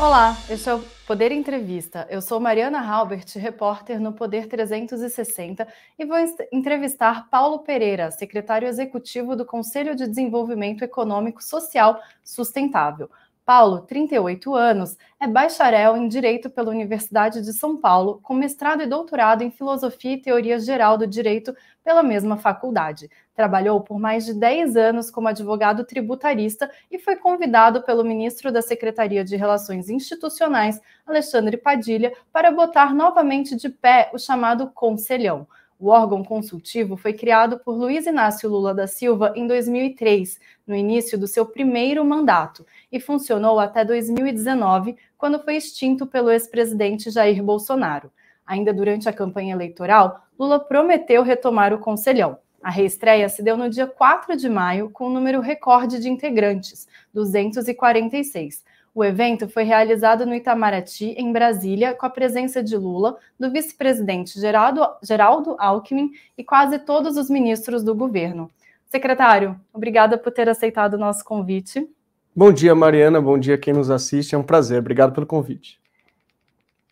Olá, 0.00 0.34
este 0.48 0.66
é 0.66 0.74
o 0.74 0.82
Poder 1.06 1.30
Entrevista. 1.30 2.06
Eu 2.08 2.22
sou 2.22 2.40
Mariana 2.40 2.80
Halbert, 2.80 3.36
repórter 3.36 4.00
no 4.00 4.14
Poder 4.14 4.48
360 4.48 5.68
e 5.98 6.06
vou 6.06 6.16
entrevistar 6.50 7.28
Paulo 7.28 7.58
Pereira, 7.58 8.10
secretário 8.10 8.66
executivo 8.66 9.36
do 9.36 9.44
Conselho 9.44 9.94
de 9.94 10.06
Desenvolvimento 10.06 10.82
Econômico 10.82 11.44
Social 11.44 12.00
Sustentável. 12.24 13.10
Paulo, 13.50 13.80
38 13.80 14.54
anos, 14.54 14.96
é 15.18 15.26
bacharel 15.26 15.96
em 15.96 16.06
Direito 16.06 16.48
pela 16.48 16.70
Universidade 16.70 17.42
de 17.42 17.52
São 17.52 17.76
Paulo, 17.76 18.20
com 18.22 18.32
mestrado 18.32 18.80
e 18.80 18.86
doutorado 18.86 19.42
em 19.42 19.50
Filosofia 19.50 20.12
e 20.12 20.22
Teoria 20.22 20.56
Geral 20.60 20.96
do 20.96 21.04
Direito 21.04 21.52
pela 21.82 22.00
mesma 22.00 22.36
faculdade. 22.36 23.10
Trabalhou 23.34 23.80
por 23.80 23.98
mais 23.98 24.24
de 24.24 24.34
10 24.34 24.76
anos 24.76 25.10
como 25.10 25.26
advogado 25.26 25.82
tributarista 25.82 26.70
e 26.88 26.96
foi 26.96 27.16
convidado 27.16 27.82
pelo 27.82 28.04
ministro 28.04 28.52
da 28.52 28.62
Secretaria 28.62 29.24
de 29.24 29.34
Relações 29.34 29.90
Institucionais, 29.90 30.80
Alexandre 31.04 31.56
Padilha, 31.56 32.12
para 32.32 32.52
botar 32.52 32.94
novamente 32.94 33.56
de 33.56 33.68
pé 33.68 34.12
o 34.14 34.18
chamado 34.18 34.70
Conselhão. 34.70 35.48
O 35.80 35.88
órgão 35.88 36.22
consultivo 36.22 36.94
foi 36.94 37.14
criado 37.14 37.58
por 37.58 37.74
Luiz 37.74 38.04
Inácio 38.04 38.50
Lula 38.50 38.74
da 38.74 38.86
Silva 38.86 39.32
em 39.34 39.46
2003, 39.46 40.38
no 40.66 40.76
início 40.76 41.18
do 41.18 41.26
seu 41.26 41.46
primeiro 41.46 42.04
mandato, 42.04 42.66
e 42.92 43.00
funcionou 43.00 43.58
até 43.58 43.82
2019, 43.82 44.94
quando 45.16 45.42
foi 45.42 45.56
extinto 45.56 46.06
pelo 46.06 46.30
ex-presidente 46.30 47.10
Jair 47.10 47.42
Bolsonaro. 47.42 48.12
Ainda 48.46 48.74
durante 48.74 49.08
a 49.08 49.12
campanha 49.12 49.54
eleitoral, 49.54 50.26
Lula 50.38 50.60
prometeu 50.60 51.22
retomar 51.22 51.72
o 51.72 51.78
Conselhão. 51.78 52.36
A 52.62 52.68
reestreia 52.68 53.26
se 53.30 53.42
deu 53.42 53.56
no 53.56 53.70
dia 53.70 53.86
4 53.86 54.36
de 54.36 54.50
maio, 54.50 54.90
com 54.90 55.06
um 55.06 55.12
número 55.12 55.40
recorde 55.40 55.98
de 55.98 56.10
integrantes, 56.10 56.86
246. 57.14 58.62
O 58.92 59.04
evento 59.04 59.48
foi 59.48 59.62
realizado 59.62 60.26
no 60.26 60.34
Itamaraty, 60.34 61.14
em 61.16 61.32
Brasília, 61.32 61.94
com 61.94 62.06
a 62.06 62.10
presença 62.10 62.62
de 62.62 62.76
Lula, 62.76 63.16
do 63.38 63.50
vice-presidente 63.50 64.38
Geraldo, 64.40 64.80
Geraldo 65.00 65.54
Alckmin 65.60 66.10
e 66.36 66.42
quase 66.42 66.78
todos 66.80 67.16
os 67.16 67.30
ministros 67.30 67.84
do 67.84 67.94
governo. 67.94 68.50
Secretário, 68.86 69.58
obrigada 69.72 70.18
por 70.18 70.32
ter 70.32 70.48
aceitado 70.48 70.94
o 70.94 70.98
nosso 70.98 71.24
convite. 71.24 71.88
Bom 72.34 72.52
dia, 72.52 72.74
Mariana. 72.74 73.20
Bom 73.20 73.38
dia 73.38 73.56
quem 73.56 73.72
nos 73.72 73.90
assiste. 73.90 74.34
É 74.34 74.38
um 74.38 74.42
prazer. 74.42 74.80
Obrigado 74.80 75.12
pelo 75.12 75.26
convite. 75.26 75.80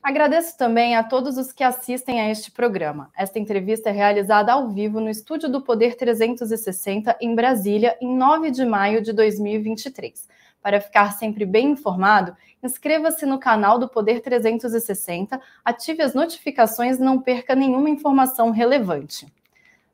Agradeço 0.00 0.56
também 0.56 0.94
a 0.94 1.02
todos 1.02 1.36
os 1.36 1.52
que 1.52 1.64
assistem 1.64 2.20
a 2.20 2.30
este 2.30 2.52
programa. 2.52 3.10
Esta 3.16 3.40
entrevista 3.40 3.90
é 3.90 3.92
realizada 3.92 4.52
ao 4.52 4.68
vivo 4.68 5.00
no 5.00 5.10
estúdio 5.10 5.48
do 5.48 5.60
Poder 5.60 5.96
360, 5.96 7.16
em 7.20 7.34
Brasília, 7.34 7.96
em 8.00 8.16
9 8.16 8.52
de 8.52 8.64
maio 8.64 9.02
de 9.02 9.12
2023. 9.12 10.28
Para 10.62 10.80
ficar 10.80 11.12
sempre 11.12 11.46
bem 11.46 11.70
informado, 11.70 12.36
inscreva-se 12.62 13.24
no 13.24 13.38
canal 13.38 13.78
do 13.78 13.88
Poder 13.88 14.20
360, 14.20 15.40
ative 15.64 16.02
as 16.02 16.14
notificações 16.14 16.98
e 16.98 17.02
não 17.02 17.20
perca 17.20 17.54
nenhuma 17.54 17.88
informação 17.88 18.50
relevante. 18.50 19.26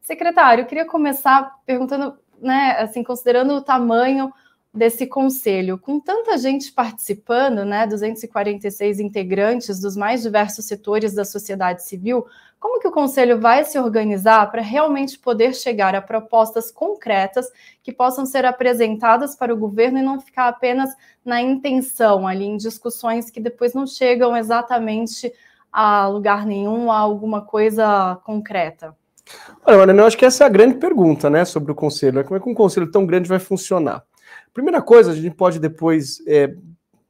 Secretário, 0.00 0.66
queria 0.66 0.84
começar 0.84 1.60
perguntando, 1.64 2.18
né, 2.40 2.76
assim, 2.78 3.02
considerando 3.02 3.54
o 3.54 3.62
tamanho 3.62 4.32
desse 4.72 5.06
conselho, 5.06 5.78
com 5.78 6.00
tanta 6.00 6.36
gente 6.36 6.72
participando, 6.72 7.64
né, 7.64 7.86
246 7.86 8.98
integrantes 8.98 9.78
dos 9.78 9.96
mais 9.96 10.22
diversos 10.22 10.64
setores 10.64 11.14
da 11.14 11.24
sociedade 11.24 11.84
civil, 11.84 12.26
como 12.64 12.80
que 12.80 12.88
o 12.88 12.90
conselho 12.90 13.38
vai 13.38 13.62
se 13.62 13.78
organizar 13.78 14.50
para 14.50 14.62
realmente 14.62 15.18
poder 15.18 15.54
chegar 15.54 15.94
a 15.94 16.00
propostas 16.00 16.70
concretas 16.70 17.46
que 17.82 17.92
possam 17.92 18.24
ser 18.24 18.46
apresentadas 18.46 19.36
para 19.36 19.52
o 19.52 19.56
governo 19.56 19.98
e 19.98 20.02
não 20.02 20.18
ficar 20.18 20.48
apenas 20.48 20.88
na 21.22 21.42
intenção 21.42 22.26
ali 22.26 22.46
em 22.46 22.56
discussões 22.56 23.30
que 23.30 23.38
depois 23.38 23.74
não 23.74 23.86
chegam 23.86 24.34
exatamente 24.34 25.30
a 25.70 26.08
lugar 26.08 26.46
nenhum, 26.46 26.90
a 26.90 26.96
alguma 26.96 27.42
coisa 27.42 28.18
concreta? 28.24 28.96
Olha, 29.66 29.76
Mariana, 29.76 30.00
eu 30.00 30.06
acho 30.06 30.16
que 30.16 30.24
essa 30.24 30.44
é 30.44 30.46
a 30.46 30.50
grande 30.50 30.76
pergunta, 30.76 31.28
né, 31.28 31.44
sobre 31.44 31.70
o 31.70 31.74
conselho. 31.74 32.14
Né? 32.14 32.22
Como 32.22 32.38
é 32.38 32.40
que 32.40 32.48
um 32.48 32.54
conselho 32.54 32.90
tão 32.90 33.04
grande 33.04 33.28
vai 33.28 33.38
funcionar? 33.38 34.02
Primeira 34.54 34.80
coisa, 34.80 35.10
a 35.10 35.14
gente 35.14 35.36
pode 35.36 35.58
depois 35.58 36.26
é, 36.26 36.54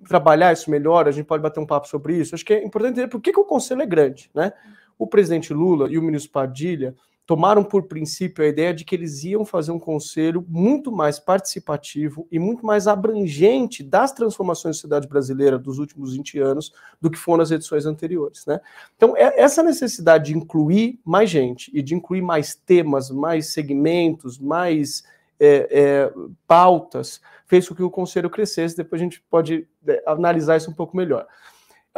trabalhar 0.09 0.53
isso 0.53 0.69
melhor, 0.69 1.06
a 1.06 1.12
gente 1.12 1.26
pode 1.26 1.44
bater 1.44 1.60
um 1.60 1.66
papo 1.66 1.87
sobre 1.87 2.16
isso. 2.16 2.34
Acho 2.34 2.44
que 2.44 2.54
é 2.54 2.64
importante 2.64 2.94
entender 2.94 3.09
por 3.09 3.20
que, 3.20 3.32
que 3.32 3.38
o 3.38 3.44
conselho 3.44 3.82
é 3.82 3.87
grande. 3.87 4.28
Né? 4.34 4.53
O 4.99 5.06
presidente 5.06 5.53
Lula 5.53 5.91
e 5.91 5.99
o 5.99 6.03
ministro 6.03 6.32
Padilha 6.32 6.94
tomaram 7.27 7.65
por 7.65 7.84
princípio 7.84 8.44
a 8.44 8.49
ideia 8.49 8.75
de 8.75 8.84
que 8.84 8.94
eles 8.94 9.25
iam 9.25 9.44
fazer 9.44 9.72
um 9.72 9.78
conselho 9.78 10.44
muito 10.47 10.93
mais 10.93 11.19
participativo 11.19 12.28
e 12.31 12.38
muito 12.38 12.66
mais 12.66 12.87
abrangente 12.87 13.82
das 13.82 14.12
transformações 14.12 14.75
da 14.75 14.75
sociedade 14.75 15.09
brasileira 15.09 15.59
dos 15.59 15.78
últimos 15.78 16.15
20 16.15 16.38
anos 16.38 16.72
do 17.00 17.10
que 17.10 17.19
foram 17.19 17.43
as 17.43 17.50
edições 17.50 17.87
anteriores. 17.87 18.44
Né? 18.44 18.60
Então, 18.97 19.16
é, 19.16 19.41
essa 19.41 19.62
necessidade 19.62 20.27
de 20.27 20.37
incluir 20.37 21.00
mais 21.05 21.31
gente 21.31 21.71
e 21.72 21.81
de 21.81 21.94
incluir 21.94 22.21
mais 22.21 22.55
temas, 22.55 23.11
mais 23.11 23.53
segmentos, 23.55 24.38
mais 24.38 25.03
é, 25.41 25.69
é, 25.71 26.12
pautas, 26.47 27.22
fez 27.47 27.66
com 27.66 27.75
que 27.75 27.82
o 27.82 27.91
conselho 27.91 28.28
crescesse. 28.28 28.76
Depois 28.76 29.00
a 29.00 29.05
gente 29.05 29.22
pode 29.31 29.66
é, 29.87 30.03
analisar 30.06 30.59
isso 30.59 30.71
um 30.71 30.75
pouco 30.75 30.94
melhor. 30.94 31.26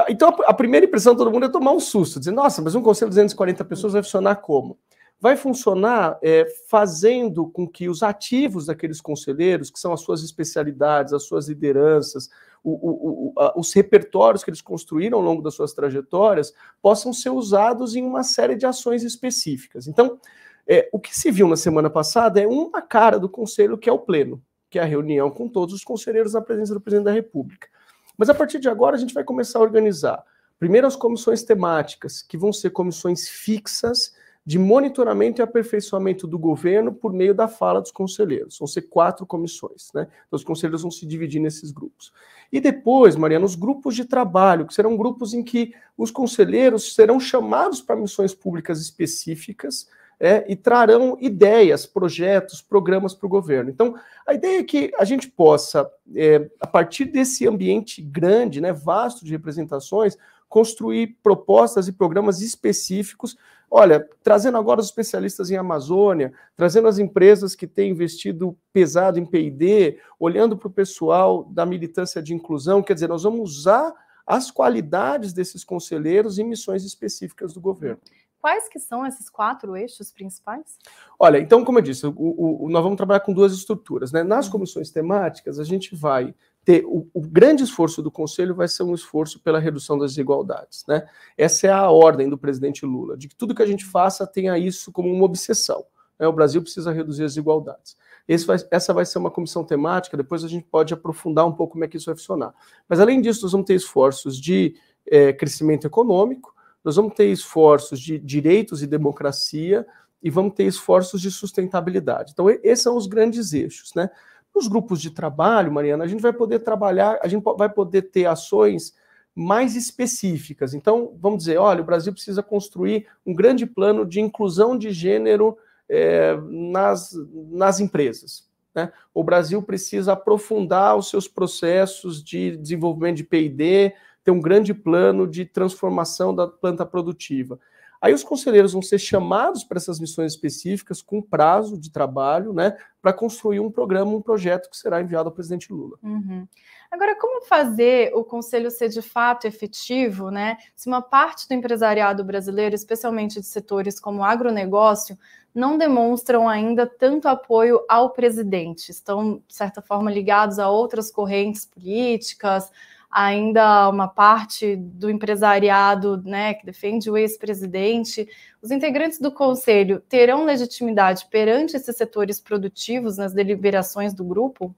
Então, 0.09 0.35
a 0.45 0.53
primeira 0.53 0.85
impressão 0.85 1.15
de 1.15 1.19
todo 1.19 1.31
mundo 1.31 1.47
é 1.47 1.49
tomar 1.49 1.73
um 1.73 1.81
susto, 1.81 2.19
dizer, 2.19 2.33
nossa, 2.33 2.61
mas 2.61 2.75
um 2.75 2.83
conselho 2.83 3.11
de 3.11 3.15
240 3.15 3.65
pessoas 3.65 3.95
vai 3.95 4.03
funcionar 4.03 4.37
como? 4.37 4.79
Vai 5.19 5.37
funcionar 5.37 6.19
é, 6.23 6.47
fazendo 6.69 7.47
com 7.47 7.67
que 7.67 7.89
os 7.89 8.03
ativos 8.03 8.67
daqueles 8.67 9.01
conselheiros, 9.01 9.71
que 9.71 9.81
são 9.81 9.95
as 9.95 10.03
suas 10.03 10.23
especialidades, 10.23 11.15
as 11.15 11.23
suas 11.23 11.49
lideranças, 11.49 12.29
o, 12.63 12.73
o, 12.73 13.33
o, 13.35 13.61
os 13.61 13.73
repertórios 13.73 14.45
que 14.45 14.51
eles 14.51 14.61
construíram 14.61 15.17
ao 15.17 15.25
longo 15.25 15.41
das 15.41 15.55
suas 15.55 15.73
trajetórias, 15.73 16.53
possam 16.83 17.15
ser 17.15 17.31
usados 17.31 17.97
em 17.97 18.05
uma 18.05 18.23
série 18.23 18.57
de 18.57 18.67
ações 18.67 19.03
específicas. 19.03 19.87
Então, 19.87 20.21
é, 20.67 20.89
o 20.93 20.99
que 20.99 21.17
se 21.17 21.31
viu 21.31 21.49
na 21.49 21.57
semana 21.57 21.89
passada 21.89 22.39
é 22.39 22.47
uma 22.47 22.83
cara 22.83 23.19
do 23.19 23.31
conselho, 23.31 23.79
que 23.79 23.89
é 23.89 23.93
o 23.93 24.01
pleno, 24.01 24.43
que 24.69 24.79
é 24.79 24.83
a 24.83 24.87
reunião 24.87 25.31
com 25.31 25.49
todos 25.49 25.75
os 25.75 25.85
conselheiros 25.85 26.35
na 26.35 26.43
presença 26.43 26.75
do 26.75 26.81
presidente 26.81 27.07
da 27.07 27.13
República. 27.13 27.69
Mas 28.17 28.29
a 28.29 28.35
partir 28.35 28.59
de 28.59 28.69
agora 28.69 28.97
a 28.97 28.99
gente 28.99 29.15
vai 29.15 29.25
começar 29.25 29.59
a 29.59 29.63
organizar 29.63 30.25
primeiro 30.59 30.87
as 30.87 30.97
comissões 30.97 31.43
temáticas, 31.43 32.23
que 32.23 32.39
vão 32.39 32.53
ser 32.53 32.71
comissões 32.71 33.29
fixas 33.29 34.15
de 34.45 34.61
monitoramento 34.61 35.41
e 35.41 35.43
aperfeiçoamento 35.43 36.25
do 36.25 36.39
governo 36.39 36.95
por 36.95 37.13
meio 37.13 37.35
da 37.35 37.49
fala 37.49 37.81
dos 37.81 37.91
conselheiros. 37.91 38.57
Vão 38.59 38.69
ser 38.69 38.83
quatro 38.83 39.27
comissões, 39.27 39.91
né? 39.93 40.07
Então, 40.27 40.37
os 40.37 40.45
conselheiros 40.45 40.83
vão 40.83 40.91
se 40.91 41.05
dividir 41.05 41.41
nesses 41.41 41.73
grupos. 41.73 42.13
E 42.53 42.61
depois, 42.61 43.17
Mariana, 43.17 43.45
os 43.45 43.57
grupos 43.57 43.97
de 43.97 44.05
trabalho, 44.05 44.65
que 44.65 44.73
serão 44.73 44.97
grupos 44.97 45.35
em 45.35 45.43
que 45.43 45.75
os 45.99 46.13
conselheiros 46.13 46.95
serão 46.95 47.19
chamados 47.19 47.81
para 47.81 47.97
missões 47.97 48.33
públicas 48.33 48.81
específicas, 48.81 49.89
é, 50.19 50.45
e 50.51 50.57
trarão 50.57 51.17
ideias, 51.21 51.85
projetos, 51.85 52.63
programas 52.63 53.15
para 53.15 53.27
o 53.27 53.31
governo. 53.31 53.71
Então, 53.71 53.95
a 54.27 54.35
ideia 54.35 54.61
é 54.61 54.65
que 54.65 54.93
a 54.99 55.05
gente 55.05 55.29
possa, 55.29 55.91
é, 56.15 56.49
a 56.61 56.67
partir 56.67 57.07
desse 57.07 57.47
ambiente 57.47 58.01
grande, 58.01 58.61
né, 58.61 58.73
vasto 58.73 59.25
de 59.25 59.33
representações, 59.33 60.17
construir 60.49 61.19
propostas 61.23 61.89
e 61.89 61.93
programas 61.93 62.41
específicos. 62.41 63.37
Olha, 63.71 64.09
trazendo 64.23 64.57
agora 64.57 64.81
os 64.81 64.87
especialistas 64.87 65.51
em 65.51 65.57
Amazônia, 65.57 66.33
trazendo 66.57 66.89
as 66.89 66.99
empresas 66.99 67.55
que 67.55 67.67
têm 67.67 67.91
investido 67.91 68.57
pesado 68.73 69.19
em 69.19 69.27
PD, 69.27 69.99
olhando 70.19 70.57
para 70.57 70.69
o 70.69 70.73
pessoal 70.73 71.45
da 71.45 71.67
militância 71.67 72.23
de 72.23 72.33
inclusão, 72.33 72.83
quer 72.83 72.95
dizer, 72.95 73.09
nós 73.09 73.25
vamos 73.25 73.59
usar 73.59 73.93
as 74.27 74.51
qualidades 74.51 75.33
desses 75.33 75.63
conselheiros 75.63 76.39
em 76.39 76.45
missões 76.45 76.85
específicas 76.85 77.53
do 77.53 77.61
governo. 77.61 78.01
Quais 78.41 78.69
que 78.69 78.79
são 78.79 79.07
esses 79.07 79.29
quatro 79.29 79.77
eixos 79.77 80.13
principais? 80.13 80.79
Olha, 81.19 81.39
então, 81.39 81.65
como 81.65 81.79
eu 81.79 81.83
disse, 81.83 82.07
o, 82.07 82.15
o, 82.17 82.69
nós 82.69 82.83
vamos 82.83 82.97
trabalhar 82.97 83.21
com 83.21 83.33
duas 83.33 83.53
estruturas. 83.53 84.13
Né? 84.13 84.23
Nas 84.23 84.47
uhum. 84.47 84.53
comissões 84.53 84.91
temáticas, 84.91 85.59
a 85.59 85.65
gente 85.65 85.95
vai 85.95 86.35
ter 86.65 86.85
o, 86.85 87.09
o, 87.15 87.21
grande 87.21 87.63
esforço 87.63 88.03
do 88.03 88.11
Conselho 88.11 88.55
vai 88.55 88.67
ser 88.67 88.83
um 88.83 88.95
esforço 88.95 89.41
pela 89.41 89.61
redução 89.61 89.97
das 89.97 90.13
desigualdades. 90.13 90.85
Né? 90.89 91.09
Essa 91.39 91.69
é 91.69 91.71
a 91.71 91.89
ordem 91.91 92.29
do 92.29 92.37
presidente 92.37 92.85
Lula, 92.85 93.17
de 93.17 93.29
que 93.29 93.37
tudo 93.37 93.55
que 93.55 93.63
a 93.63 93.67
gente 93.67 93.85
faça 93.85 94.27
tenha 94.27 94.59
isso 94.59 94.91
como 94.91 95.13
uma 95.13 95.25
obsessão. 95.25 95.85
Né? 96.19 96.27
O 96.27 96.33
Brasil 96.33 96.61
precisa 96.61 96.93
reduzir 96.93 97.23
as 97.23 97.33
desigualdades. 97.33 97.97
Vai, 98.45 98.57
essa 98.73 98.93
vai 98.93 99.07
ser 99.07 99.19
uma 99.19 99.31
comissão 99.31 99.63
temática, 99.63 100.17
depois 100.17 100.43
a 100.43 100.49
gente 100.49 100.65
pode 100.65 100.93
aprofundar 100.93 101.47
um 101.47 101.53
pouco 101.53 101.75
como 101.75 101.85
é 101.85 101.89
que 101.89 101.97
isso 101.97 102.07
vai 102.07 102.17
funcionar. 102.17 102.53
Mas, 102.89 102.99
além 102.99 103.21
disso, 103.21 103.43
nós 103.43 103.53
vamos 103.53 103.67
ter 103.67 103.75
esforços 103.75 104.37
de 104.37 104.75
é, 105.07 105.33
crescimento 105.33 105.87
econômico, 105.87 106.56
nós 106.87 106.95
vamos 106.95 107.15
ter 107.15 107.27
esforços 107.27 107.99
de 107.99 108.17
direitos 108.17 108.81
e 108.81 108.87
democracia 108.87 109.85
e 110.23 110.31
vamos 110.31 110.55
ter 110.55 110.67
esforços 110.67 111.21
de 111.21 111.33
sustentabilidade. 111.33 112.31
Então, 112.33 112.49
esses 112.49 112.81
são 112.81 112.97
os 112.97 113.09
grandes 113.09 113.53
eixos, 113.53 113.93
né? 113.93 114.09
Nos 114.55 114.69
grupos 114.69 115.03
de 115.03 115.11
trabalho, 115.11 115.73
Mariana, 115.73 116.05
a 116.05 116.07
gente 116.07 116.23
vai 116.23 116.33
poder 116.33 116.61
trabalhar, 116.61 117.19
a 117.21 117.27
gente 117.27 117.43
vai 117.59 117.69
poder 117.69 118.03
ter 118.03 118.27
ações 118.27 118.95
mais 119.35 119.75
específicas. 119.75 120.75
Então, 120.75 121.13
vamos 121.21 121.41
dizer, 121.41 121.59
olha, 121.59 121.83
o 121.83 121.85
Brasil 121.85 122.13
precisa 122.13 122.41
construir 122.41 123.09
um 123.27 123.35
grande 123.35 123.67
plano 123.67 124.07
de 124.07 124.21
inclusão 124.21 124.79
de 124.79 124.93
gênero 124.93 125.59
é, 125.89 126.37
nas, 126.49 127.11
nas 127.51 127.81
empresas. 127.81 128.49
Né? 128.73 128.93
O 129.13 129.25
Brasil 129.25 129.61
precisa 129.61 130.13
aprofundar 130.13 130.97
os 130.97 131.11
seus 131.11 131.27
processos 131.27 132.23
de 132.23 132.57
desenvolvimento 132.57 133.17
de 133.17 133.25
P&D, 133.25 133.93
ter 134.27 134.33
um 134.33 134.41
grande 134.41 134.75
plano 134.75 135.25
de 135.25 135.45
transformação 135.45 136.35
da 136.35 136.49
planta 136.49 136.85
produtiva. 136.85 137.61
Aí 138.03 138.13
os 138.13 138.25
conselheiros 138.25 138.73
vão 138.73 138.83
ser 138.83 138.99
chamados 138.99 139.63
para 139.63 139.79
essas 139.79 140.01
missões 140.01 140.33
específicas 140.33 141.01
com 141.01 141.23
prazo 141.23 141.79
de 141.79 141.93
trabalho, 141.93 142.53
né, 142.53 142.77
para 143.01 143.13
construir 143.13 143.61
um 143.61 143.71
programa, 143.71 144.11
um 144.11 144.21
projeto 144.21 144.69
que 144.69 144.77
será 144.77 145.01
enviado 145.01 145.29
ao 145.29 145.33
presidente 145.33 145.73
Lula. 145.73 145.97
Uhum. 146.03 146.45
Agora, 146.91 147.17
como 147.17 147.45
fazer 147.45 148.13
o 148.17 148.25
conselho 148.25 148.69
ser 148.69 148.89
de 148.89 149.01
fato 149.01 149.47
efetivo, 149.47 150.29
né? 150.29 150.57
Se 150.75 150.89
uma 150.89 151.01
parte 151.01 151.47
do 151.49 151.55
empresariado 151.55 152.25
brasileiro, 152.25 152.75
especialmente 152.75 153.41
de 153.41 153.47
setores 153.47 154.01
como 154.01 154.25
agronegócio, 154.25 155.17
não 155.55 155.79
demonstram 155.79 156.49
ainda 156.49 156.85
tanto 156.85 157.29
apoio 157.29 157.81
ao 157.89 158.11
presidente, 158.11 158.91
estão, 158.91 159.43
de 159.47 159.55
certa 159.55 159.81
forma, 159.81 160.11
ligados 160.11 160.59
a 160.59 160.69
outras 160.69 161.11
correntes 161.11 161.65
políticas, 161.65 162.71
ainda 163.11 163.89
uma 163.89 164.09
parte 164.09 164.77
do 164.77 165.09
empresariado 165.09 166.23
né, 166.25 166.55
que 166.55 166.67
defende 166.67 167.11
o 167.11 167.17
ex-presidente. 167.17 168.29
Os 168.61 168.71
integrantes 168.71 169.19
do 169.19 169.31
conselho 169.31 170.03
terão 170.09 170.45
legitimidade 170.45 171.27
perante 171.31 171.77
esses 171.77 171.97
setores 171.97 172.41
produtivos 172.41 173.17
nas 173.17 173.33
deliberações 173.33 174.13
do 174.13 174.25
grupo? 174.25 174.75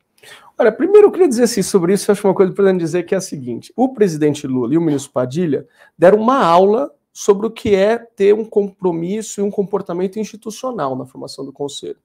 Olha, 0.58 0.72
primeiro 0.72 1.08
eu 1.08 1.12
queria 1.12 1.28
dizer 1.28 1.44
assim 1.44 1.62
sobre 1.62 1.92
isso, 1.92 2.10
eu 2.10 2.12
acho 2.12 2.26
uma 2.26 2.34
coisa 2.34 2.52
importante 2.52 2.80
dizer 2.80 3.04
que 3.04 3.14
é 3.14 3.18
a 3.18 3.20
seguinte: 3.20 3.72
o 3.76 3.90
presidente 3.94 4.46
Lula 4.46 4.74
e 4.74 4.78
o 4.78 4.80
ministro 4.80 5.12
Padilha 5.12 5.66
deram 5.96 6.18
uma 6.18 6.44
aula 6.44 6.92
sobre 7.12 7.46
o 7.46 7.50
que 7.50 7.74
é 7.74 7.98
ter 7.98 8.34
um 8.34 8.44
compromisso 8.44 9.40
e 9.40 9.44
um 9.44 9.50
comportamento 9.50 10.18
institucional 10.18 10.96
na 10.96 11.06
formação 11.06 11.44
do 11.44 11.52
conselho 11.52 11.98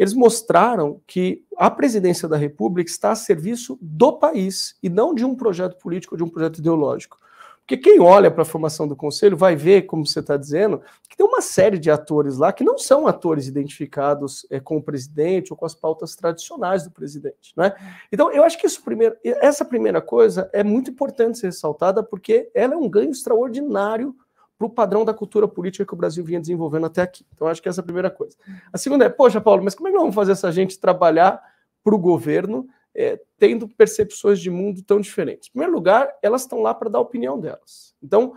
eles 0.00 0.14
mostraram 0.14 0.98
que 1.06 1.44
a 1.58 1.70
presidência 1.70 2.26
da 2.26 2.38
República 2.38 2.90
está 2.90 3.10
a 3.10 3.14
serviço 3.14 3.78
do 3.82 4.14
país 4.14 4.74
e 4.82 4.88
não 4.88 5.14
de 5.14 5.26
um 5.26 5.34
projeto 5.34 5.76
político, 5.76 6.16
de 6.16 6.22
um 6.22 6.28
projeto 6.28 6.56
ideológico. 6.56 7.18
Porque 7.60 7.76
quem 7.76 8.00
olha 8.00 8.30
para 8.30 8.40
a 8.40 8.46
formação 8.46 8.88
do 8.88 8.96
conselho 8.96 9.36
vai 9.36 9.54
ver, 9.54 9.82
como 9.82 10.06
você 10.06 10.20
está 10.20 10.38
dizendo, 10.38 10.80
que 11.06 11.18
tem 11.18 11.26
uma 11.26 11.42
série 11.42 11.78
de 11.78 11.90
atores 11.90 12.38
lá 12.38 12.50
que 12.50 12.64
não 12.64 12.78
são 12.78 13.06
atores 13.06 13.46
identificados 13.46 14.46
é, 14.50 14.58
com 14.58 14.78
o 14.78 14.82
presidente 14.82 15.52
ou 15.52 15.56
com 15.56 15.66
as 15.66 15.74
pautas 15.74 16.16
tradicionais 16.16 16.82
do 16.82 16.90
presidente. 16.90 17.52
Né? 17.54 17.70
Então, 18.10 18.32
eu 18.32 18.42
acho 18.42 18.58
que 18.58 18.66
isso 18.66 18.82
primeiro, 18.82 19.14
essa 19.22 19.66
primeira 19.66 20.00
coisa 20.00 20.48
é 20.54 20.64
muito 20.64 20.90
importante 20.90 21.38
ser 21.38 21.48
ressaltada, 21.48 22.02
porque 22.02 22.50
ela 22.54 22.72
é 22.72 22.76
um 22.78 22.88
ganho 22.88 23.10
extraordinário 23.10 24.16
para 24.60 24.66
o 24.66 24.70
padrão 24.70 25.06
da 25.06 25.14
cultura 25.14 25.48
política 25.48 25.86
que 25.86 25.94
o 25.94 25.96
Brasil 25.96 26.22
vinha 26.22 26.38
desenvolvendo 26.38 26.84
até 26.84 27.00
aqui. 27.00 27.24
Então, 27.32 27.48
acho 27.48 27.62
que 27.62 27.68
essa 27.70 27.80
é 27.80 27.82
a 27.82 27.84
primeira 27.84 28.10
coisa. 28.10 28.36
A 28.70 28.76
segunda 28.76 29.06
é, 29.06 29.08
poxa, 29.08 29.40
Paulo, 29.40 29.64
mas 29.64 29.74
como 29.74 29.88
é 29.88 29.90
que 29.90 29.94
nós 29.94 30.02
vamos 30.02 30.14
fazer 30.14 30.32
essa 30.32 30.52
gente 30.52 30.78
trabalhar 30.78 31.42
para 31.82 31.94
o 31.94 31.98
governo 31.98 32.68
é, 32.94 33.18
tendo 33.38 33.66
percepções 33.66 34.38
de 34.38 34.50
mundo 34.50 34.82
tão 34.82 35.00
diferentes? 35.00 35.48
Em 35.48 35.52
primeiro 35.52 35.72
lugar, 35.72 36.12
elas 36.22 36.42
estão 36.42 36.60
lá 36.60 36.74
para 36.74 36.90
dar 36.90 36.98
a 36.98 37.00
opinião 37.00 37.40
delas. 37.40 37.94
Então, 38.02 38.34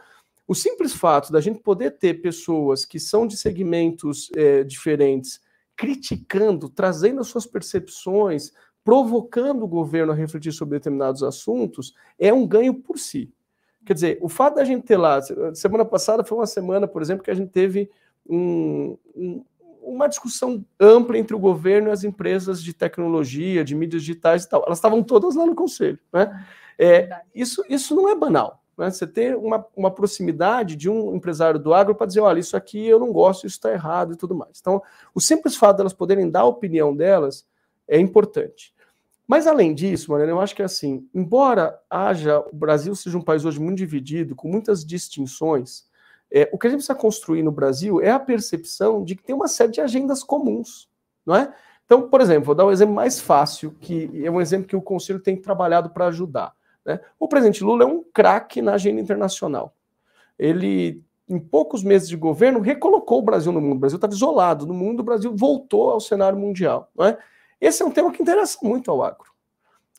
o 0.48 0.56
simples 0.56 0.94
fato 0.94 1.30
da 1.30 1.42
gente 1.42 1.60
poder 1.60 1.92
ter 1.98 2.22
pessoas 2.22 2.86
que 2.86 3.02
são 3.02 3.28
de 3.28 3.36
segmentos 3.36 4.32
é, 4.34 4.64
diferentes 4.64 5.42
criticando, 5.76 6.70
trazendo 6.70 7.20
as 7.20 7.28
suas 7.28 7.46
percepções, 7.46 8.54
provocando 8.82 9.64
o 9.64 9.68
governo 9.68 10.14
a 10.14 10.16
refletir 10.16 10.54
sobre 10.54 10.78
determinados 10.78 11.22
assuntos, 11.22 11.94
é 12.18 12.32
um 12.32 12.48
ganho 12.48 12.76
por 12.76 12.98
si. 12.98 13.30
Quer 13.86 13.94
dizer, 13.94 14.18
o 14.22 14.30
fato 14.30 14.56
da 14.56 14.64
gente 14.64 14.86
ter 14.86 14.98
lá, 14.98 15.20
semana 15.54 15.84
passada 15.84 16.24
foi 16.24 16.38
uma 16.38 16.48
semana, 16.48 16.88
por 16.88 17.02
exemplo, 17.02 17.24
que 17.24 17.32
a 17.32 17.34
gente 17.34 17.50
teve 17.50 17.90
um, 18.28 18.98
um, 19.16 19.44
uma 19.82 20.08
discussão 20.08 20.64
ampla 20.80 21.18
entre 21.18 21.36
o 21.36 21.40
governo 21.40 21.90
e 21.90 21.92
as 21.92 22.04
empresas 22.04 22.64
de 22.64 22.74
tecnologia, 22.74 23.64
de 23.64 23.76
mídias 23.76 24.02
digitais 24.02 24.44
e 24.44 24.50
tal. 24.50 24.64
Elas 24.66 24.78
estavam 24.78 25.04
todas 25.04 25.36
lá 25.36 25.46
no 25.46 25.56
conselho. 25.56 26.00
Né? 26.12 26.46
É, 26.80 27.22
isso, 27.36 27.64
isso 27.70 27.94
não 27.96 28.10
é 28.10 28.16
banal. 28.16 28.64
Né? 28.78 28.90
Você 28.90 29.06
ter 29.06 29.36
uma, 29.36 29.66
uma 29.76 29.92
proximidade 29.92 30.76
de 30.76 30.90
um 30.90 31.16
empresário 31.16 31.60
do 31.60 31.74
agro 31.74 31.94
para 31.94 32.08
dizer, 32.08 32.22
olha, 32.22 32.40
isso 32.40 32.56
aqui 32.56 32.86
eu 32.88 33.00
não 33.00 33.12
gosto, 33.12 33.46
isso 33.46 33.58
está 33.58 33.72
errado 33.72 34.14
e 34.14 34.16
tudo 34.16 34.34
mais. 34.34 34.60
Então, 34.60 34.82
o 35.14 35.20
simples 35.20 35.56
fato 35.56 35.78
delas 35.78 35.94
poderem 35.94 36.30
dar 36.30 36.42
a 36.42 36.46
opinião 36.46 36.96
delas 36.96 37.46
é 37.88 38.00
importante. 38.00 38.74
Mas 39.28 39.48
além 39.48 39.74
disso, 39.74 40.12
Mariana, 40.12 40.34
eu 40.34 40.42
acho 40.42 40.56
que 40.56 40.64
assim, 40.64 41.08
embora 41.14 41.80
haja 41.90 42.40
o 42.40 42.56
Brasil 42.56 42.94
seja 42.94 43.18
um 43.18 43.22
país 43.22 43.46
hoje 43.46 43.60
muito 43.60 43.78
dividido, 43.78 44.36
com 44.36 44.48
muitas 44.48 44.86
distinções, 44.86 45.86
é, 46.30 46.50
o 46.52 46.58
que 46.58 46.68
a 46.68 46.70
gente 46.70 46.80
precisa 46.80 46.96
construir 46.96 47.44
no 47.44 47.52
Brasil 47.52 48.02
é 48.02 48.10
a 48.10 48.20
percepção 48.20 49.04
de 49.04 49.16
que 49.16 49.24
tem 49.24 49.36
uma 49.36 49.48
série 49.48 49.72
de 49.72 49.82
agendas 49.82 50.24
comuns, 50.24 50.90
não 51.26 51.36
é? 51.36 51.54
Então, 51.86 52.10
por 52.10 52.22
exemplo, 52.22 52.46
vou 52.46 52.56
dar 52.56 52.66
um 52.66 52.72
exemplo 52.72 52.96
mais 52.96 53.20
fácil, 53.20 53.76
que 53.80 54.10
é 54.26 54.32
um 54.32 54.42
exemplo 54.42 54.68
que 54.68 54.76
o 54.76 54.82
Conselho 54.82 55.20
tem 55.20 55.38
trabalhado 55.38 55.90
para 55.90 56.08
ajudar. 56.08 56.54
Né? 56.86 57.00
O 57.20 57.28
presidente 57.28 57.64
Lula 57.64 57.84
é 57.84 57.88
um 57.88 58.04
craque 58.04 58.62
na 58.62 58.74
agenda 58.74 59.00
internacional. 59.00 59.76
Ele, 60.40 61.04
em 61.30 61.40
poucos 61.40 61.84
meses 61.84 62.10
de 62.10 62.16
governo, 62.16 62.60
recolocou 62.60 63.20
o 63.20 63.22
Brasil 63.22 63.52
no 63.52 63.62
mundo. 63.62 63.76
O 63.76 63.80
Brasil 63.80 63.98
estava 63.98 64.14
isolado 64.14 64.66
no 64.66 64.74
mundo, 64.74 65.02
o 65.02 65.04
Brasil 65.04 65.36
voltou 65.36 65.92
ao 65.92 66.00
cenário 66.00 66.38
mundial. 66.38 66.90
Não 66.96 67.06
é? 67.06 67.18
Esse 67.64 67.82
é 67.82 67.86
um 67.86 67.92
tema 67.92 68.12
que 68.12 68.22
interessa 68.22 68.58
muito 68.62 68.92
ao 68.92 69.02
agro. 69.02 69.32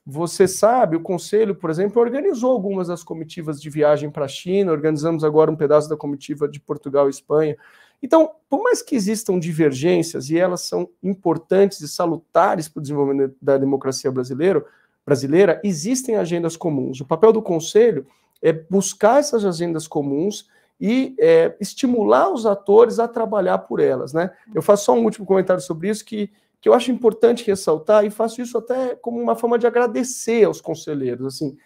Você 0.06 0.46
sabe, 0.46 0.96
o 0.96 1.00
Conselho, 1.00 1.54
por 1.54 1.70
exemplo, 1.70 2.02
organizou 2.02 2.52
algumas 2.52 2.88
das 2.88 3.02
comitivas 3.02 3.58
de 3.58 3.70
viagem 3.70 4.10
para 4.10 4.26
a 4.26 4.28
China, 4.28 4.70
organizamos 4.70 5.24
agora 5.24 5.50
um 5.50 5.56
pedaço 5.56 5.88
da 5.88 5.96
comitiva 5.96 6.46
de 6.46 6.60
Portugal 6.60 7.06
e 7.06 7.10
Espanha. 7.10 7.56
Então, 8.02 8.32
por 8.50 8.62
mais 8.62 8.82
que 8.82 8.94
existam 8.94 9.38
divergências, 9.38 10.28
e 10.28 10.38
elas 10.38 10.60
são 10.60 10.90
importantes 11.02 11.80
e 11.80 11.88
salutares 11.88 12.68
para 12.68 12.80
o 12.80 12.82
desenvolvimento 12.82 13.34
da 13.40 13.56
democracia 13.56 14.12
brasileira, 14.12 14.62
brasileira, 15.06 15.58
existem 15.64 16.16
agendas 16.16 16.58
comuns. 16.58 17.00
O 17.00 17.06
papel 17.06 17.32
do 17.32 17.40
Conselho 17.40 18.06
é 18.42 18.52
buscar 18.52 19.20
essas 19.20 19.42
agendas 19.42 19.88
comuns 19.88 20.50
e 20.78 21.16
é, 21.18 21.56
estimular 21.58 22.30
os 22.30 22.44
atores 22.44 22.98
a 22.98 23.08
trabalhar 23.08 23.56
por 23.56 23.80
elas. 23.80 24.12
Né? 24.12 24.30
Eu 24.54 24.60
faço 24.60 24.84
só 24.84 24.94
um 24.94 25.04
último 25.04 25.24
comentário 25.24 25.62
sobre 25.62 25.88
isso, 25.88 26.04
que 26.04 26.30
que 26.64 26.68
eu 26.70 26.72
acho 26.72 26.90
importante 26.90 27.46
ressaltar, 27.46 28.06
e 28.06 28.10
faço 28.10 28.40
isso 28.40 28.56
até 28.56 28.96
como 28.96 29.20
uma 29.20 29.36
forma 29.36 29.58
de 29.58 29.66
agradecer 29.66 30.44
aos 30.44 30.62
conselheiros. 30.62 31.26
Assim, 31.26 31.58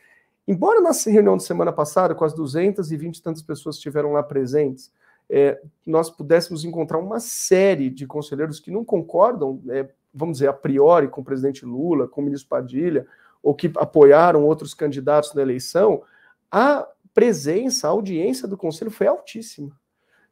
embora 0.44 0.80
na 0.80 0.90
reunião 1.06 1.36
de 1.36 1.44
semana 1.44 1.72
passada, 1.72 2.16
com 2.16 2.24
as 2.24 2.34
220 2.34 3.16
e 3.16 3.22
tantas 3.22 3.40
pessoas 3.40 3.76
que 3.76 3.78
estiveram 3.78 4.10
lá 4.10 4.24
presentes, 4.24 4.92
é, 5.30 5.62
nós 5.86 6.10
pudéssemos 6.10 6.64
encontrar 6.64 6.98
uma 6.98 7.20
série 7.20 7.90
de 7.90 8.08
conselheiros 8.08 8.58
que 8.58 8.72
não 8.72 8.84
concordam, 8.84 9.62
é, 9.68 9.88
vamos 10.12 10.38
dizer, 10.38 10.48
a 10.48 10.52
priori, 10.52 11.06
com 11.06 11.20
o 11.20 11.24
presidente 11.24 11.64
Lula, 11.64 12.08
com 12.08 12.20
o 12.20 12.24
ministro 12.24 12.48
Padilha, 12.48 13.06
ou 13.40 13.54
que 13.54 13.70
apoiaram 13.76 14.44
outros 14.44 14.74
candidatos 14.74 15.32
na 15.32 15.42
eleição, 15.42 16.02
a 16.50 16.84
presença, 17.14 17.86
a 17.86 17.90
audiência 17.90 18.48
do 18.48 18.56
conselho 18.56 18.90
foi 18.90 19.06
altíssima. 19.06 19.70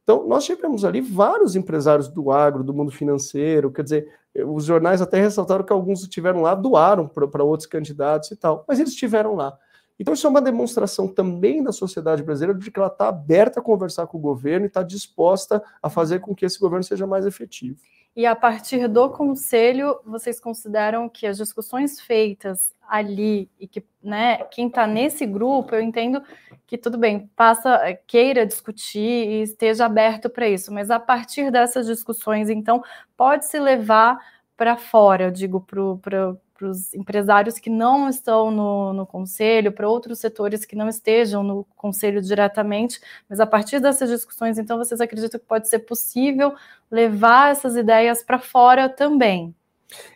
Então, 0.07 0.25
nós 0.25 0.45
tivemos 0.45 0.85
ali 0.85 1.01
vários 1.01 1.57
empresários 1.57 2.07
do 2.07 2.31
agro, 2.31 2.63
do 2.63 2.73
mundo 2.73 2.89
financeiro, 2.89 3.69
quer 3.69 3.83
dizer, 3.83 4.07
os 4.45 4.63
jornais 4.63 5.01
até 5.01 5.19
ressaltaram 5.19 5.65
que 5.65 5.73
alguns 5.73 6.01
estiveram 6.01 6.41
lá, 6.41 6.55
doaram 6.55 7.09
para 7.09 7.43
outros 7.43 7.67
candidatos 7.67 8.31
e 8.31 8.37
tal, 8.37 8.63
mas 8.65 8.79
eles 8.79 8.93
estiveram 8.93 9.35
lá. 9.35 9.57
Então, 9.99 10.13
isso 10.13 10.25
é 10.25 10.29
uma 10.29 10.41
demonstração 10.41 11.09
também 11.09 11.61
da 11.61 11.73
sociedade 11.73 12.23
brasileira 12.23 12.57
de 12.57 12.71
que 12.71 12.79
ela 12.79 12.87
está 12.87 13.09
aberta 13.09 13.59
a 13.59 13.61
conversar 13.61 14.07
com 14.07 14.17
o 14.17 14.21
governo 14.21 14.65
e 14.65 14.69
está 14.69 14.81
disposta 14.81 15.61
a 15.83 15.89
fazer 15.89 16.21
com 16.21 16.33
que 16.33 16.45
esse 16.45 16.57
governo 16.57 16.85
seja 16.85 17.05
mais 17.05 17.25
efetivo. 17.25 17.81
E 18.17 18.25
a 18.25 18.35
partir 18.35 18.87
do 18.87 19.11
conselho, 19.11 19.99
vocês 20.03 20.39
consideram 20.39 21.07
que 21.07 21.27
as 21.27 21.37
discussões 21.37 22.01
feitas 22.01 22.73
ali 22.89 23.47
e 23.59 23.67
que, 23.67 23.85
né, 24.01 24.37
quem 24.45 24.69
está 24.69 24.87
nesse 24.87 25.23
grupo, 25.23 25.75
eu 25.75 25.81
entendo 25.81 26.23
que 26.65 26.79
tudo 26.79 26.97
bem, 26.97 27.29
passa, 27.35 27.79
queira 28.07 28.43
discutir 28.43 28.99
e 28.99 29.43
esteja 29.43 29.85
aberto 29.85 30.31
para 30.31 30.49
isso, 30.49 30.73
mas 30.73 30.89
a 30.89 30.99
partir 30.99 31.51
dessas 31.51 31.85
discussões, 31.85 32.49
então, 32.49 32.83
pode 33.15 33.45
se 33.45 33.59
levar 33.59 34.17
para 34.57 34.75
fora, 34.77 35.25
eu 35.25 35.31
digo, 35.31 35.61
para 36.01 36.35
para 36.57 36.67
os 36.67 36.93
empresários 36.93 37.59
que 37.59 37.69
não 37.69 38.09
estão 38.09 38.49
no, 38.49 38.93
no 38.93 39.05
conselho, 39.05 39.71
para 39.71 39.87
outros 39.87 40.19
setores 40.19 40.65
que 40.65 40.75
não 40.75 40.89
estejam 40.89 41.43
no 41.43 41.65
conselho 41.75 42.21
diretamente, 42.21 42.99
mas 43.29 43.39
a 43.39 43.45
partir 43.45 43.79
dessas 43.79 44.09
discussões, 44.09 44.57
então, 44.57 44.77
vocês 44.77 44.99
acreditam 44.99 45.39
que 45.39 45.45
pode 45.45 45.67
ser 45.67 45.79
possível 45.79 46.53
levar 46.89 47.51
essas 47.51 47.75
ideias 47.75 48.23
para 48.23 48.39
fora 48.39 48.89
também? 48.89 49.53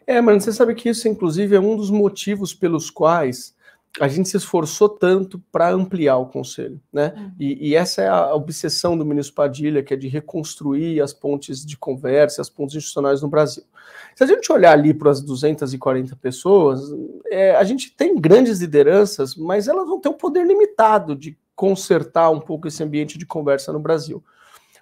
É, 0.06 0.20
mas 0.20 0.44
você 0.44 0.52
sabe 0.52 0.74
que 0.74 0.90
isso, 0.90 1.08
inclusive, 1.08 1.56
é 1.56 1.60
um 1.60 1.78
dos 1.78 1.92
motivos 1.92 2.54
pelos 2.54 2.90
quais 2.90 3.56
a 4.00 4.08
gente 4.08 4.30
se 4.30 4.38
esforçou 4.38 4.88
tanto 4.88 5.38
para 5.52 5.72
ampliar 5.72 6.18
o 6.18 6.28
conselho, 6.28 6.80
né? 6.94 7.14
Uhum. 7.18 7.32
E, 7.40 7.70
e, 7.70 7.76
essa 7.76 8.02
é 8.02 8.08
a 8.08 8.34
obsessão 8.34 8.98
do 8.98 9.06
ministro 9.06 9.36
Padilha, 9.36 9.84
que 9.84 9.94
é 9.94 9.98
de 9.98 10.08
reconstruir 10.08 11.02
as 11.02 11.14
pontes 11.14 11.66
de 11.66 11.78
conversa, 11.78 12.42
as 12.42 12.50
pontes 12.50 12.76
institucionais 12.76 13.22
no 13.22 13.28
Brasil. 13.28 13.64
Se 14.16 14.24
a 14.24 14.28
gente 14.28 14.50
olhar 14.52 14.72
ali 14.72 14.94
para 14.94 15.12
as 15.12 15.22
240 15.22 16.16
pessoas, 16.16 16.82
é, 17.30 17.56
a 17.56 17.64
gente 17.64 17.92
tem 17.92 18.16
grandes 18.16 18.60
lideranças, 18.60 19.36
mas 19.36 19.68
elas 19.68 19.88
vão 19.88 20.00
ter 20.00 20.10
um 20.10 20.14
poder 20.14 20.46
limitado 20.46 21.16
de 21.16 21.38
consertar 21.54 22.30
um 22.30 22.40
pouco 22.40 22.68
esse 22.68 22.82
ambiente 22.82 23.18
de 23.18 23.26
conversa 23.26 23.74
no 23.74 23.80
Brasil. 23.80 24.24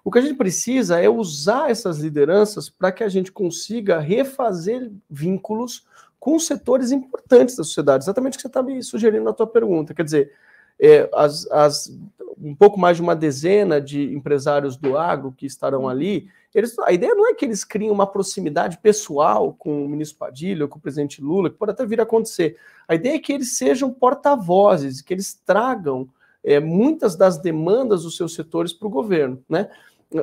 O 0.04 0.12
que 0.12 0.20
a 0.20 0.22
gente 0.22 0.38
precisa 0.38 1.00
é 1.00 1.10
usar 1.10 1.70
essas 1.70 1.98
lideranças 1.98 2.70
para 2.70 2.92
que 2.92 3.04
a 3.04 3.10
gente 3.10 3.32
consiga 3.32 4.00
refazer 4.00 4.92
vínculos 5.10 5.86
com 6.20 6.38
setores 6.38 6.92
importantes 6.92 7.56
da 7.56 7.64
sociedade, 7.64 8.04
exatamente 8.04 8.34
o 8.34 8.38
que 8.38 8.42
você 8.42 8.48
está 8.48 8.62
me 8.62 8.82
sugerindo 8.84 9.24
na 9.24 9.34
tua 9.34 9.48
pergunta. 9.48 9.94
Quer 9.94 10.04
dizer, 10.04 10.32
é, 10.80 11.10
as, 11.14 11.50
as, 11.52 11.98
um 12.38 12.56
pouco 12.56 12.80
mais 12.80 12.98
de 12.98 13.04
uma 13.04 13.16
dezena 13.16 13.80
de 13.80 14.14
empresários 14.14 14.78
do 14.78 14.98
agro 14.98 15.34
que 15.36 15.46
estarão 15.46 15.84
uhum. 15.84 15.90
ali, 15.90 16.30
eles, 16.54 16.78
a 16.80 16.92
ideia 16.92 17.14
não 17.14 17.30
é 17.30 17.34
que 17.34 17.46
eles 17.46 17.64
criem 17.64 17.92
uma 17.92 18.08
proximidade 18.08 18.78
pessoal 18.80 19.54
com 19.54 19.86
o 19.86 19.90
ministro 19.90 20.18
Padilha 20.18 20.64
ou 20.64 20.70
com 20.70 20.80
o 20.80 20.82
presidente 20.82 21.22
Lula, 21.22 21.50
que 21.50 21.58
pode 21.58 21.72
até 21.72 21.86
vir 21.86 22.00
a 22.00 22.04
acontecer. 22.04 22.58
A 22.88 22.96
ideia 22.96 23.16
é 23.16 23.20
que 23.20 23.32
eles 23.32 23.56
sejam 23.56 23.92
porta-vozes, 23.92 25.02
que 25.02 25.14
eles 25.14 25.34
tragam 25.46 26.10
é, 26.44 26.60
muitas 26.60 27.16
das 27.16 27.38
demandas 27.38 28.04
dos 28.04 28.18
seus 28.18 28.34
setores 28.34 28.74
para 28.74 28.88
o 28.88 28.92
governo. 28.92 29.44
Né? 29.48 29.70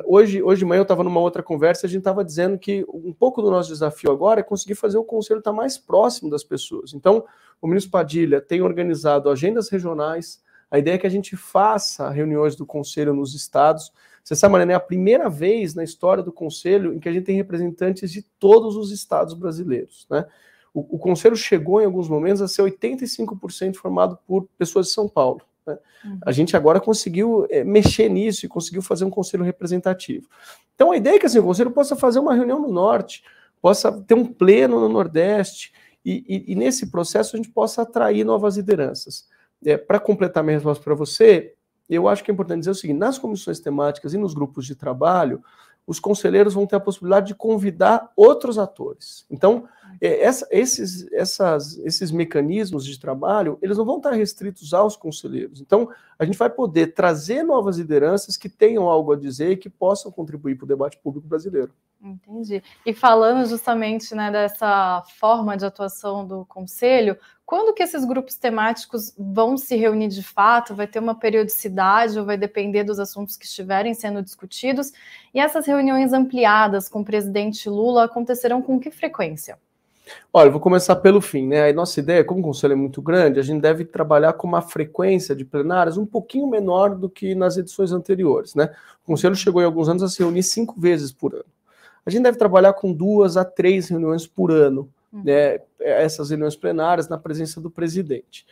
Hoje, 0.05 0.43
hoje 0.43 0.59
de 0.59 0.65
manhã 0.65 0.79
eu 0.79 0.83
estava 0.83 1.01
numa 1.01 1.21
outra 1.21 1.41
conversa 1.41 1.87
a 1.87 1.89
gente 1.89 1.99
estava 1.99 2.23
dizendo 2.23 2.59
que 2.59 2.85
um 2.89 3.13
pouco 3.13 3.41
do 3.41 3.49
nosso 3.49 3.69
desafio 3.69 4.11
agora 4.11 4.41
é 4.41 4.43
conseguir 4.43 4.75
fazer 4.75 4.97
o 4.97 5.03
conselho 5.03 5.37
estar 5.37 5.53
mais 5.53 5.77
próximo 5.77 6.29
das 6.29 6.43
pessoas. 6.43 6.93
Então, 6.93 7.23
o 7.61 7.67
ministro 7.67 7.91
Padilha 7.91 8.41
tem 8.41 8.61
organizado 8.61 9.29
agendas 9.29 9.69
regionais, 9.69 10.43
a 10.69 10.77
ideia 10.77 10.95
é 10.95 10.97
que 10.97 11.07
a 11.07 11.09
gente 11.09 11.37
faça 11.37 12.09
reuniões 12.09 12.53
do 12.53 12.65
conselho 12.65 13.13
nos 13.13 13.33
estados. 13.33 13.91
Você 14.21 14.35
sabe, 14.35 14.51
Mariana, 14.51 14.73
é 14.73 14.75
a 14.75 14.79
primeira 14.81 15.29
vez 15.29 15.73
na 15.73 15.85
história 15.85 16.21
do 16.21 16.33
conselho 16.33 16.93
em 16.93 16.99
que 16.99 17.07
a 17.07 17.13
gente 17.13 17.23
tem 17.23 17.37
representantes 17.37 18.11
de 18.11 18.21
todos 18.21 18.75
os 18.75 18.91
estados 18.91 19.33
brasileiros. 19.33 20.05
Né? 20.09 20.25
O, 20.73 20.95
o 20.95 20.99
conselho 20.99 21.37
chegou 21.37 21.81
em 21.81 21.85
alguns 21.85 22.09
momentos 22.09 22.41
a 22.41 22.47
ser 22.49 22.61
85% 22.61 23.75
formado 23.75 24.19
por 24.27 24.45
pessoas 24.57 24.87
de 24.87 24.91
São 24.91 25.07
Paulo. 25.07 25.41
A 26.25 26.31
gente 26.31 26.55
agora 26.55 26.79
conseguiu 26.79 27.47
é, 27.49 27.63
mexer 27.63 28.09
nisso 28.09 28.45
e 28.45 28.49
conseguiu 28.49 28.81
fazer 28.81 29.05
um 29.05 29.09
conselho 29.09 29.43
representativo. 29.43 30.27
Então 30.75 30.91
a 30.91 30.97
ideia 30.97 31.15
é 31.15 31.19
que 31.19 31.25
assim, 31.25 31.39
o 31.39 31.43
conselho 31.43 31.71
possa 31.71 31.95
fazer 31.95 32.19
uma 32.19 32.33
reunião 32.33 32.61
no 32.61 32.71
norte, 32.71 33.23
possa 33.61 33.91
ter 33.91 34.13
um 34.13 34.25
pleno 34.25 34.79
no 34.79 34.89
nordeste, 34.89 35.73
e, 36.05 36.23
e, 36.27 36.51
e 36.53 36.55
nesse 36.55 36.89
processo 36.89 37.35
a 37.35 37.37
gente 37.37 37.49
possa 37.49 37.81
atrair 37.81 38.23
novas 38.23 38.55
lideranças 38.55 39.27
é, 39.65 39.77
para 39.77 39.99
completar 39.99 40.43
minha 40.43 40.55
resposta 40.55 40.83
para 40.83 40.95
você, 40.95 41.53
eu 41.89 42.07
acho 42.07 42.23
que 42.23 42.29
é 42.29 42.33
importante 42.33 42.59
dizer 42.59 42.71
o 42.71 42.75
seguinte: 42.75 42.97
nas 42.97 43.17
comissões 43.17 43.59
temáticas 43.59 44.13
e 44.13 44.17
nos 44.17 44.33
grupos 44.33 44.65
de 44.65 44.75
trabalho, 44.75 45.41
os 45.85 45.99
conselheiros 45.99 46.53
vão 46.53 46.67
ter 46.67 46.75
a 46.75 46.81
possibilidade 46.81 47.27
de 47.27 47.35
convidar 47.35 48.11
outros 48.15 48.57
atores. 48.57 49.25
Então, 49.31 49.67
essa, 50.05 50.47
esses, 50.51 51.11
essas, 51.11 51.77
esses 51.79 52.11
mecanismos 52.11 52.85
de 52.85 52.99
trabalho, 52.99 53.57
eles 53.61 53.77
não 53.77 53.85
vão 53.85 53.97
estar 53.97 54.11
restritos 54.11 54.73
aos 54.73 54.95
conselheiros. 54.95 55.59
Então, 55.61 55.89
a 56.19 56.25
gente 56.25 56.37
vai 56.37 56.49
poder 56.49 56.93
trazer 56.93 57.43
novas 57.43 57.77
lideranças 57.77 58.37
que 58.37 58.49
tenham 58.49 58.87
algo 58.87 59.13
a 59.13 59.15
dizer 59.15 59.51
e 59.51 59.57
que 59.57 59.69
possam 59.69 60.11
contribuir 60.11 60.55
para 60.55 60.65
o 60.65 60.67
debate 60.67 60.97
público 60.97 61.27
brasileiro. 61.27 61.73
Entendi. 62.01 62.61
E 62.85 62.93
falando 62.93 63.47
justamente 63.47 64.13
né, 64.13 64.31
dessa 64.31 65.03
forma 65.19 65.57
de 65.57 65.65
atuação 65.65 66.27
do 66.27 66.45
conselho, 66.45 67.17
quando 67.43 67.73
que 67.73 67.81
esses 67.81 68.05
grupos 68.05 68.35
temáticos 68.35 69.15
vão 69.17 69.57
se 69.57 69.75
reunir 69.75 70.09
de 70.09 70.21
fato? 70.21 70.75
Vai 70.75 70.85
ter 70.85 70.99
uma 70.99 71.15
periodicidade 71.15 72.19
ou 72.19 72.25
vai 72.25 72.37
depender 72.37 72.83
dos 72.83 72.99
assuntos 72.99 73.35
que 73.35 73.45
estiverem 73.45 73.95
sendo 73.95 74.21
discutidos? 74.21 74.91
E 75.33 75.39
essas 75.39 75.65
reuniões 75.65 76.13
ampliadas 76.13 76.87
com 76.87 77.01
o 77.01 77.05
presidente 77.05 77.67
Lula 77.67 78.03
acontecerão 78.03 78.61
com 78.61 78.79
que 78.79 78.91
frequência? 78.91 79.57
Olha, 80.31 80.49
vou 80.49 80.59
começar 80.59 80.95
pelo 80.97 81.21
fim, 81.21 81.47
né? 81.47 81.69
A 81.69 81.73
nossa 81.73 81.99
ideia, 81.99 82.23
como 82.23 82.39
o 82.39 82.43
conselho 82.43 82.73
é 82.73 82.75
muito 82.75 83.01
grande, 83.01 83.39
a 83.39 83.43
gente 83.43 83.61
deve 83.61 83.85
trabalhar 83.85 84.33
com 84.33 84.47
uma 84.47 84.61
frequência 84.61 85.35
de 85.35 85.45
plenárias 85.45 85.97
um 85.97 86.05
pouquinho 86.05 86.47
menor 86.47 86.95
do 86.95 87.09
que 87.09 87.35
nas 87.35 87.57
edições 87.57 87.91
anteriores, 87.91 88.55
né? 88.55 88.69
O 89.03 89.07
conselho 89.07 89.35
chegou 89.35 89.61
em 89.61 89.65
alguns 89.65 89.89
anos 89.89 90.03
a 90.03 90.09
se 90.09 90.19
reunir 90.19 90.43
cinco 90.43 90.79
vezes 90.79 91.11
por 91.11 91.33
ano. 91.33 91.45
A 92.05 92.09
gente 92.09 92.23
deve 92.23 92.37
trabalhar 92.37 92.73
com 92.73 92.93
duas 92.93 93.35
a 93.35 93.43
três 93.43 93.89
reuniões 93.89 94.25
por 94.25 94.51
ano, 94.51 94.89
uhum. 95.11 95.23
né? 95.23 95.59
Essas 95.79 96.29
reuniões 96.29 96.55
plenárias 96.55 97.09
na 97.09 97.17
presença 97.17 97.59
do 97.59 97.69
presidente. 97.69 98.45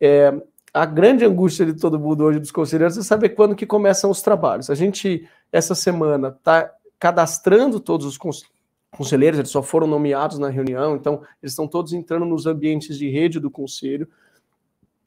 É, 0.00 0.32
a 0.72 0.84
grande 0.84 1.24
angústia 1.24 1.64
de 1.64 1.74
todo 1.74 1.98
mundo 1.98 2.24
hoje 2.24 2.38
dos 2.38 2.50
conselheiros 2.50 2.98
é 2.98 3.02
saber 3.02 3.30
quando 3.30 3.56
que 3.56 3.64
começam 3.64 4.10
os 4.10 4.20
trabalhos. 4.20 4.68
A 4.68 4.74
gente, 4.74 5.26
essa 5.50 5.74
semana, 5.74 6.28
está 6.28 6.70
cadastrando 6.98 7.80
todos 7.80 8.06
os 8.06 8.18
conselheiros 8.96 9.38
eles 9.38 9.50
só 9.50 9.62
foram 9.62 9.86
nomeados 9.86 10.38
na 10.38 10.48
reunião, 10.48 10.96
então 10.96 11.22
eles 11.42 11.52
estão 11.52 11.68
todos 11.68 11.92
entrando 11.92 12.24
nos 12.24 12.46
ambientes 12.46 12.98
de 12.98 13.08
rede 13.08 13.38
do 13.38 13.50
conselho. 13.50 14.08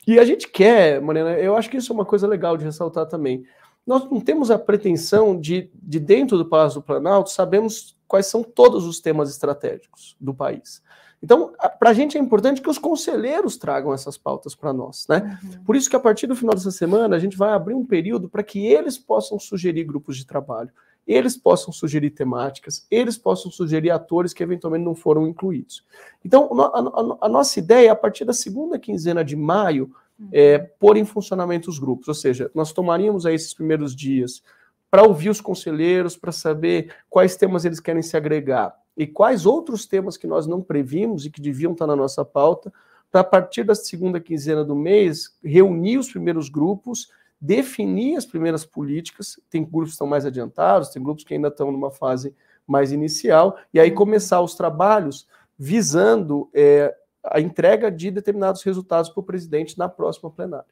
E 0.07 0.17
a 0.17 0.25
gente 0.25 0.47
quer, 0.47 1.01
Mariana, 1.01 1.31
eu 1.33 1.55
acho 1.55 1.69
que 1.69 1.77
isso 1.77 1.91
é 1.91 1.95
uma 1.95 2.05
coisa 2.05 2.27
legal 2.27 2.57
de 2.57 2.65
ressaltar 2.65 3.05
também. 3.07 3.43
Nós 3.85 4.09
não 4.09 4.21
temos 4.21 4.51
a 4.51 4.59
pretensão 4.59 5.39
de, 5.39 5.69
de 5.73 5.99
dentro 5.99 6.37
do 6.37 6.45
Palácio 6.45 6.79
do 6.79 6.85
Planalto, 6.85 7.29
sabemos 7.29 7.97
quais 8.07 8.27
são 8.27 8.43
todos 8.43 8.85
os 8.85 8.99
temas 8.99 9.29
estratégicos 9.29 10.15
do 10.19 10.33
país. 10.33 10.81
Então, 11.21 11.53
para 11.77 11.89
a 11.89 11.93
gente 11.93 12.17
é 12.17 12.21
importante 12.21 12.61
que 12.61 12.69
os 12.69 12.77
conselheiros 12.77 13.57
tragam 13.57 13.93
essas 13.93 14.17
pautas 14.17 14.55
para 14.55 14.71
nós, 14.71 15.05
né? 15.09 15.37
Uhum. 15.43 15.63
Por 15.63 15.75
isso 15.75 15.89
que 15.89 15.95
a 15.95 15.99
partir 15.99 16.27
do 16.27 16.35
final 16.35 16.55
dessa 16.55 16.71
semana 16.71 17.15
a 17.15 17.19
gente 17.19 17.37
vai 17.37 17.51
abrir 17.51 17.73
um 17.73 17.85
período 17.85 18.29
para 18.29 18.41
que 18.41 18.65
eles 18.65 18.97
possam 18.97 19.37
sugerir 19.37 19.83
grupos 19.83 20.17
de 20.17 20.25
trabalho 20.25 20.71
eles 21.07 21.35
possam 21.35 21.73
sugerir 21.73 22.11
temáticas, 22.11 22.85
eles 22.89 23.17
possam 23.17 23.51
sugerir 23.51 23.89
atores 23.89 24.33
que 24.33 24.43
eventualmente 24.43 24.85
não 24.85 24.93
foram 24.93 25.27
incluídos. 25.27 25.83
Então, 26.23 26.49
a, 26.61 26.79
a, 26.79 27.25
a 27.25 27.29
nossa 27.29 27.57
ideia, 27.59 27.91
a 27.91 27.95
partir 27.95 28.25
da 28.25 28.33
segunda 28.33 28.77
quinzena 28.77 29.23
de 29.23 29.35
maio, 29.35 29.91
uhum. 30.19 30.29
é 30.31 30.59
pôr 30.59 30.97
em 30.97 31.05
funcionamento 31.05 31.69
os 31.69 31.79
grupos, 31.79 32.07
ou 32.07 32.13
seja, 32.13 32.51
nós 32.53 32.71
tomaríamos 32.71 33.25
aí 33.25 33.35
esses 33.35 33.53
primeiros 33.53 33.95
dias 33.95 34.43
para 34.91 35.03
ouvir 35.03 35.29
os 35.29 35.41
conselheiros, 35.41 36.17
para 36.17 36.31
saber 36.31 36.93
quais 37.09 37.35
temas 37.35 37.65
eles 37.65 37.79
querem 37.79 38.01
se 38.01 38.17
agregar 38.17 38.75
e 38.97 39.07
quais 39.07 39.45
outros 39.45 39.85
temas 39.85 40.17
que 40.17 40.27
nós 40.27 40.45
não 40.45 40.61
previmos 40.61 41.25
e 41.25 41.29
que 41.29 41.41
deviam 41.41 41.71
estar 41.71 41.87
na 41.87 41.95
nossa 41.95 42.25
pauta, 42.25 42.71
para 43.11 43.21
a 43.21 43.23
partir 43.23 43.63
da 43.63 43.73
segunda 43.73 44.19
quinzena 44.19 44.63
do 44.63 44.75
mês 44.75 45.35
reunir 45.43 45.97
os 45.97 46.11
primeiros 46.11 46.49
grupos 46.49 47.09
definir 47.39 48.17
as 48.17 48.25
primeiras 48.25 48.65
políticas. 48.65 49.39
Tem 49.49 49.63
grupos 49.63 49.89
que 49.89 49.93
estão 49.93 50.07
mais 50.07 50.25
adiantados, 50.25 50.89
tem 50.89 51.01
grupos 51.01 51.23
que 51.23 51.33
ainda 51.33 51.47
estão 51.47 51.71
numa 51.71 51.91
fase 51.91 52.35
mais 52.67 52.91
inicial, 52.91 53.57
e 53.73 53.79
aí 53.79 53.89
uhum. 53.89 53.95
começar 53.95 54.41
os 54.41 54.53
trabalhos 54.53 55.27
visando 55.57 56.49
é, 56.53 56.95
a 57.23 57.39
entrega 57.41 57.91
de 57.91 58.11
determinados 58.11 58.61
resultados 58.63 59.09
para 59.09 59.19
o 59.19 59.23
presidente 59.23 59.77
na 59.77 59.89
próxima 59.89 60.29
plenária. 60.29 60.67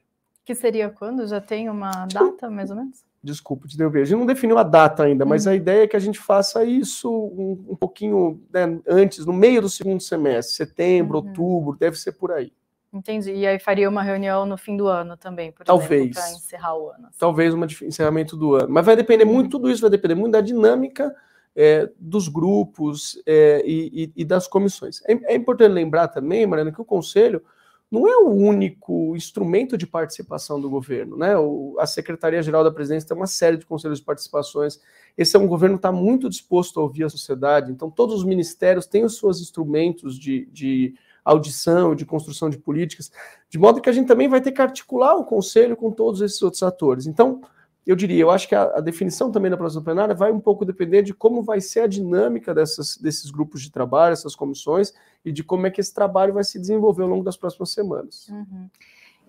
Que 0.45 0.55
seria 0.55 0.89
quando? 0.89 1.27
Já 1.27 1.41
tem 1.41 1.69
uma 1.69 2.05
data, 2.05 2.49
mais 2.49 2.69
ou 2.69 2.77
menos? 2.77 3.03
Desculpa, 3.21 3.67
te 3.67 3.77
deu 3.77 3.89
ver. 3.89 4.03
A 4.03 4.05
gente 4.05 4.19
não 4.19 4.25
definiu 4.25 4.57
a 4.57 4.63
data 4.63 5.03
ainda, 5.03 5.25
mas 5.25 5.45
uhum. 5.45 5.51
a 5.51 5.55
ideia 5.55 5.83
é 5.83 5.87
que 5.87 5.95
a 5.97 5.99
gente 5.99 6.19
faça 6.19 6.63
isso 6.63 7.11
um, 7.11 7.65
um 7.71 7.75
pouquinho 7.75 8.41
né, 8.53 8.79
antes, 8.87 9.25
no 9.25 9.33
meio 9.33 9.61
do 9.61 9.69
segundo 9.69 10.01
semestre, 10.01 10.55
setembro, 10.55 11.19
uhum. 11.19 11.27
outubro, 11.27 11.77
deve 11.77 11.97
ser 11.97 12.13
por 12.13 12.31
aí. 12.31 12.53
Entendi. 12.93 13.33
E 13.33 13.45
aí 13.45 13.59
faria 13.59 13.89
uma 13.89 14.01
reunião 14.01 14.45
no 14.45 14.57
fim 14.57 14.77
do 14.77 14.87
ano 14.87 15.17
também, 15.17 15.51
por 15.51 15.65
Talvez. 15.65 16.13
para 16.13 16.31
encerrar 16.31 16.77
o 16.77 16.89
ano. 16.89 17.07
Assim. 17.07 17.17
Talvez 17.19 17.53
um 17.53 17.63
encerramento 17.63 18.35
do 18.37 18.55
ano. 18.55 18.69
Mas 18.69 18.85
vai 18.85 18.95
depender 18.95 19.25
muito, 19.25 19.51
tudo 19.51 19.69
isso 19.69 19.81
vai 19.81 19.89
depender 19.89 20.15
muito 20.15 20.33
da 20.33 20.41
dinâmica 20.41 21.13
é, 21.55 21.89
dos 21.99 22.27
grupos 22.27 23.21
é, 23.25 23.63
e, 23.65 24.11
e, 24.15 24.23
das 24.23 24.47
comissões. 24.47 25.01
É, 25.05 25.33
é, 25.33 25.35
importante 25.35 25.71
lembrar 25.71 26.07
também, 26.07 26.45
Mariana, 26.45 26.71
que 26.71 26.81
o 26.81 26.85
Conselho 26.85 27.43
não 27.89 28.07
é 28.07 28.17
o 28.17 28.29
único 28.29 29.15
instrumento 29.15 29.77
de 29.77 29.87
participação 29.87 30.61
do 30.61 30.69
governo. 30.69 31.17
Né? 31.17 31.37
O, 31.37 31.75
a 31.79 31.87
Secretaria-Geral 31.87 32.63
da 32.63 32.71
Presidência 32.71 33.07
tem 33.07 33.17
uma 33.17 33.27
série 33.27 33.57
de 33.57 33.65
conselhos 33.65 33.99
de 33.99 34.05
participações. 34.05 34.79
Esse 35.17 35.35
é 35.35 35.39
um 35.39 35.47
governo 35.47 35.77
que 35.77 35.79
está 35.79 35.91
muito 35.91 36.29
disposto 36.29 36.79
a 36.79 36.83
ouvir 36.83 37.05
a 37.05 37.09
sociedade, 37.09 37.71
então 37.71 37.89
todos 37.89 38.15
os 38.15 38.23
ministérios 38.23 38.85
têm 38.85 39.03
os 39.03 39.17
seus 39.17 39.41
instrumentos 39.41 40.17
de, 40.19 40.45
de 40.51 40.93
audição, 41.31 41.93
de 41.93 42.05
construção 42.05 42.49
de 42.49 42.57
políticas, 42.57 43.11
de 43.49 43.57
modo 43.57 43.81
que 43.81 43.89
a 43.89 43.93
gente 43.93 44.07
também 44.07 44.27
vai 44.27 44.41
ter 44.41 44.51
que 44.51 44.61
articular 44.61 45.15
o 45.15 45.25
conselho 45.25 45.75
com 45.75 45.91
todos 45.91 46.21
esses 46.21 46.41
outros 46.41 46.63
atores. 46.63 47.05
Então, 47.05 47.41
eu 47.85 47.95
diria, 47.95 48.21
eu 48.21 48.29
acho 48.29 48.47
que 48.47 48.55
a, 48.55 48.63
a 48.63 48.81
definição 48.81 49.31
também 49.31 49.49
da 49.49 49.55
próxima 49.57 49.81
plenária 49.81 50.13
vai 50.13 50.31
um 50.31 50.39
pouco 50.39 50.65
depender 50.65 51.01
de 51.01 51.13
como 51.13 51.41
vai 51.41 51.61
ser 51.61 51.81
a 51.81 51.87
dinâmica 51.87 52.53
dessas, 52.53 52.97
desses 52.97 53.31
grupos 53.31 53.61
de 53.61 53.71
trabalho, 53.71 54.13
essas 54.13 54.35
comissões, 54.35 54.93
e 55.23 55.31
de 55.31 55.43
como 55.43 55.67
é 55.67 55.71
que 55.71 55.79
esse 55.79 55.93
trabalho 55.93 56.33
vai 56.33 56.43
se 56.43 56.59
desenvolver 56.59 57.03
ao 57.03 57.09
longo 57.09 57.23
das 57.23 57.37
próximas 57.37 57.71
semanas. 57.71 58.27
Uhum. 58.27 58.69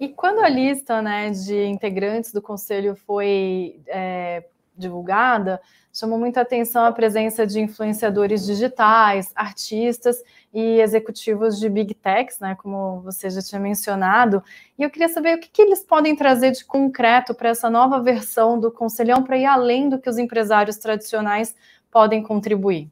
E 0.01 0.09
quando 0.09 0.41
a 0.41 0.49
lista 0.49 1.03
né, 1.03 1.31
de 1.31 1.65
integrantes 1.67 2.33
do 2.33 2.41
conselho 2.41 2.95
foi 2.95 3.81
é, 3.87 4.45
divulgada, 4.79 5.61
chamou 5.93 6.19
muita 6.19 6.43
atenção 6.43 6.85
a 6.85 6.93
presença 6.93 7.47
de 7.47 7.61
influenciadores 7.61 8.47
digitais, 8.47 9.33
artistas 9.35 10.23
e 10.55 10.81
executivos 10.81 11.59
de 11.59 11.69
big 11.69 11.95
techs, 11.95 12.39
né, 12.39 12.57
como 12.61 13.01
você 13.01 13.29
já 13.29 13.43
tinha 13.43 13.61
mencionado. 13.61 14.43
E 14.79 14.83
eu 14.83 14.91
queria 14.91 15.09
saber 15.09 15.37
o 15.37 15.41
que, 15.41 15.49
que 15.49 15.61
eles 15.61 15.83
podem 15.83 16.15
trazer 16.15 16.53
de 16.53 16.65
concreto 16.65 17.35
para 17.35 17.49
essa 17.49 17.69
nova 17.69 18.01
versão 18.01 18.59
do 18.59 18.71
Conselhão 18.71 19.23
para 19.23 19.37
ir 19.37 19.47
além 19.47 19.89
do 19.89 19.99
que 19.99 20.09
os 20.09 20.19
empresários 20.19 20.77
tradicionais 20.77 21.55
podem 21.91 22.23
contribuir. 22.23 22.89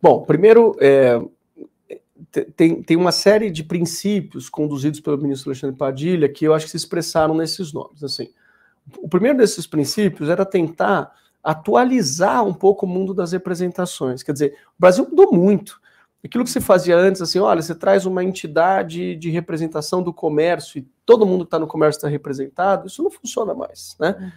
Bom, 0.00 0.22
primeiro, 0.24 0.76
é, 0.80 1.20
tem, 2.56 2.82
tem 2.82 2.96
uma 2.96 3.12
série 3.12 3.50
de 3.50 3.64
princípios 3.64 4.48
conduzidos 4.48 5.00
pelo 5.00 5.18
ministro 5.18 5.50
Alexandre 5.50 5.76
Padilha 5.76 6.28
que 6.28 6.44
eu 6.44 6.52
acho 6.52 6.66
que 6.66 6.70
se 6.70 6.76
expressaram 6.76 7.34
nesses 7.34 7.72
nomes. 7.72 8.02
Assim, 8.04 8.28
o 8.98 9.08
primeiro 9.08 9.38
desses 9.38 9.66
princípios 9.66 10.28
era 10.28 10.44
tentar 10.44 11.12
atualizar 11.42 12.44
um 12.44 12.54
pouco 12.54 12.86
o 12.86 12.88
mundo 12.88 13.14
das 13.14 13.32
representações. 13.32 14.22
Quer 14.22 14.32
dizer, 14.32 14.58
o 14.76 14.80
Brasil 14.80 15.06
mudou 15.08 15.32
muito. 15.32 15.80
Aquilo 16.24 16.44
que 16.44 16.50
se 16.50 16.60
fazia 16.60 16.96
antes, 16.96 17.22
assim, 17.22 17.38
olha, 17.38 17.62
você 17.62 17.74
traz 17.74 18.04
uma 18.04 18.24
entidade 18.24 19.14
de 19.14 19.30
representação 19.30 20.02
do 20.02 20.12
comércio 20.12 20.78
e 20.78 20.88
todo 21.06 21.24
mundo 21.24 21.44
que 21.44 21.46
está 21.46 21.58
no 21.58 21.66
comércio 21.66 21.98
está 21.98 22.08
representado, 22.08 22.88
isso 22.88 23.02
não 23.02 23.10
funciona 23.10 23.54
mais, 23.54 23.96
né? 24.00 24.16
Uhum. 24.18 24.30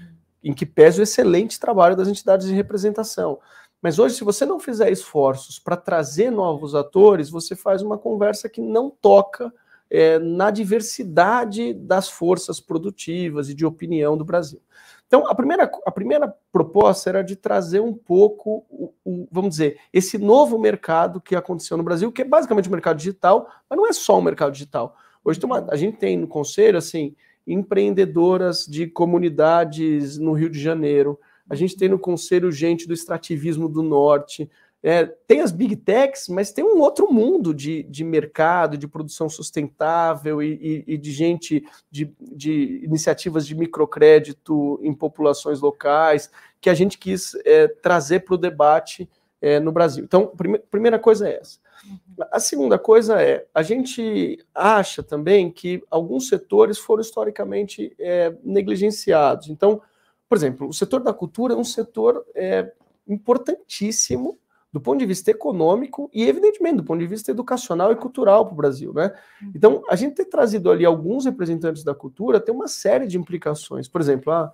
Em 0.44 0.54
que 0.54 0.66
pese 0.66 1.02
o 1.02 1.04
excelente 1.04 1.60
trabalho 1.60 1.96
das 1.96 2.08
entidades 2.08 2.48
de 2.48 2.54
representação. 2.54 3.40
Mas 3.82 3.98
hoje, 3.98 4.16
se 4.16 4.24
você 4.24 4.46
não 4.46 4.60
fizer 4.60 4.92
esforços 4.92 5.58
para 5.58 5.76
trazer 5.76 6.30
novos 6.30 6.76
atores, 6.76 7.32
você 7.32 7.56
faz 7.56 7.82
uma 7.82 7.98
conversa 7.98 8.48
que 8.48 8.62
não 8.62 8.90
toca 8.90 9.52
é, 9.92 10.18
na 10.18 10.50
diversidade 10.50 11.74
das 11.74 12.10
forças 12.10 12.62
produtivas 12.62 13.50
e 13.50 13.54
de 13.54 13.66
opinião 13.66 14.18
do 14.18 14.24
Brasil. 14.24 14.62
Então, 15.06 15.28
a 15.28 15.36
primeira, 15.36 15.70
a 15.86 15.92
primeira 15.92 16.34
proposta 16.54 17.10
era 17.10 17.22
de 17.22 17.36
trazer 17.36 17.82
um 17.82 17.94
pouco, 17.94 18.66
o, 18.70 18.94
o, 19.04 19.28
vamos 19.30 19.52
dizer, 19.52 19.78
esse 19.92 20.18
novo 20.18 20.58
mercado 20.58 21.20
que 21.20 21.36
aconteceu 21.36 21.76
no 21.76 21.84
Brasil, 21.84 22.10
que 22.10 22.22
é 22.22 22.26
basicamente 22.26 22.70
o 22.70 22.72
mercado 22.72 22.96
digital, 22.96 23.50
mas 23.70 23.78
não 23.78 23.86
é 23.86 23.92
só 23.92 24.18
o 24.18 24.22
mercado 24.22 24.54
digital. 24.54 24.96
Hoje 25.26 25.38
uma, 25.44 25.68
a 25.70 25.76
gente 25.76 25.98
tem 25.98 26.16
no 26.16 26.28
conselho, 26.28 26.78
assim, 26.78 27.14
empreendedoras 27.46 28.66
de 28.66 28.88
comunidades 28.88 30.18
no 30.18 30.32
Rio 30.32 30.50
de 30.50 30.62
Janeiro, 30.62 31.20
a 31.50 31.56
gente 31.56 31.76
tem 31.76 31.90
no 31.90 32.00
conselho 32.00 32.50
gente 32.50 32.88
do 32.88 32.94
extrativismo 32.94 33.68
do 33.68 33.84
norte, 33.84 34.50
é, 34.84 35.06
tem 35.06 35.42
as 35.42 35.52
big 35.52 35.76
techs, 35.76 36.28
mas 36.28 36.52
tem 36.52 36.64
um 36.64 36.80
outro 36.80 37.12
mundo 37.12 37.54
de, 37.54 37.84
de 37.84 38.04
mercado, 38.04 38.78
de 38.78 38.88
produção 38.88 39.30
sustentável 39.30 40.42
e, 40.42 40.84
e, 40.88 40.94
e 40.94 40.98
de 40.98 41.12
gente, 41.12 41.64
de, 41.90 42.12
de, 42.20 42.82
iniciativas 42.84 43.46
de 43.46 43.54
microcrédito 43.54 44.80
em 44.82 44.94
populações 44.94 45.62
locais, 45.62 46.32
que 46.60 46.70
a 46.70 46.74
gente 46.74 46.98
quis 46.98 47.36
é, 47.46 47.68
trazer 47.68 48.22
para 48.22 48.34
o 48.34 48.38
debate 48.38 49.08
é, 49.40 49.60
no 49.60 49.72
Brasil. 49.72 50.04
Então, 50.04 50.28
prime, 50.28 50.58
primeira 50.58 50.98
coisa 50.98 51.30
é 51.30 51.40
essa. 51.40 51.60
Uhum. 51.86 52.26
A 52.32 52.40
segunda 52.40 52.80
coisa 52.80 53.22
é, 53.22 53.46
a 53.54 53.62
gente 53.62 54.44
acha 54.54 55.04
também 55.04 55.52
que 55.52 55.84
alguns 55.92 56.28
setores 56.28 56.80
foram 56.80 57.02
historicamente 57.02 57.96
é, 58.00 58.34
negligenciados. 58.44 59.48
Então, 59.50 59.82
por 60.28 60.38
exemplo, 60.38 60.68
o 60.68 60.74
setor 60.74 61.02
da 61.02 61.14
cultura 61.14 61.54
é 61.54 61.58
um 61.58 61.64
setor 61.64 62.26
é, 62.34 62.72
importantíssimo 63.08 64.40
do 64.72 64.80
ponto 64.80 65.00
de 65.00 65.06
vista 65.06 65.30
econômico 65.30 66.10
e, 66.14 66.24
evidentemente, 66.24 66.78
do 66.78 66.84
ponto 66.84 67.00
de 67.00 67.08
vista 67.08 67.32
educacional 67.32 67.92
e 67.92 67.96
cultural 67.96 68.46
para 68.46 68.54
o 68.54 68.58
Brasil, 68.58 68.94
né? 68.94 69.14
Uhum. 69.42 69.52
Então, 69.54 69.84
a 69.90 69.96
gente 69.96 70.16
ter 70.16 70.26
trazido 70.26 70.72
ali 70.72 70.86
alguns 70.86 71.26
representantes 71.26 71.84
da 71.84 71.94
cultura 71.94 72.40
tem 72.40 72.56
uma 72.56 72.70
série 72.70 73.06
de 73.06 73.18
implicações. 73.18 73.90
Por 73.90 74.00
exemplo, 74.00 74.32
a, 74.32 74.52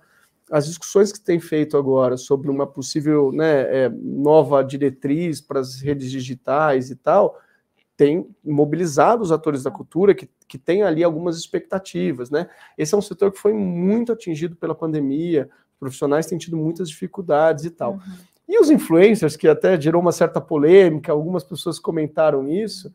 as 0.50 0.66
discussões 0.66 1.12
que 1.12 1.20
tem 1.20 1.38
feito 1.38 1.76
agora 1.76 2.16
sobre 2.16 2.50
uma 2.50 2.66
possível 2.66 3.30
né, 3.30 3.84
é, 3.84 3.88
nova 3.88 4.62
diretriz 4.62 5.40
para 5.40 5.60
as 5.60 5.80
redes 5.80 6.10
digitais 6.10 6.90
e 6.90 6.96
tal, 6.96 7.38
tem 7.96 8.28
mobilizado 8.44 9.22
os 9.22 9.32
atores 9.32 9.62
da 9.62 9.70
cultura 9.70 10.14
que, 10.14 10.28
que 10.46 10.58
têm 10.58 10.82
ali 10.82 11.02
algumas 11.02 11.36
expectativas, 11.36 12.30
né? 12.30 12.48
Esse 12.76 12.94
é 12.94 12.98
um 12.98 13.02
setor 13.02 13.32
que 13.32 13.38
foi 13.38 13.52
muito 13.52 14.12
atingido 14.12 14.54
pela 14.54 14.74
pandemia, 14.74 15.50
profissionais 15.80 16.26
têm 16.26 16.38
tido 16.38 16.56
muitas 16.56 16.88
dificuldades 16.88 17.64
e 17.64 17.70
tal. 17.70 17.94
Uhum. 17.94 18.00
E 18.48 18.58
os 18.58 18.70
influencers, 18.70 19.36
que 19.36 19.46
até 19.46 19.78
gerou 19.78 20.00
uma 20.00 20.12
certa 20.12 20.40
polêmica, 20.40 21.12
algumas 21.12 21.44
pessoas 21.44 21.78
comentaram 21.78 22.48
isso. 22.48 22.92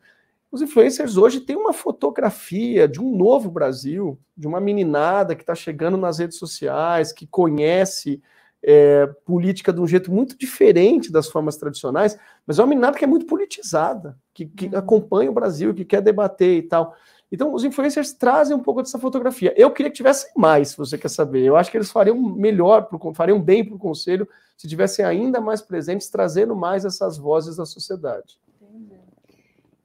Os 0.51 0.61
influencers 0.61 1.15
hoje 1.15 1.39
têm 1.39 1.55
uma 1.55 1.73
fotografia 1.73 2.87
de 2.87 2.99
um 2.99 3.15
novo 3.15 3.51
Brasil, 3.51 4.19
de 4.35 4.47
uma 4.47 4.59
meninada 4.59 5.35
que 5.35 5.43
está 5.43 5.53
chegando 5.53 5.97
nas 5.97 6.19
redes 6.19 6.37
sociais, 6.37 7.11
que 7.11 7.27
conhece 7.27 8.21
é, 8.63 9.05
política 9.25 9.73
de 9.73 9.81
um 9.81 9.87
jeito 9.87 10.11
muito 10.11 10.37
diferente 10.37 11.11
das 11.11 11.27
formas 11.27 11.57
tradicionais, 11.57 12.17
mas 12.47 12.57
é 12.57 12.61
uma 12.61 12.69
meninada 12.69 12.97
que 12.97 13.03
é 13.03 13.07
muito 13.07 13.25
politizada, 13.25 14.17
que, 14.33 14.45
que 14.45 14.67
uhum. 14.67 14.77
acompanha 14.77 15.29
o 15.29 15.33
Brasil, 15.33 15.73
que 15.73 15.85
quer 15.85 16.01
debater 16.01 16.57
e 16.57 16.63
tal. 16.63 16.95
Então, 17.33 17.51
os 17.51 17.63
influencers 17.63 18.13
trazem 18.13 18.55
um 18.55 18.59
pouco 18.59 18.83
dessa 18.83 18.99
fotografia. 18.99 19.51
Eu 19.57 19.71
queria 19.71 19.89
que 19.89 19.97
tivesse 19.97 20.31
mais, 20.37 20.69
se 20.69 20.77
você 20.77 20.99
quer 20.99 21.09
saber. 21.09 21.43
Eu 21.43 21.57
acho 21.57 21.71
que 21.71 21.75
eles 21.75 21.89
fariam 21.89 22.15
melhor, 22.15 22.87
fariam 23.15 23.41
bem 23.41 23.65
para 23.65 23.73
o 23.73 23.79
conselho 23.79 24.29
se 24.55 24.67
tivessem 24.67 25.03
ainda 25.03 25.41
mais 25.41 25.59
presentes, 25.59 26.09
trazendo 26.09 26.55
mais 26.55 26.85
essas 26.85 27.17
vozes 27.17 27.55
da 27.55 27.65
sociedade. 27.65 28.37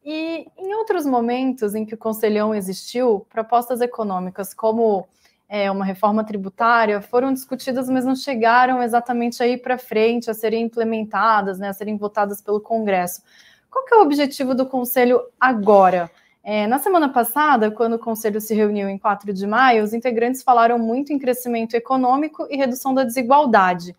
E 0.05 0.47
em 0.59 0.75
outros 0.75 1.07
momentos 1.07 1.75
em 1.75 1.87
que 1.87 1.95
o 1.95 1.99
Conselhão 1.99 2.55
existiu, 2.55 3.27
propostas 3.31 3.81
econômicas 3.81 4.53
como 4.53 5.09
é, 5.49 5.71
uma 5.71 5.87
reforma 5.87 6.23
tributária 6.23 7.01
foram 7.01 7.33
discutidas, 7.33 7.89
mas 7.89 8.05
não 8.05 8.15
chegaram 8.15 8.83
exatamente 8.83 9.43
aí 9.43 9.57
para 9.57 9.79
frente 9.79 10.31
a 10.31 10.35
serem 10.35 10.65
implementadas, 10.65 11.59
né, 11.59 11.71
a 11.71 11.73
serem 11.73 11.97
votadas 11.97 12.43
pelo 12.43 12.61
Congresso. 12.61 13.23
Qual 13.71 13.87
que 13.87 13.95
é 13.95 13.97
o 13.97 14.03
objetivo 14.03 14.55
do 14.55 14.67
Conselho 14.67 15.23
agora? 15.41 16.11
É, 16.51 16.67
na 16.67 16.79
semana 16.79 17.11
passada, 17.11 17.71
quando 17.71 17.97
o 17.97 17.99
Conselho 17.99 18.41
se 18.41 18.55
reuniu 18.55 18.89
em 18.89 18.97
4 18.97 19.35
de 19.35 19.47
maio, 19.47 19.85
os 19.85 19.93
integrantes 19.93 20.43
falaram 20.43 20.79
muito 20.79 21.13
em 21.13 21.19
crescimento 21.19 21.75
econômico 21.75 22.47
e 22.49 22.57
redução 22.57 22.95
da 22.95 23.05
desigualdade. 23.05 23.95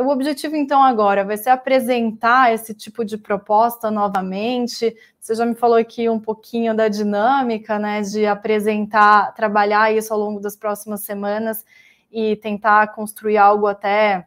O 0.00 0.08
objetivo, 0.08 0.56
então, 0.56 0.82
agora 0.82 1.26
vai 1.26 1.36
ser 1.36 1.50
apresentar 1.50 2.54
esse 2.54 2.72
tipo 2.72 3.04
de 3.04 3.18
proposta 3.18 3.90
novamente. 3.90 4.96
Você 5.20 5.34
já 5.34 5.44
me 5.44 5.54
falou 5.54 5.76
aqui 5.76 6.08
um 6.08 6.18
pouquinho 6.18 6.74
da 6.74 6.88
dinâmica, 6.88 7.78
né, 7.78 8.00
de 8.00 8.24
apresentar, 8.24 9.34
trabalhar 9.34 9.94
isso 9.94 10.10
ao 10.10 10.18
longo 10.18 10.40
das 10.40 10.56
próximas 10.56 11.02
semanas 11.02 11.66
e 12.10 12.36
tentar 12.36 12.94
construir 12.94 13.36
algo 13.36 13.66
até 13.66 14.26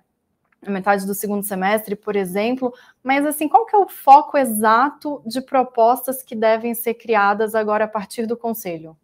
na 0.68 0.74
metade 0.74 1.06
do 1.06 1.14
segundo 1.14 1.44
semestre, 1.44 1.96
por 1.96 2.16
exemplo, 2.16 2.74
mas 3.02 3.26
assim, 3.26 3.48
qual 3.48 3.66
que 3.66 3.76
é 3.76 3.80
o 3.80 3.88
foco 3.88 4.38
exato 4.38 5.22
de 5.26 5.42
propostas 5.42 6.22
que 6.22 6.36
devem 6.36 6.76
ser 6.76 6.96
criadas 6.96 7.56
agora 7.56 7.86
a 7.86 7.88
partir 7.88 8.26
do 8.26 8.36
Conselho? 8.36 8.96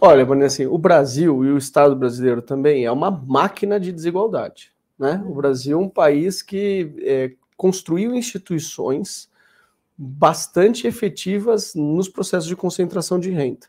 Olha, 0.00 0.24
Vanessa, 0.24 0.62
assim, 0.62 0.66
o 0.66 0.78
Brasil 0.78 1.44
e 1.44 1.50
o 1.50 1.58
Estado 1.58 1.96
brasileiro 1.96 2.40
também 2.40 2.84
é 2.84 2.92
uma 2.92 3.10
máquina 3.10 3.80
de 3.80 3.90
desigualdade. 3.90 4.72
Né? 4.98 5.22
O 5.26 5.34
Brasil 5.34 5.78
é 5.78 5.82
um 5.82 5.88
país 5.88 6.42
que 6.42 6.94
é, 7.00 7.32
construiu 7.56 8.14
instituições 8.14 9.28
bastante 9.96 10.86
efetivas 10.86 11.74
nos 11.74 12.08
processos 12.08 12.46
de 12.46 12.54
concentração 12.54 13.18
de 13.18 13.30
renda. 13.30 13.66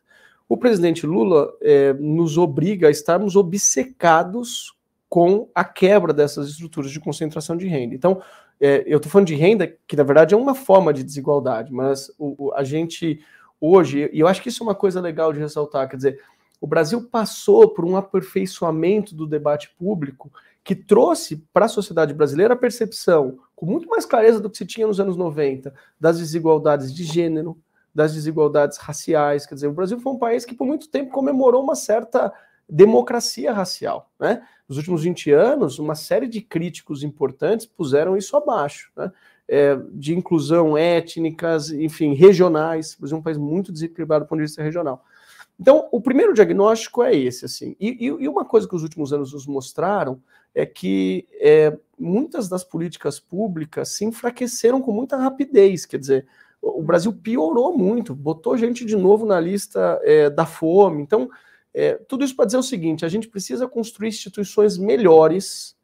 O 0.50 0.58
presidente 0.58 1.06
Lula 1.06 1.52
é, 1.62 1.94
nos 1.94 2.38
obriga 2.38 2.88
a 2.88 2.92
estarmos 2.92 3.36
obcecados 3.36 4.77
com 5.10 5.50
a 5.56 5.64
quebra 5.64 6.14
dessas 6.14 6.50
estruturas 6.50 6.92
de 6.92 7.00
concentração 7.00 7.56
de 7.56 7.68
renda. 7.68 7.96
Então, 7.96 8.22
é, 8.60 8.84
eu 8.86 8.98
estou 8.98 9.12
falando 9.12 9.28
de 9.28 9.36
renda, 9.36 9.74
que 9.88 9.96
na 9.96 10.04
verdade 10.04 10.34
é 10.34 10.38
uma 10.38 10.56
forma 10.56 10.94
de 10.94 11.04
desigualdade, 11.04 11.72
mas 11.72 12.10
o, 12.18 12.48
o, 12.48 12.54
a 12.54 12.64
gente 12.64 13.20
hoje, 13.60 14.10
e 14.12 14.20
eu 14.20 14.28
acho 14.28 14.42
que 14.42 14.50
isso 14.50 14.64
é 14.64 14.66
uma 14.66 14.76
coisa 14.76 15.00
legal 15.00 15.32
de 15.32 15.40
ressaltar, 15.40 15.88
quer 15.90 15.96
dizer, 15.96 16.22
o 16.60 16.68
Brasil 16.68 17.08
passou 17.10 17.70
por 17.70 17.86
um 17.86 17.96
aperfeiçoamento 17.96 19.16
do 19.16 19.28
debate 19.28 19.74
público 19.78 20.32
que 20.64 20.76
trouxe 20.76 21.38
para 21.54 21.66
a 21.66 21.70
sociedade 21.70 22.14
brasileira 22.14 22.54
a 22.54 22.58
percepção, 22.58 23.40
com 23.56 23.66
muito 23.66 23.88
mais 23.88 24.06
clareza 24.06 24.40
do 24.40 24.50
que 24.50 24.58
se 24.58 24.66
tinha 24.66 24.88
nos 24.88 25.00
anos 25.00 25.16
90, 25.16 25.74
das 26.00 26.18
desigualdades 26.18 26.94
de 26.94 27.04
gênero, 27.04 27.58
das 27.94 28.14
desigualdades 28.14 28.78
raciais. 28.78 29.46
Quer 29.46 29.56
dizer, 29.56 29.68
o 29.68 29.74
Brasil 29.74 30.00
foi 30.00 30.14
um 30.14 30.18
país 30.18 30.46
que 30.46 30.54
por 30.54 30.68
muito 30.68 30.90
tempo 30.90 31.12
comemorou 31.12 31.64
uma 31.64 31.76
certa 31.76 32.34
democracia 32.70 33.54
racial. 33.54 34.12
Né? 34.20 34.42
Nos 34.68 34.78
últimos 34.78 35.04
20 35.04 35.32
anos, 35.32 35.80
uma 35.80 35.96
série 35.96 36.28
de 36.28 36.42
críticos 36.42 37.04
importantes 37.04 37.66
puseram 37.66 38.18
isso 38.18 38.36
abaixo, 38.36 38.92
né? 38.96 39.12
é, 39.48 39.78
de 39.94 40.14
inclusão 40.14 40.78
étnicas, 40.78 41.72
enfim, 41.72 42.14
regionais. 42.14 42.98
O 43.02 43.08
é 43.08 43.16
um 43.16 43.22
país 43.22 43.38
muito 43.38 43.72
desequilibrado 43.72 44.26
do 44.26 44.28
ponto 44.28 44.40
de 44.40 44.46
vista 44.46 44.62
regional. 44.62 45.04
Então, 45.60 45.88
o 45.92 46.00
primeiro 46.00 46.34
diagnóstico 46.34 47.02
é 47.02 47.16
esse, 47.16 47.46
assim. 47.46 47.76
E, 47.80 48.06
e 48.06 48.28
uma 48.28 48.46
coisa 48.46 48.68
que 48.68 48.76
os 48.76 48.84
últimos 48.84 49.12
anos 49.12 49.34
nos 49.34 49.48
mostraram 49.48 50.22
é 50.54 50.66
que 50.66 51.28
é, 51.40 51.76
muitas 51.98 52.48
das 52.48 52.64
políticas 52.64 53.20
públicas 53.20 53.90
se 53.90 54.06
enfraqueceram 54.06 54.82
com 54.82 54.92
muita 54.92 55.18
rapidez. 55.18 55.86
Quer 55.86 55.98
dizer, 55.98 56.28
o 56.62 56.84
Brasil 56.84 57.12
piorou 57.12 57.76
muito, 57.76 58.14
botou 58.14 58.58
gente 58.58 58.86
de 58.86 58.96
novo 58.96 59.26
na 59.26 59.40
lista 59.40 60.00
é, 60.04 60.30
da 60.30 60.46
fome. 60.46 61.02
Então, 61.02 61.30
é, 61.80 61.94
tudo 61.94 62.26
isso 62.26 62.36
para 62.36 62.46
dizer 62.46 62.58
o 62.58 62.64
seguinte: 62.64 63.06
a 63.06 63.10
gente 63.10 63.28
precisa 63.28 63.68
construir 63.68 64.08
instituições 64.08 64.80
melhores 64.80 65.78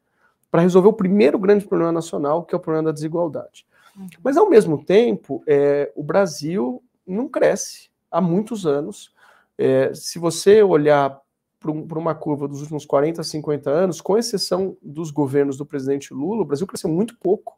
para 0.50 0.60
resolver 0.60 0.88
o 0.88 0.92
primeiro 0.92 1.38
grande 1.38 1.64
problema 1.64 1.92
nacional, 1.92 2.44
que 2.44 2.52
é 2.52 2.58
o 2.58 2.60
problema 2.60 2.86
da 2.86 2.92
desigualdade. 2.92 3.64
Uhum. 3.96 4.08
Mas, 4.22 4.36
ao 4.36 4.50
mesmo 4.50 4.84
tempo, 4.84 5.40
é, 5.46 5.92
o 5.94 6.02
Brasil 6.02 6.82
não 7.06 7.28
cresce 7.28 7.90
há 8.10 8.20
muitos 8.20 8.66
anos. 8.66 9.14
É, 9.56 9.94
se 9.94 10.18
você 10.18 10.64
olhar 10.64 11.20
para 11.60 11.98
uma 11.98 12.14
curva 12.14 12.48
dos 12.48 12.60
últimos 12.60 12.84
40, 12.84 13.22
50 13.22 13.70
anos, 13.70 14.00
com 14.00 14.18
exceção 14.18 14.76
dos 14.82 15.12
governos 15.12 15.56
do 15.56 15.64
presidente 15.64 16.12
Lula, 16.12 16.42
o 16.42 16.44
Brasil 16.44 16.66
cresceu 16.66 16.90
muito 16.90 17.16
pouco. 17.18 17.56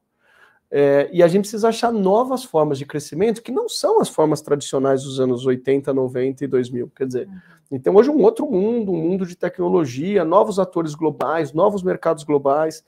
É, 0.70 1.08
e 1.12 1.22
a 1.22 1.28
gente 1.28 1.42
precisa 1.42 1.68
achar 1.68 1.92
novas 1.92 2.42
formas 2.42 2.78
de 2.78 2.84
crescimento 2.84 3.42
que 3.42 3.52
não 3.52 3.68
são 3.68 4.00
as 4.00 4.08
formas 4.08 4.42
tradicionais 4.42 5.04
dos 5.04 5.20
anos 5.20 5.46
80, 5.46 5.92
90 5.94 6.44
e 6.44 6.48
2000. 6.48 6.90
Quer 6.94 7.06
dizer, 7.06 7.28
uhum. 7.28 7.38
então 7.70 7.94
hoje 7.94 8.10
um 8.10 8.22
outro 8.22 8.50
mundo, 8.50 8.92
um 8.92 8.96
mundo 8.96 9.24
de 9.24 9.36
tecnologia, 9.36 10.24
novos 10.24 10.58
atores 10.58 10.94
globais, 10.94 11.52
novos 11.52 11.82
mercados 11.82 12.24
globais. 12.24 12.84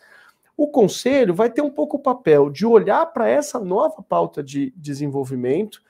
O 0.57 0.67
conselho 0.67 1.33
vai 1.33 1.51
ter 1.51 1.63
um 1.63 1.71
pouco 1.71 1.99
o 1.99 2.01
papel 2.01 2.51
de 2.51 2.67
olhar 2.67 3.07
para 3.07 3.29
essa 3.29 3.61
nova 3.61 4.03
pauta 4.03 4.43
de 4.43 4.73
desenvolvimento, 4.77 5.81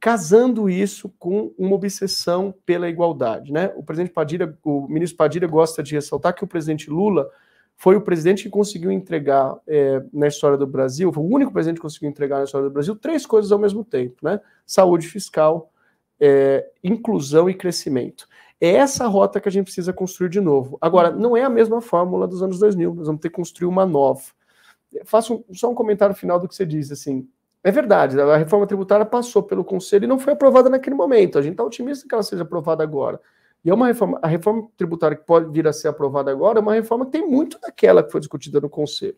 casando 0.00 0.68
isso 0.68 1.08
com 1.16 1.54
uma 1.56 1.76
obsessão 1.76 2.52
pela 2.66 2.88
igualdade, 2.88 3.52
né? 3.52 3.72
O 3.76 3.84
presidente 3.84 4.12
Padilha, 4.12 4.58
o 4.64 4.88
ministro 4.88 5.16
Padilha 5.16 5.46
gosta 5.46 5.80
de 5.80 5.94
ressaltar 5.94 6.34
que 6.34 6.42
o 6.42 6.46
presidente 6.46 6.90
Lula 6.90 7.30
foi 7.76 7.94
o 7.94 8.00
presidente 8.00 8.44
que 8.44 8.48
conseguiu 8.48 8.90
entregar 8.90 9.56
é, 9.66 10.02
na 10.12 10.26
história 10.26 10.56
do 10.56 10.66
Brasil, 10.66 11.12
foi 11.12 11.22
o 11.22 11.26
único 11.26 11.52
presidente 11.52 11.76
que 11.76 11.82
conseguiu 11.82 12.08
entregar 12.08 12.38
na 12.38 12.44
história 12.44 12.68
do 12.68 12.72
Brasil 12.72 12.96
três 12.96 13.26
coisas 13.26 13.52
ao 13.52 13.58
mesmo 13.58 13.84
tempo, 13.84 14.16
né? 14.22 14.40
Saúde 14.64 15.06
fiscal, 15.06 15.70
é, 16.18 16.66
inclusão 16.82 17.50
e 17.50 17.54
crescimento. 17.54 18.26
É 18.58 18.70
essa 18.70 19.06
rota 19.06 19.38
que 19.38 19.48
a 19.48 19.52
gente 19.52 19.64
precisa 19.64 19.92
construir 19.92 20.30
de 20.30 20.40
novo. 20.40 20.78
Agora, 20.80 21.10
não 21.10 21.36
é 21.36 21.44
a 21.44 21.50
mesma 21.50 21.82
fórmula 21.82 22.26
dos 22.26 22.42
anos 22.42 22.58
2000, 22.58 22.94
nós 22.94 23.06
vamos 23.06 23.20
ter 23.20 23.28
que 23.28 23.36
construir 23.36 23.68
uma 23.68 23.84
nova. 23.84 24.22
Faço 25.04 25.44
só 25.52 25.70
um 25.70 25.74
comentário 25.74 26.14
final 26.14 26.40
do 26.40 26.48
que 26.48 26.54
você 26.54 26.64
diz, 26.64 26.90
assim, 26.90 27.28
é 27.62 27.70
verdade, 27.70 28.18
a 28.18 28.36
reforma 28.36 28.66
tributária 28.66 29.04
passou 29.04 29.42
pelo 29.42 29.64
Conselho 29.64 30.04
e 30.04 30.06
não 30.06 30.18
foi 30.18 30.32
aprovada 30.32 30.70
naquele 30.70 30.96
momento. 30.96 31.38
A 31.38 31.42
gente 31.42 31.52
está 31.52 31.64
otimista 31.64 32.08
que 32.08 32.14
ela 32.14 32.22
seja 32.22 32.42
aprovada 32.42 32.82
agora. 32.82 33.20
E 33.66 33.70
é 33.70 33.74
uma 33.74 33.88
reforma, 33.88 34.20
a 34.22 34.28
reforma 34.28 34.68
tributária 34.76 35.16
que 35.16 35.26
pode 35.26 35.50
vir 35.50 35.66
a 35.66 35.72
ser 35.72 35.88
aprovada 35.88 36.30
agora 36.30 36.60
é 36.60 36.62
uma 36.62 36.74
reforma 36.74 37.04
que 37.04 37.10
tem 37.10 37.28
muito 37.28 37.58
daquela 37.58 38.00
que 38.00 38.12
foi 38.12 38.20
discutida 38.20 38.60
no 38.60 38.70
Conselho. 38.70 39.16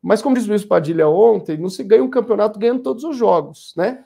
Mas, 0.00 0.22
como 0.22 0.36
disse 0.36 0.46
o 0.46 0.50
Luiz 0.50 0.64
Padilha 0.64 1.08
ontem, 1.08 1.58
não 1.58 1.68
se 1.68 1.82
ganha 1.82 2.04
um 2.04 2.08
campeonato 2.08 2.60
ganhando 2.60 2.80
todos 2.80 3.02
os 3.02 3.16
jogos, 3.16 3.74
né? 3.76 4.04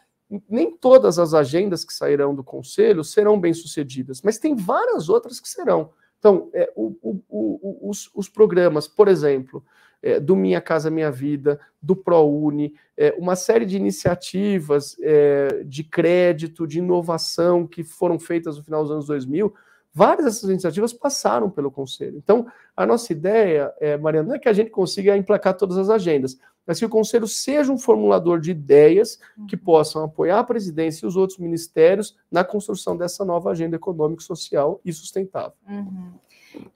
Nem 0.48 0.74
todas 0.74 1.18
as 1.18 1.34
agendas 1.34 1.84
que 1.84 1.92
sairão 1.92 2.34
do 2.34 2.42
Conselho 2.42 3.04
serão 3.04 3.38
bem-sucedidas, 3.38 4.22
mas 4.22 4.38
tem 4.38 4.56
várias 4.56 5.10
outras 5.10 5.38
que 5.38 5.48
serão. 5.48 5.90
Então, 6.18 6.48
é, 6.54 6.72
o, 6.74 6.96
o, 7.02 7.22
o, 7.28 7.90
os, 7.90 8.10
os 8.14 8.30
programas, 8.30 8.88
por 8.88 9.08
exemplo, 9.08 9.62
é, 10.02 10.18
do 10.18 10.34
Minha 10.34 10.60
Casa 10.62 10.90
Minha 10.90 11.10
Vida, 11.10 11.60
do 11.82 11.94
ProUni, 11.94 12.74
é, 12.96 13.14
uma 13.18 13.36
série 13.36 13.66
de 13.66 13.76
iniciativas 13.76 14.96
é, 15.02 15.62
de 15.64 15.84
crédito, 15.84 16.66
de 16.66 16.78
inovação 16.78 17.66
que 17.66 17.84
foram 17.84 18.18
feitas 18.18 18.56
no 18.56 18.64
final 18.64 18.82
dos 18.82 18.90
anos 18.90 19.06
2000, 19.06 19.54
várias 19.96 20.26
dessas 20.26 20.50
iniciativas 20.50 20.92
passaram 20.92 21.48
pelo 21.48 21.70
Conselho. 21.70 22.18
Então, 22.18 22.46
a 22.76 22.84
nossa 22.84 23.10
ideia, 23.14 23.72
é, 23.80 23.96
Mariana, 23.96 24.28
não 24.28 24.36
é 24.36 24.38
que 24.38 24.46
a 24.48 24.52
gente 24.52 24.68
consiga 24.68 25.16
emplacar 25.16 25.56
todas 25.56 25.78
as 25.78 25.88
agendas, 25.88 26.38
mas 26.66 26.78
que 26.78 26.84
o 26.84 26.88
Conselho 26.90 27.26
seja 27.26 27.72
um 27.72 27.78
formulador 27.78 28.38
de 28.38 28.50
ideias 28.50 29.18
que 29.48 29.56
uhum. 29.56 29.62
possam 29.64 30.04
apoiar 30.04 30.40
a 30.40 30.44
presidência 30.44 31.06
e 31.06 31.08
os 31.08 31.16
outros 31.16 31.38
ministérios 31.38 32.14
na 32.30 32.44
construção 32.44 32.94
dessa 32.94 33.24
nova 33.24 33.50
agenda 33.50 33.76
econômica, 33.76 34.22
social 34.22 34.82
e 34.84 34.92
sustentável. 34.92 35.54
Uhum. 35.66 36.12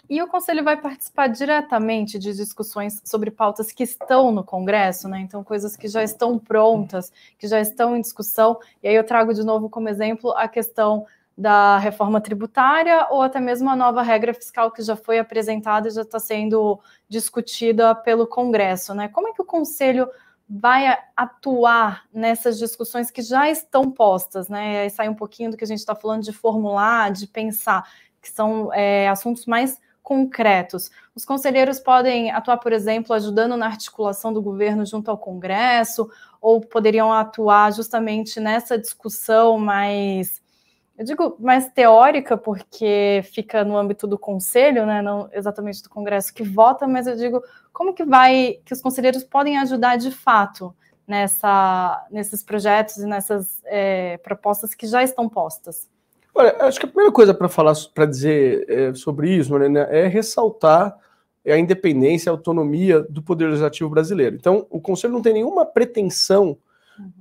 E 0.09 0.23
o 0.23 0.27
Conselho 0.27 0.65
vai 0.65 0.81
participar 0.81 1.27
diretamente 1.27 2.19
de 2.19 2.35
discussões 2.35 3.03
sobre 3.05 3.31
pautas 3.31 3.71
que 3.71 3.83
estão 3.83 4.33
no 4.33 4.43
Congresso, 4.43 5.09
né? 5.09 5.21
Então, 5.21 5.45
coisas 5.45 5.77
que 5.77 5.89
já 5.89 6.03
estão 6.03 6.39
prontas, 6.39 7.13
que 7.39 7.47
já 7.47 7.61
estão 7.61 7.95
em 7.97 8.01
discussão. 8.01 8.59
E 8.83 8.89
aí 8.89 8.95
eu 8.95 9.05
trago 9.05 9.35
de 9.35 9.45
novo 9.45 9.69
como 9.69 9.91
exemplo 9.91 10.33
a 10.37 10.49
questão 10.49 11.07
da 11.41 11.79
reforma 11.79 12.21
tributária 12.21 13.07
ou 13.09 13.23
até 13.23 13.41
mesmo 13.41 13.71
a 13.71 13.75
nova 13.75 14.03
regra 14.03 14.35
fiscal 14.35 14.71
que 14.71 14.83
já 14.83 14.95
foi 14.95 15.19
apresentada 15.19 15.89
e 15.89 15.91
já 15.91 16.03
está 16.03 16.19
sendo 16.21 16.79
discutida 17.09 17.95
pelo 17.95 18.27
Congresso, 18.27 18.93
né? 18.93 19.09
Como 19.09 19.29
é 19.29 19.33
que 19.33 19.41
o 19.41 19.47
Conselho 19.47 20.07
vai 20.47 20.99
atuar 21.17 22.05
nessas 22.13 22.59
discussões 22.59 23.11
que 23.11 23.23
já 23.23 23.49
estão 23.49 23.91
postas, 23.91 24.51
né? 24.51 24.75
E 24.75 24.79
aí 24.81 24.91
sai 24.91 25.09
um 25.09 25.15
pouquinho 25.15 25.51
do 25.51 25.57
que 25.57 25.65
a 25.65 25.67
gente 25.67 25.79
está 25.79 25.95
falando 25.95 26.23
de 26.23 26.33
formular, 26.33 27.11
de 27.11 27.27
pensar 27.27 27.89
que 28.21 28.31
são 28.31 28.71
é, 28.75 29.09
assuntos 29.09 29.47
mais 29.47 29.81
concretos. 30.03 30.91
Os 31.15 31.25
conselheiros 31.25 31.81
podem 31.81 32.33
atuar, 32.33 32.59
por 32.59 32.73
exemplo, 32.73 33.15
ajudando 33.15 33.57
na 33.57 33.67
articulação 33.67 34.31
do 34.31 34.43
governo 34.43 34.85
junto 34.85 35.11
ao 35.11 35.17
Congresso, 35.17 36.11
ou 36.39 36.61
poderiam 36.61 37.11
atuar 37.11 37.73
justamente 37.73 38.41
nessa 38.41 38.77
discussão 38.77 39.57
mais, 39.57 40.40
eu 41.01 41.05
digo 41.07 41.37
mais 41.41 41.67
teórica, 41.71 42.37
porque 42.37 43.23
fica 43.33 43.65
no 43.65 43.75
âmbito 43.75 44.07
do 44.07 44.19
conselho, 44.19 44.85
né, 44.85 45.01
não 45.01 45.31
exatamente 45.33 45.83
do 45.83 45.89
Congresso 45.89 46.33
que 46.35 46.43
vota, 46.43 46.87
mas 46.87 47.07
eu 47.07 47.17
digo 47.17 47.43
como 47.73 47.95
que 47.95 48.05
vai, 48.05 48.59
que 48.67 48.75
os 48.75 48.83
conselheiros 48.83 49.25
podem 49.25 49.57
ajudar 49.57 49.97
de 49.97 50.11
fato 50.11 50.77
nessa, 51.09 52.07
nesses 52.11 52.43
projetos 52.43 52.99
e 52.99 53.07
nessas 53.07 53.63
é, 53.65 54.19
propostas 54.19 54.75
que 54.75 54.87
já 54.87 55.03
estão 55.03 55.27
postas. 55.27 55.89
Olha, 56.35 56.55
acho 56.61 56.79
que 56.79 56.85
a 56.85 56.89
primeira 56.91 57.11
coisa 57.11 57.33
para 57.33 57.49
falar, 57.49 57.73
para 57.95 58.05
dizer 58.05 58.67
é, 58.69 58.93
sobre 58.93 59.35
isso, 59.35 59.51
Mariana, 59.51 59.81
é 59.91 60.07
ressaltar 60.07 60.95
a 61.47 61.57
independência, 61.57 62.29
a 62.29 62.35
autonomia 62.35 63.01
do 63.09 63.23
Poder 63.23 63.47
Legislativo 63.47 63.89
brasileiro. 63.89 64.37
Então, 64.37 64.67
o 64.69 64.79
Conselho 64.79 65.15
não 65.15 65.23
tem 65.23 65.33
nenhuma 65.33 65.65
pretensão 65.65 66.59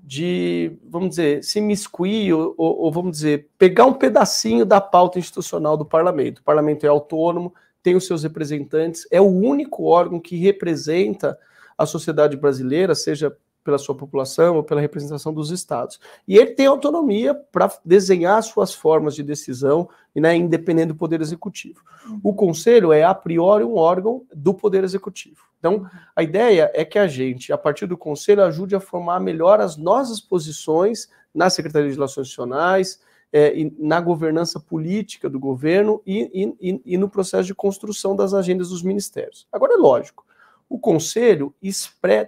de, 0.04 0.78
vamos 0.90 1.12
dizer, 1.12 1.44
se 1.44 1.62
miscuir 1.62 2.34
ou, 2.34 2.54
ou, 2.58 2.92
vamos 2.92 3.12
dizer, 3.12 3.50
pegar 3.58 3.86
um 3.86 3.94
pedacinho 3.94 4.66
da 4.66 4.82
pauta 4.82 5.20
institucional 5.20 5.78
do 5.78 5.86
parlamento. 5.86 6.40
O 6.40 6.44
parlamento 6.44 6.86
é 6.86 6.90
autônomo, 6.90 7.54
tem 7.82 7.96
os 7.96 8.06
seus 8.06 8.24
representantes, 8.24 9.08
é 9.12 9.22
o 9.22 9.28
único 9.28 9.86
órgão 9.86 10.20
que 10.20 10.36
representa 10.36 11.38
a 11.78 11.86
sociedade 11.86 12.36
brasileira, 12.36 12.94
seja 12.94 13.36
pela 13.64 13.78
sua 13.78 13.96
população 13.96 14.56
ou 14.56 14.64
pela 14.64 14.82
representação 14.82 15.34
dos 15.34 15.52
estados. 15.52 16.00
E 16.28 16.38
ele 16.38 16.52
tem 16.52 16.66
autonomia 16.66 17.34
para 17.34 17.72
desenhar 17.84 18.42
suas 18.44 18.74
formas 18.74 19.16
de 19.16 19.24
decisão, 19.24 19.90
né, 20.16 20.36
independente 20.36 20.88
do 20.88 20.96
Poder 20.96 21.22
Executivo. 21.22 21.82
Uhum. 22.08 22.20
O 22.24 22.34
Conselho 22.34 22.92
é, 22.92 23.04
a 23.04 23.14
priori, 23.14 23.64
um 23.64 23.76
órgão 23.76 24.26
do 24.34 24.54
Poder 24.54 24.84
Executivo. 24.84 25.50
Então, 25.60 25.86
a 26.16 26.24
ideia 26.24 26.72
é 26.74 26.86
que 26.86 26.98
a 26.98 27.08
gente, 27.08 27.52
a 27.52 27.58
partir 27.58 27.86
do 27.86 27.98
Conselho, 27.98 28.44
ajude 28.44 28.76
a 28.76 28.80
formar 28.80 29.20
melhor 29.20 29.60
as 29.60 29.76
nossas 29.76 30.22
posições 30.22 31.10
na 31.34 31.50
Secretaria 31.50 31.90
de 31.90 31.96
Relações 31.96 32.28
Institucionais, 32.28 33.00
é, 33.32 33.54
na 33.78 34.02
governança 34.02 34.60
política 34.60 35.30
do 35.30 35.40
governo 35.40 36.02
e, 36.06 36.56
e, 36.60 36.82
e 36.86 36.98
no 36.98 37.10
processo 37.10 37.46
de 37.46 37.54
construção 37.54 38.16
das 38.16 38.34
agendas 38.34 38.70
dos 38.70 38.82
ministérios. 38.82 39.48
Agora, 39.52 39.74
é 39.74 39.78
lógico, 39.78 40.26
o 40.70 40.78
conselho 40.78 41.54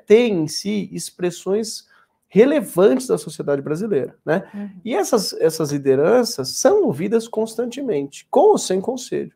tem 0.05 0.33
em 0.33 0.47
si 0.47 0.89
expressões 0.91 1.87
relevantes 2.27 3.07
da 3.07 3.17
sociedade 3.17 3.61
brasileira, 3.61 4.15
né? 4.25 4.49
Uhum. 4.53 4.69
E 4.83 4.95
essas, 4.95 5.33
essas 5.33 5.71
lideranças 5.71 6.49
são 6.49 6.85
ouvidas 6.85 7.27
constantemente, 7.27 8.25
com 8.31 8.51
ou 8.51 8.57
sem 8.57 8.79
conselho. 8.79 9.33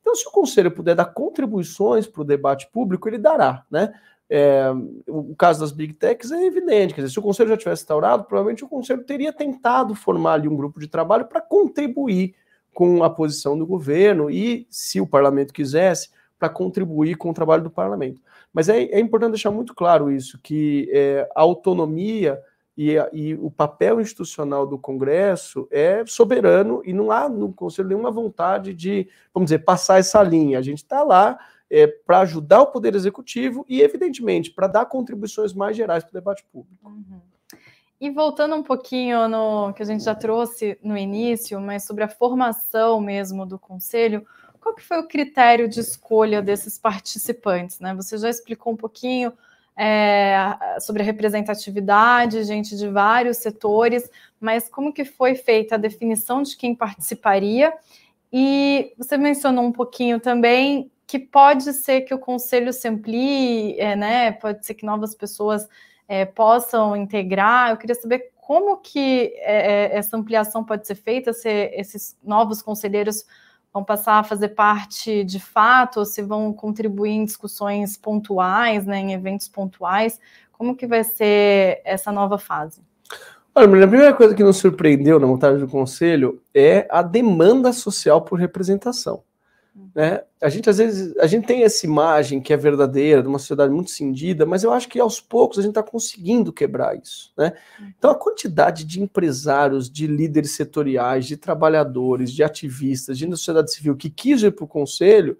Então, 0.00 0.14
se 0.16 0.26
o 0.26 0.30
conselho 0.30 0.70
puder 0.70 0.94
dar 0.94 1.04
contribuições 1.04 2.06
para 2.06 2.22
o 2.22 2.24
debate 2.24 2.66
público, 2.72 3.06
ele 3.08 3.18
dará, 3.18 3.64
né? 3.70 3.92
É, 4.30 4.66
o 5.06 5.34
caso 5.36 5.60
das 5.60 5.72
big 5.72 5.94
techs 5.94 6.30
é 6.30 6.44
evidente, 6.44 6.92
quer 6.92 7.00
dizer, 7.00 7.12
se 7.12 7.18
o 7.18 7.22
conselho 7.22 7.48
já 7.48 7.56
tivesse 7.56 7.82
instaurado, 7.82 8.24
provavelmente 8.24 8.62
o 8.62 8.68
conselho 8.68 9.02
teria 9.02 9.32
tentado 9.32 9.94
formar 9.94 10.34
ali 10.34 10.46
um 10.46 10.56
grupo 10.56 10.78
de 10.78 10.86
trabalho 10.86 11.24
para 11.26 11.40
contribuir 11.40 12.34
com 12.74 13.02
a 13.02 13.08
posição 13.08 13.58
do 13.58 13.66
governo 13.66 14.30
e, 14.30 14.66
se 14.70 15.00
o 15.00 15.06
parlamento 15.06 15.52
quisesse, 15.52 16.10
para 16.38 16.48
contribuir 16.48 17.16
com 17.16 17.30
o 17.30 17.34
trabalho 17.34 17.62
do 17.62 17.70
parlamento. 17.70 18.22
Mas 18.58 18.68
é, 18.68 18.86
é 18.86 18.98
importante 18.98 19.34
deixar 19.34 19.52
muito 19.52 19.72
claro 19.72 20.10
isso, 20.10 20.36
que 20.42 20.90
é, 20.92 21.28
a 21.32 21.42
autonomia 21.42 22.42
e, 22.76 22.96
e, 23.12 23.34
o 23.34 23.52
papel 23.52 24.00
institucional 24.00 24.66
do 24.66 24.76
Congresso 24.76 25.68
é 25.70 26.04
soberano 26.04 26.82
e 26.84 26.92
não 26.92 27.12
há 27.12 27.28
no 27.28 27.52
Conselho 27.52 27.86
nenhuma 27.86 28.10
vontade 28.10 28.74
de, 28.74 29.08
vamos 29.32 29.50
dizer, 29.50 29.60
passar 29.60 30.00
essa 30.00 30.20
linha. 30.24 30.58
A 30.58 30.62
gente 30.62 30.78
está 30.78 31.04
lá 31.04 31.38
é, 31.70 31.86
para 31.86 32.18
ajudar 32.18 32.62
o 32.62 32.66
Poder 32.66 32.96
Executivo 32.96 33.64
e, 33.68 33.80
evidentemente, 33.80 34.50
para 34.50 34.66
dar 34.66 34.86
contribuições 34.86 35.52
mais 35.52 35.76
gerais 35.76 36.02
para 36.02 36.10
o 36.10 36.14
debate 36.14 36.44
público. 36.52 36.84
Uhum. 36.84 37.20
E 38.00 38.10
voltando 38.10 38.56
um 38.56 38.62
pouquinho 38.64 39.28
no 39.28 39.72
que 39.72 39.84
a 39.84 39.86
gente 39.86 40.02
já 40.02 40.16
trouxe 40.16 40.76
no 40.82 40.98
início, 40.98 41.60
mas 41.60 41.84
sobre 41.84 42.02
a 42.02 42.08
formação 42.08 43.00
mesmo 43.00 43.46
do 43.46 43.56
Conselho, 43.56 44.26
qual 44.60 44.74
que 44.74 44.82
foi 44.82 44.98
o 44.98 45.08
critério 45.08 45.68
de 45.68 45.80
escolha 45.80 46.42
desses 46.42 46.78
participantes? 46.78 47.80
Né? 47.80 47.94
Você 47.94 48.18
já 48.18 48.28
explicou 48.28 48.72
um 48.72 48.76
pouquinho 48.76 49.32
é, 49.76 50.36
sobre 50.80 51.02
a 51.02 51.04
representatividade, 51.04 52.42
gente 52.44 52.76
de 52.76 52.88
vários 52.88 53.36
setores, 53.36 54.10
mas 54.40 54.68
como 54.68 54.92
que 54.92 55.04
foi 55.04 55.34
feita 55.34 55.76
a 55.76 55.78
definição 55.78 56.42
de 56.42 56.56
quem 56.56 56.74
participaria? 56.74 57.72
E 58.32 58.92
você 58.98 59.16
mencionou 59.16 59.64
um 59.64 59.72
pouquinho 59.72 60.20
também 60.20 60.90
que 61.06 61.18
pode 61.18 61.72
ser 61.72 62.02
que 62.02 62.12
o 62.12 62.18
conselho 62.18 62.72
se 62.72 62.86
amplie, 62.86 63.78
é, 63.80 63.96
né? 63.96 64.32
Pode 64.32 64.66
ser 64.66 64.74
que 64.74 64.84
novas 64.84 65.14
pessoas 65.14 65.66
é, 66.06 66.26
possam 66.26 66.94
integrar. 66.94 67.70
Eu 67.70 67.76
queria 67.78 67.94
saber 67.94 68.30
como 68.36 68.76
que 68.78 69.32
é, 69.36 69.92
é, 69.94 69.96
essa 69.96 70.16
ampliação 70.16 70.64
pode 70.64 70.86
ser 70.86 70.96
feita, 70.96 71.32
se 71.32 71.48
esses 71.48 72.16
novos 72.22 72.60
conselheiros 72.60 73.24
vão 73.78 73.84
passar 73.84 74.18
a 74.18 74.24
fazer 74.24 74.48
parte 74.48 75.22
de 75.24 75.38
fato, 75.38 76.00
ou 76.00 76.04
se 76.04 76.20
vão 76.20 76.52
contribuir 76.52 77.12
em 77.12 77.24
discussões 77.24 77.96
pontuais, 77.96 78.84
né, 78.84 78.98
em 78.98 79.12
eventos 79.12 79.48
pontuais. 79.48 80.20
Como 80.52 80.76
que 80.76 80.86
vai 80.86 81.04
ser 81.04 81.80
essa 81.84 82.10
nova 82.10 82.38
fase? 82.38 82.82
Olha, 83.54 83.84
a 83.84 83.88
primeira 83.88 84.14
coisa 84.14 84.34
que 84.34 84.42
nos 84.42 84.56
surpreendeu 84.56 85.18
na 85.18 85.26
montagem 85.26 85.58
do 85.58 85.68
conselho 85.68 86.42
é 86.54 86.86
a 86.90 87.02
demanda 87.02 87.72
social 87.72 88.22
por 88.22 88.38
representação. 88.38 89.22
Né? 89.94 90.22
A 90.40 90.48
gente 90.48 90.70
às 90.70 90.78
vezes 90.78 91.16
a 91.18 91.26
gente 91.26 91.46
tem 91.46 91.62
essa 91.62 91.84
imagem 91.84 92.40
que 92.40 92.52
é 92.52 92.56
verdadeira 92.56 93.22
de 93.22 93.28
uma 93.28 93.38
sociedade 93.38 93.72
muito 93.72 93.90
cindida, 93.90 94.46
mas 94.46 94.62
eu 94.62 94.72
acho 94.72 94.88
que 94.88 95.00
aos 95.00 95.20
poucos 95.20 95.58
a 95.58 95.62
gente 95.62 95.70
está 95.70 95.82
conseguindo 95.82 96.52
quebrar 96.52 96.96
isso. 96.96 97.32
Né? 97.36 97.52
Então 97.98 98.10
a 98.10 98.14
quantidade 98.14 98.84
de 98.84 99.02
empresários, 99.02 99.90
de 99.90 100.06
líderes 100.06 100.52
setoriais, 100.52 101.26
de 101.26 101.36
trabalhadores, 101.36 102.32
de 102.32 102.42
ativistas, 102.42 103.18
de 103.18 103.28
sociedade 103.30 103.72
civil 103.72 103.96
que 103.96 104.10
quis 104.10 104.42
ir 104.42 104.52
para 104.52 104.64
o 104.64 104.68
conselho 104.68 105.36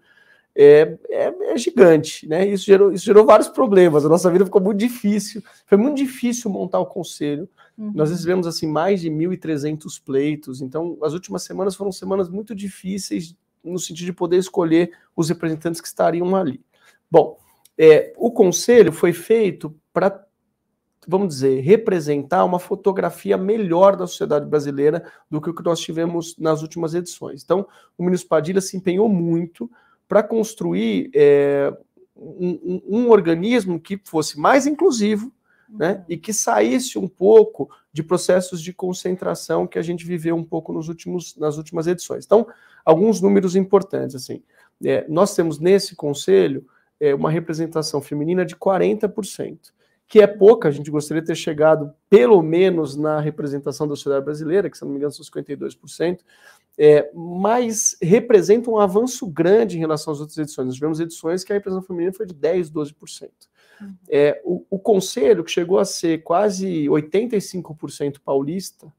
é, 0.61 0.99
é, 1.09 1.53
é, 1.53 1.57
gigante, 1.57 2.27
né? 2.27 2.45
Isso 2.45 2.65
gerou, 2.65 2.93
isso 2.93 3.05
gerou 3.05 3.25
vários 3.25 3.47
problemas. 3.47 4.05
A 4.05 4.09
nossa 4.09 4.29
vida 4.29 4.45
ficou 4.45 4.61
muito 4.61 4.79
difícil. 4.79 5.41
Foi 5.65 5.79
muito 5.79 5.97
difícil 5.97 6.51
montar 6.51 6.81
o 6.81 6.87
conselho. 6.87 7.49
Uhum. 7.77 7.93
Nós 7.95 8.11
recebemos 8.11 8.45
assim 8.45 8.67
mais 8.67 9.01
de 9.01 9.09
1.300 9.09 10.03
pleitos. 10.05 10.61
Então, 10.61 10.99
as 11.01 11.13
últimas 11.13 11.45
semanas 11.45 11.77
foram 11.77 11.93
semanas 11.93 12.29
muito 12.29 12.57
difíceis 12.57 13.37
no 13.63 13.79
sentido 13.79 14.07
de 14.07 14.13
poder 14.13 14.39
escolher 14.39 14.93
os 15.17 15.29
representantes 15.29 15.81
que 15.81 15.89
estariam 15.89 16.35
ali. 16.35 16.61
Bom, 17.11 17.39
é, 17.77 18.13
o 18.17 18.31
conselho 18.31 18.93
foi 18.93 19.13
feito 19.13 19.75
para, 19.93 20.25
vamos 21.07 21.29
dizer, 21.29 21.61
representar 21.61 22.45
uma 22.45 22.59
fotografia 22.59 23.37
melhor 23.37 23.97
da 23.97 24.07
sociedade 24.07 24.47
brasileira 24.47 25.05
do 25.31 25.41
que 25.41 25.51
o 25.51 25.55
que 25.55 25.65
nós 25.65 25.79
tivemos 25.81 26.37
nas 26.39 26.63
últimas 26.63 26.95
edições. 26.95 27.43
Então, 27.43 27.67
o 27.97 28.05
ministro 28.05 28.29
Padilha 28.29 28.61
se 28.61 28.77
empenhou 28.77 29.09
muito 29.09 29.71
para 30.09 30.23
construir 30.23 31.11
é, 31.15 31.73
um, 32.17 32.83
um, 32.89 32.99
um, 32.99 33.11
organismo 33.11 33.79
que 33.79 34.01
fosse 34.05 34.39
mais 34.39 34.67
inclusivo 34.67 35.33
né, 35.69 35.93
uhum. 35.93 36.05
e 36.09 36.17
que 36.17 36.33
saísse 36.33 36.99
um 36.99 37.07
pouco 37.07 37.71
de 37.99 38.03
processos 38.05 38.63
de 38.63 38.73
concentração 38.73 39.67
que 39.67 39.77
a 39.77 39.83
gente 39.83 40.07
viveu 40.07 40.37
um 40.37 40.45
pouco 40.45 40.73
nos 40.73 40.89
últimos, 40.89 41.37
nas 41.37 41.57
últimas 41.57 41.89
edições. 41.89 42.25
Então, 42.25 42.47
alguns 42.85 43.21
números 43.21 43.57
importantes. 43.57 44.15
assim. 44.15 44.41
É, 44.85 45.05
nós 45.09 45.35
temos 45.35 45.59
nesse 45.59 45.97
conselho 45.97 46.65
é, 47.01 47.13
uma 47.13 47.29
representação 47.29 48.01
feminina 48.01 48.47
de 48.47 48.55
40%, 48.55 49.59
que 50.07 50.21
é 50.21 50.29
pouca, 50.29 50.69
a 50.69 50.71
gente 50.71 50.93
gostaria 50.93 51.21
de 51.21 51.27
ter 51.27 51.35
chegado 51.35 51.93
pelo 52.09 52.41
menos 52.41 52.95
na 52.95 53.19
representação 53.19 53.89
da 53.89 53.97
sociedade 53.97 54.25
brasileira, 54.25 54.71
que 54.71 54.79
se 54.79 54.85
não 54.85 54.93
me 54.93 54.99
engano 54.99 55.11
são 55.11 55.25
52%, 55.25 56.21
é, 56.79 57.11
mas 57.13 57.97
representa 58.01 58.71
um 58.71 58.79
avanço 58.79 59.27
grande 59.27 59.77
em 59.77 59.81
relação 59.81 60.13
às 60.13 60.21
outras 60.21 60.39
edições. 60.39 60.67
Nós 60.67 60.75
tivemos 60.77 61.01
edições 61.01 61.43
que 61.43 61.53
a 61.53 61.57
representação 61.57 61.87
feminina 61.87 62.13
foi 62.13 62.25
de 62.25 62.35
10%, 62.35 62.71
12%. 62.71 63.31
Uhum. 63.81 63.95
É, 64.09 64.41
o, 64.45 64.65
o, 64.71 64.79
conselho, 64.79 65.43
que 65.43 65.51
chegou 65.51 65.81
a 65.81 65.85
ser 65.85 66.23
quase 66.23 66.87
85% 66.87 68.19
paulista, 68.25 68.93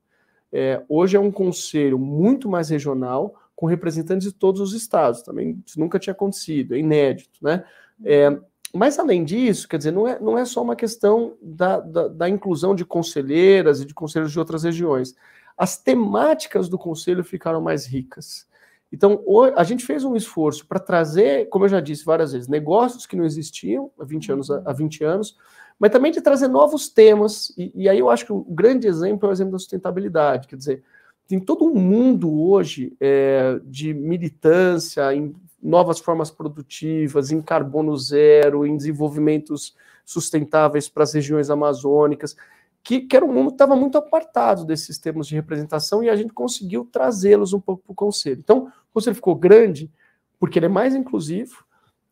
é, 0.51 0.83
hoje 0.89 1.15
é 1.15 1.19
um 1.19 1.31
conselho 1.31 1.97
muito 1.97 2.49
mais 2.49 2.69
regional, 2.69 3.33
com 3.55 3.65
representantes 3.65 4.27
de 4.27 4.33
todos 4.33 4.59
os 4.59 4.73
estados. 4.73 5.21
Também 5.21 5.63
isso 5.65 5.79
nunca 5.79 5.97
tinha 5.99 6.13
acontecido, 6.13 6.75
é 6.75 6.79
inédito. 6.79 7.39
Né? 7.41 7.63
É, 8.03 8.37
mas, 8.73 8.99
além 8.99 9.23
disso, 9.23 9.67
quer 9.69 9.77
dizer, 9.77 9.91
não 9.91 10.05
é, 10.05 10.19
não 10.19 10.37
é 10.37 10.43
só 10.43 10.61
uma 10.61 10.75
questão 10.75 11.37
da, 11.41 11.79
da, 11.79 12.07
da 12.09 12.29
inclusão 12.29 12.75
de 12.75 12.83
conselheiras 12.83 13.79
e 13.79 13.85
de 13.85 13.93
conselheiros 13.93 14.33
de 14.33 14.39
outras 14.39 14.63
regiões 14.63 15.15
as 15.59 15.77
temáticas 15.77 16.69
do 16.69 16.77
conselho 16.77 17.23
ficaram 17.23 17.61
mais 17.61 17.85
ricas. 17.85 18.47
Então, 18.91 19.23
a 19.55 19.63
gente 19.63 19.85
fez 19.85 20.03
um 20.03 20.15
esforço 20.15 20.65
para 20.65 20.79
trazer, 20.79 21.47
como 21.49 21.65
eu 21.65 21.69
já 21.69 21.79
disse 21.79 22.03
várias 22.03 22.31
vezes, 22.31 22.47
negócios 22.47 23.05
que 23.05 23.15
não 23.15 23.23
existiam 23.23 23.91
há 23.99 24.03
20 24.03 24.31
anos, 24.31 24.49
há 24.49 24.73
20 24.73 25.03
anos 25.03 25.37
mas 25.79 25.91
também 25.91 26.11
de 26.11 26.19
trazer 26.19 26.49
novos 26.49 26.89
temas. 26.89 27.53
E, 27.57 27.71
e, 27.73 27.89
aí 27.89 27.97
eu 27.97 28.09
acho 28.09 28.25
que 28.25 28.33
o 28.33 28.43
grande 28.43 28.85
exemplo 28.85 29.25
é 29.25 29.29
o 29.29 29.31
exemplo 29.31 29.53
da 29.53 29.59
sustentabilidade. 29.59 30.47
Quer 30.47 30.57
dizer, 30.57 30.83
tem 31.25 31.39
todo 31.39 31.63
um 31.63 31.73
mundo 31.73 32.29
hoje 32.41 32.93
é, 32.99 33.59
de 33.63 33.93
militância 33.93 35.13
em 35.15 35.33
novas 35.63 35.99
formas 35.99 36.29
produtivas, 36.29 37.31
em 37.31 37.41
carbono 37.41 37.95
zero, 37.97 38.65
em 38.65 38.75
desenvolvimentos 38.75 39.73
sustentáveis 40.03 40.89
para 40.89 41.03
as 41.03 41.13
regiões 41.13 41.49
amazônicas 41.49 42.35
que, 42.83 43.01
que 43.01 43.15
era 43.15 43.25
um 43.25 43.31
mundo 43.31 43.47
que 43.47 43.55
estava 43.55 43.75
muito 43.75 43.97
apartado 43.97 44.65
desses 44.65 44.97
termos 44.97 45.27
de 45.27 45.35
representação 45.35 46.03
e 46.03 46.09
a 46.09 46.15
gente 46.15 46.33
conseguiu 46.33 46.87
trazê-los 46.91 47.53
um 47.53 47.59
pouco 47.59 47.83
para 47.83 47.91
o 47.91 47.95
conselho. 47.95 48.39
Então, 48.39 48.67
o 48.89 48.93
conselho 48.93 49.15
ficou 49.15 49.35
grande 49.35 49.91
porque 50.39 50.57
ele 50.57 50.67
é 50.67 50.69
mais 50.69 50.95
inclusivo. 50.95 51.63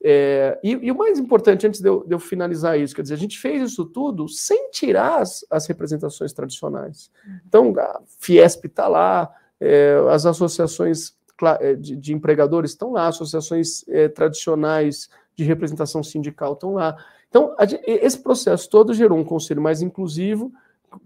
É, 0.03 0.59
e, 0.63 0.71
e, 0.71 0.91
o 0.91 0.97
mais 0.97 1.17
importante, 1.17 1.65
antes 1.65 1.81
de 1.81 1.89
eu, 1.89 2.05
de 2.05 2.13
eu, 2.13 2.19
finalizar 2.19 2.79
isso, 2.79 2.95
quer 2.95 3.01
dizer, 3.01 3.15
a 3.15 3.17
gente 3.17 3.39
fez 3.39 3.71
isso 3.71 3.83
tudo 3.85 4.27
sem 4.27 4.69
tirar 4.69 5.21
as, 5.21 5.43
as 5.49 5.65
representações 5.65 6.33
tradicionais. 6.33 7.09
Então, 7.47 7.73
a 7.77 8.01
Fiesp 8.19 8.65
está 8.65 8.87
lá, 8.87 9.33
é, 9.59 9.95
as 10.11 10.25
associações 10.25 11.15
é, 11.59 11.73
de, 11.73 11.95
de, 11.95 12.13
empregadores 12.13 12.71
estão 12.71 12.91
lá, 12.91 13.07
associações 13.07 13.87
é, 13.87 14.07
tradicionais 14.07 15.09
de 15.35 15.43
representação 15.43 16.03
sindical 16.03 16.53
estão 16.53 16.73
lá. 16.73 16.97
Então, 17.29 17.55
esse 17.85 18.19
processo 18.19 18.69
todo 18.69 18.93
gerou 18.93 19.17
um 19.17 19.23
conselho 19.23 19.61
mais 19.61 19.81
inclusivo, 19.81 20.51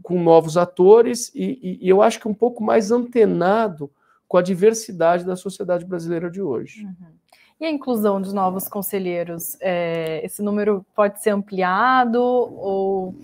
com 0.04 0.22
novos 0.22 0.58
atores, 0.58 1.32
e, 1.34 1.80
e, 1.82 1.90
eu 1.90 2.02
acho 2.02 2.20
que 2.20 2.28
um 2.28 2.34
pouco 2.34 2.64
mais 2.64 2.92
antenado 2.92 3.90
com 4.28 4.38
a 4.38 4.42
diversidade 4.42 5.26
da 5.26 5.36
sociedade 5.36 5.84
brasileira 5.84 6.30
de 6.30 6.42
hoje. 6.42 6.86
Uhum. 6.86 7.22
E 7.60 7.66
a 7.66 7.70
inclusão 7.70 8.20
de 8.20 8.34
novos 8.34 8.68
conselheiros? 8.68 9.56
É, 9.60 10.26
esse 10.26 10.42
número 10.42 10.86
pode 10.96 11.22
ser 11.22 11.30
ampliado 11.30 12.20
ou 12.20 13.16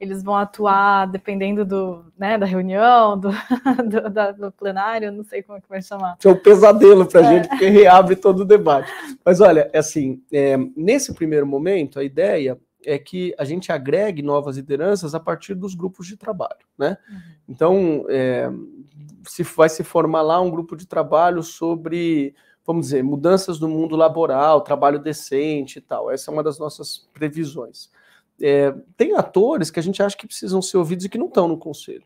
eles 0.00 0.22
vão 0.22 0.36
atuar 0.36 1.06
dependendo 1.06 1.64
do, 1.64 2.04
né, 2.18 2.36
da 2.36 2.46
reunião, 2.46 3.18
do, 3.18 3.30
do, 3.88 4.10
da, 4.10 4.32
do, 4.32 4.52
plenário, 4.52 5.10
não 5.10 5.24
sei 5.24 5.42
como 5.42 5.58
é 5.58 5.60
que 5.60 5.68
vai 5.68 5.82
chamar. 5.82 6.16
É 6.22 6.28
um 6.28 6.36
pesadelo 6.36 7.06
para 7.06 7.20
a 7.20 7.24
é. 7.24 7.34
gente, 7.34 7.48
porque 7.48 7.68
reabre 7.68 8.16
todo 8.16 8.40
o 8.40 8.44
debate. 8.44 8.90
Mas 9.24 9.40
olha, 9.40 9.70
é 9.72 9.78
assim, 9.78 10.22
é, 10.32 10.56
nesse 10.76 11.14
primeiro 11.14 11.46
momento, 11.46 11.98
a 11.98 12.04
ideia 12.04 12.58
é 12.84 12.98
que 12.98 13.34
a 13.38 13.44
gente 13.44 13.72
agregue 13.72 14.22
novas 14.22 14.56
lideranças 14.56 15.14
a 15.14 15.20
partir 15.20 15.54
dos 15.54 15.74
grupos 15.74 16.06
de 16.06 16.16
trabalho, 16.16 16.64
né? 16.78 16.96
Uhum. 17.08 17.18
Então, 17.48 18.06
é, 18.08 18.48
se 19.24 19.42
vai 19.42 19.68
se 19.68 19.82
formar 19.82 20.22
lá 20.22 20.40
um 20.40 20.50
grupo 20.50 20.76
de 20.76 20.86
trabalho 20.86 21.42
sobre, 21.42 22.34
vamos 22.64 22.86
dizer, 22.86 23.02
mudanças 23.02 23.58
no 23.58 23.68
mundo 23.68 23.96
laboral, 23.96 24.60
trabalho 24.60 25.00
decente 25.00 25.78
e 25.78 25.82
tal. 25.82 26.10
Essa 26.10 26.30
é 26.30 26.32
uma 26.32 26.44
das 26.44 26.58
nossas 26.58 27.08
previsões 27.12 27.90
é, 28.40 28.74
tem 28.96 29.14
atores 29.14 29.70
que 29.70 29.80
a 29.80 29.82
gente 29.82 30.02
acha 30.02 30.16
que 30.16 30.26
precisam 30.26 30.60
ser 30.60 30.76
ouvidos 30.76 31.04
e 31.04 31.08
que 31.08 31.18
não 31.18 31.26
estão 31.26 31.48
no 31.48 31.56
conselho. 31.56 32.04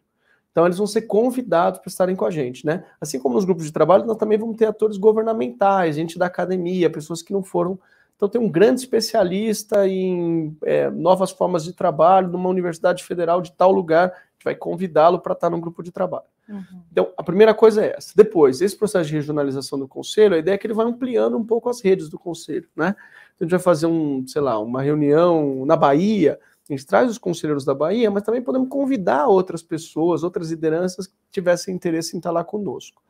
Então 0.50 0.66
eles 0.66 0.78
vão 0.78 0.86
ser 0.86 1.02
convidados 1.02 1.78
para 1.80 1.88
estarem 1.88 2.16
com 2.16 2.24
a 2.24 2.30
gente, 2.30 2.66
né? 2.66 2.84
Assim 3.00 3.20
como 3.20 3.36
nos 3.36 3.44
grupos 3.44 3.64
de 3.64 3.72
trabalho, 3.72 4.04
nós 4.04 4.16
também 4.16 4.36
vamos 4.36 4.56
ter 4.56 4.66
atores 4.66 4.96
governamentais, 4.96 5.94
gente 5.94 6.18
da 6.18 6.26
academia, 6.26 6.90
pessoas 6.90 7.22
que 7.22 7.32
não 7.32 7.42
foram. 7.42 7.78
Então 8.16 8.28
tem 8.28 8.40
um 8.40 8.50
grande 8.50 8.80
especialista 8.80 9.86
em 9.88 10.56
é, 10.64 10.90
novas 10.90 11.30
formas 11.30 11.64
de 11.64 11.72
trabalho 11.72 12.28
numa 12.28 12.48
universidade 12.48 13.04
federal 13.04 13.40
de 13.40 13.52
tal 13.52 13.72
lugar, 13.72 14.12
que 14.38 14.44
vai 14.44 14.54
convidá-lo 14.54 15.20
para 15.20 15.32
estar 15.32 15.50
no 15.50 15.60
grupo 15.60 15.82
de 15.82 15.92
trabalho. 15.92 16.26
Uhum. 16.50 16.82
Então, 16.90 17.12
a 17.16 17.22
primeira 17.22 17.54
coisa 17.54 17.84
é 17.84 17.94
essa. 17.96 18.12
Depois, 18.16 18.60
esse 18.60 18.76
processo 18.76 19.08
de 19.08 19.14
regionalização 19.14 19.78
do 19.78 19.86
conselho, 19.86 20.34
a 20.34 20.38
ideia 20.38 20.56
é 20.56 20.58
que 20.58 20.66
ele 20.66 20.74
vai 20.74 20.84
ampliando 20.84 21.36
um 21.36 21.44
pouco 21.44 21.68
as 21.68 21.80
redes 21.80 22.08
do 22.08 22.18
conselho, 22.18 22.68
né? 22.74 22.96
Então, 23.36 23.40
a 23.40 23.44
gente 23.44 23.50
vai 23.50 23.60
fazer 23.60 23.86
um, 23.86 24.26
sei 24.26 24.42
lá, 24.42 24.58
uma 24.58 24.82
reunião 24.82 25.64
na 25.64 25.76
Bahia, 25.76 26.38
a 26.68 26.72
gente 26.72 26.86
traz 26.86 27.10
os 27.10 27.18
conselheiros 27.18 27.64
da 27.64 27.74
Bahia, 27.74 28.10
mas 28.10 28.22
também 28.22 28.42
podemos 28.42 28.68
convidar 28.68 29.26
outras 29.26 29.62
pessoas, 29.62 30.22
outras 30.22 30.50
lideranças 30.50 31.06
que 31.06 31.14
tivessem 31.32 31.74
interesse 31.74 32.14
em 32.14 32.18
estar 32.18 32.30
lá 32.30 32.44
conosco. 32.44 33.02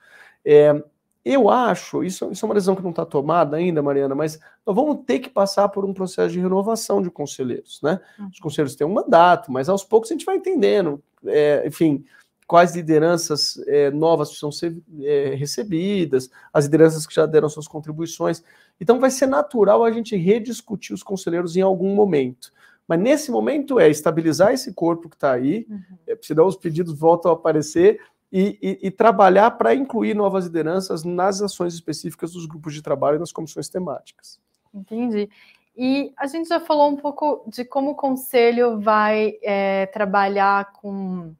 É, 0.45 0.83
eu 1.23 1.51
acho, 1.51 2.03
isso, 2.03 2.31
isso 2.33 2.45
é 2.45 2.49
uma 2.49 2.55
decisão 2.55 2.75
que 2.75 2.83
não 2.83 2.91
está 2.91 3.05
tomada 3.05 3.59
ainda, 3.59 3.83
Mariana, 3.83 4.15
mas 4.15 4.41
nós 4.65 4.75
vamos 4.75 5.05
ter 5.05 5.19
que 5.19 5.29
passar 5.29 5.69
por 5.69 5.85
um 5.85 5.93
processo 5.93 6.33
de 6.33 6.41
renovação 6.41 7.03
de 7.03 7.11
conselheiros, 7.11 7.81
né? 7.83 8.01
Uhum. 8.19 8.29
Os 8.29 8.39
conselheiros 8.39 8.75
têm 8.75 8.87
um 8.87 8.93
mandato, 8.95 9.53
mas 9.53 9.69
aos 9.69 9.85
poucos 9.85 10.11
a 10.11 10.15
gente 10.15 10.25
vai 10.25 10.37
entendendo, 10.37 11.03
é, 11.27 11.63
enfim, 11.67 12.03
quais 12.51 12.75
lideranças 12.75 13.63
é, 13.69 13.93
novas 13.93 14.31
precisam 14.31 14.51
ser 14.51 14.77
é, 15.03 15.37
recebidas, 15.37 16.29
as 16.53 16.65
lideranças 16.65 17.07
que 17.07 17.15
já 17.15 17.25
deram 17.25 17.49
suas 17.49 17.69
contribuições. 17.69 18.43
Então, 18.81 18.99
vai 18.99 19.09
ser 19.09 19.29
natural 19.29 19.85
a 19.85 19.93
gente 19.93 20.17
rediscutir 20.17 20.93
os 20.93 21.01
conselheiros 21.01 21.57
em 21.57 21.61
algum 21.61 21.95
momento. 21.95 22.51
Mas 22.89 22.99
nesse 22.99 23.31
momento 23.31 23.79
é 23.79 23.89
estabilizar 23.89 24.53
esse 24.53 24.75
corpo 24.75 25.09
que 25.09 25.15
está 25.15 25.31
aí, 25.31 25.65
uhum. 25.71 25.81
é, 26.09 26.19
senão 26.21 26.45
os 26.45 26.57
pedidos 26.57 26.99
voltam 26.99 27.31
a 27.31 27.35
aparecer, 27.35 28.01
e, 28.33 28.59
e, 28.61 28.89
e 28.89 28.91
trabalhar 28.91 29.53
para 29.53 29.73
incluir 29.73 30.15
novas 30.15 30.47
lideranças 30.47 31.05
nas 31.05 31.41
ações 31.41 31.75
específicas 31.75 32.33
dos 32.33 32.47
grupos 32.47 32.75
de 32.75 32.83
trabalho 32.83 33.15
e 33.15 33.21
nas 33.21 33.31
comissões 33.31 33.69
temáticas. 33.69 34.41
Entendi. 34.75 35.31
E 35.77 36.13
a 36.17 36.27
gente 36.27 36.49
já 36.49 36.59
falou 36.59 36.89
um 36.89 36.97
pouco 36.97 37.45
de 37.47 37.65
como 37.65 37.93
o 37.93 37.95
conselho 37.95 38.81
vai 38.81 39.35
é, 39.41 39.87
trabalhar 39.87 40.73
com 40.73 41.33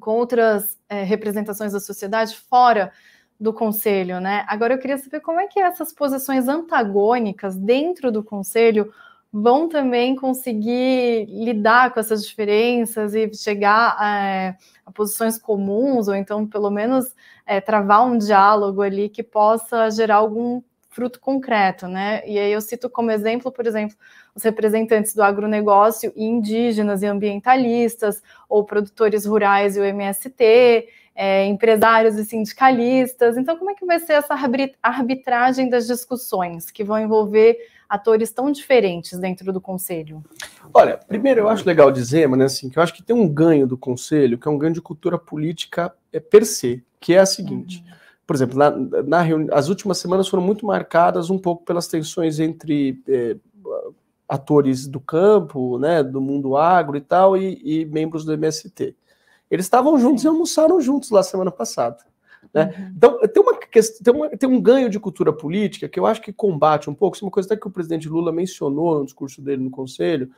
com 0.00 0.10
outras 0.10 0.78
é, 0.88 1.02
representações 1.02 1.72
da 1.72 1.80
sociedade 1.80 2.36
fora 2.36 2.92
do 3.38 3.52
conselho, 3.52 4.18
né? 4.20 4.44
Agora 4.48 4.74
eu 4.74 4.78
queria 4.78 4.98
saber 4.98 5.20
como 5.20 5.38
é 5.40 5.46
que 5.46 5.60
essas 5.60 5.92
posições 5.92 6.48
antagônicas 6.48 7.56
dentro 7.56 8.10
do 8.10 8.24
conselho 8.24 8.92
vão 9.32 9.68
também 9.68 10.16
conseguir 10.16 11.26
lidar 11.26 11.92
com 11.92 12.00
essas 12.00 12.26
diferenças 12.26 13.14
e 13.14 13.30
chegar 13.34 13.96
é, 14.02 14.56
a 14.84 14.90
posições 14.90 15.38
comuns, 15.38 16.08
ou 16.08 16.14
então, 16.14 16.46
pelo 16.46 16.70
menos, 16.70 17.14
é, 17.44 17.60
travar 17.60 18.06
um 18.06 18.16
diálogo 18.16 18.80
ali 18.80 19.08
que 19.10 19.22
possa 19.22 19.90
gerar 19.90 20.16
algum 20.16 20.62
fruto 20.96 21.20
concreto, 21.20 21.86
né? 21.86 22.22
E 22.26 22.38
aí 22.38 22.50
eu 22.50 22.60
cito 22.62 22.88
como 22.88 23.10
exemplo, 23.10 23.52
por 23.52 23.66
exemplo, 23.66 23.94
os 24.34 24.42
representantes 24.42 25.14
do 25.14 25.22
agronegócio 25.22 26.10
e 26.16 26.24
indígenas 26.24 27.02
e 27.02 27.06
ambientalistas, 27.06 28.22
ou 28.48 28.64
produtores 28.64 29.26
rurais 29.26 29.76
e 29.76 29.80
o 29.80 29.84
MST, 29.84 30.88
é, 31.14 31.44
empresários 31.44 32.16
e 32.16 32.24
sindicalistas. 32.24 33.36
Então, 33.36 33.58
como 33.58 33.70
é 33.70 33.74
que 33.74 33.84
vai 33.84 34.00
ser 34.00 34.14
essa 34.14 34.34
arbitragem 34.82 35.68
das 35.68 35.86
discussões 35.86 36.70
que 36.70 36.82
vão 36.82 36.98
envolver 36.98 37.58
atores 37.86 38.30
tão 38.30 38.50
diferentes 38.50 39.18
dentro 39.18 39.52
do 39.52 39.60
conselho? 39.60 40.24
Olha, 40.72 40.96
primeiro 40.96 41.40
eu 41.40 41.48
acho 41.50 41.66
legal 41.66 41.92
dizer, 41.92 42.26
mas 42.26 42.40
assim, 42.40 42.70
que 42.70 42.78
eu 42.78 42.82
acho 42.82 42.94
que 42.94 43.02
tem 43.02 43.14
um 43.14 43.28
ganho 43.28 43.66
do 43.66 43.76
conselho, 43.76 44.38
que 44.38 44.48
é 44.48 44.50
um 44.50 44.56
ganho 44.56 44.72
de 44.72 44.80
cultura 44.80 45.18
política 45.18 45.94
é, 46.10 46.18
per 46.18 46.46
se, 46.46 46.82
que 46.98 47.12
é 47.12 47.18
a 47.18 47.26
seguinte. 47.26 47.84
Uhum. 47.86 48.05
Por 48.26 48.34
exemplo, 48.34 48.58
na, 48.58 48.70
na 49.02 49.20
reuni... 49.22 49.48
as 49.52 49.68
últimas 49.68 49.98
semanas 49.98 50.28
foram 50.28 50.42
muito 50.42 50.66
marcadas 50.66 51.30
um 51.30 51.38
pouco 51.38 51.64
pelas 51.64 51.86
tensões 51.86 52.40
entre 52.40 53.00
é, 53.08 53.36
atores 54.28 54.86
do 54.86 54.98
campo, 54.98 55.78
né, 55.78 56.02
do 56.02 56.20
mundo 56.20 56.56
agro 56.56 56.96
e 56.96 57.00
tal, 57.00 57.36
e, 57.36 57.60
e 57.64 57.84
membros 57.84 58.24
do 58.24 58.32
MST. 58.32 58.96
Eles 59.50 59.66
estavam 59.66 59.98
juntos 59.98 60.22
Sim. 60.22 60.28
e 60.28 60.30
almoçaram 60.30 60.80
juntos 60.80 61.10
lá 61.10 61.22
semana 61.22 61.50
passada. 61.50 61.98
Né? 62.52 62.74
Uhum. 62.76 62.92
Então, 62.96 63.18
tem, 63.20 63.42
uma 63.42 63.58
tem, 64.02 64.14
uma, 64.14 64.28
tem 64.30 64.48
um 64.48 64.60
ganho 64.60 64.90
de 64.90 64.98
cultura 64.98 65.32
política 65.32 65.88
que 65.88 65.98
eu 65.98 66.06
acho 66.06 66.20
que 66.20 66.32
combate 66.32 66.90
um 66.90 66.94
pouco, 66.94 67.16
isso 67.16 67.24
é 67.24 67.26
uma 67.26 67.32
coisa 67.32 67.48
até 67.48 67.56
que 67.56 67.66
o 67.66 67.70
presidente 67.70 68.08
Lula 68.08 68.32
mencionou 68.32 68.98
no 68.98 69.04
discurso 69.04 69.40
dele 69.40 69.62
no 69.62 69.70
Conselho, 69.70 70.30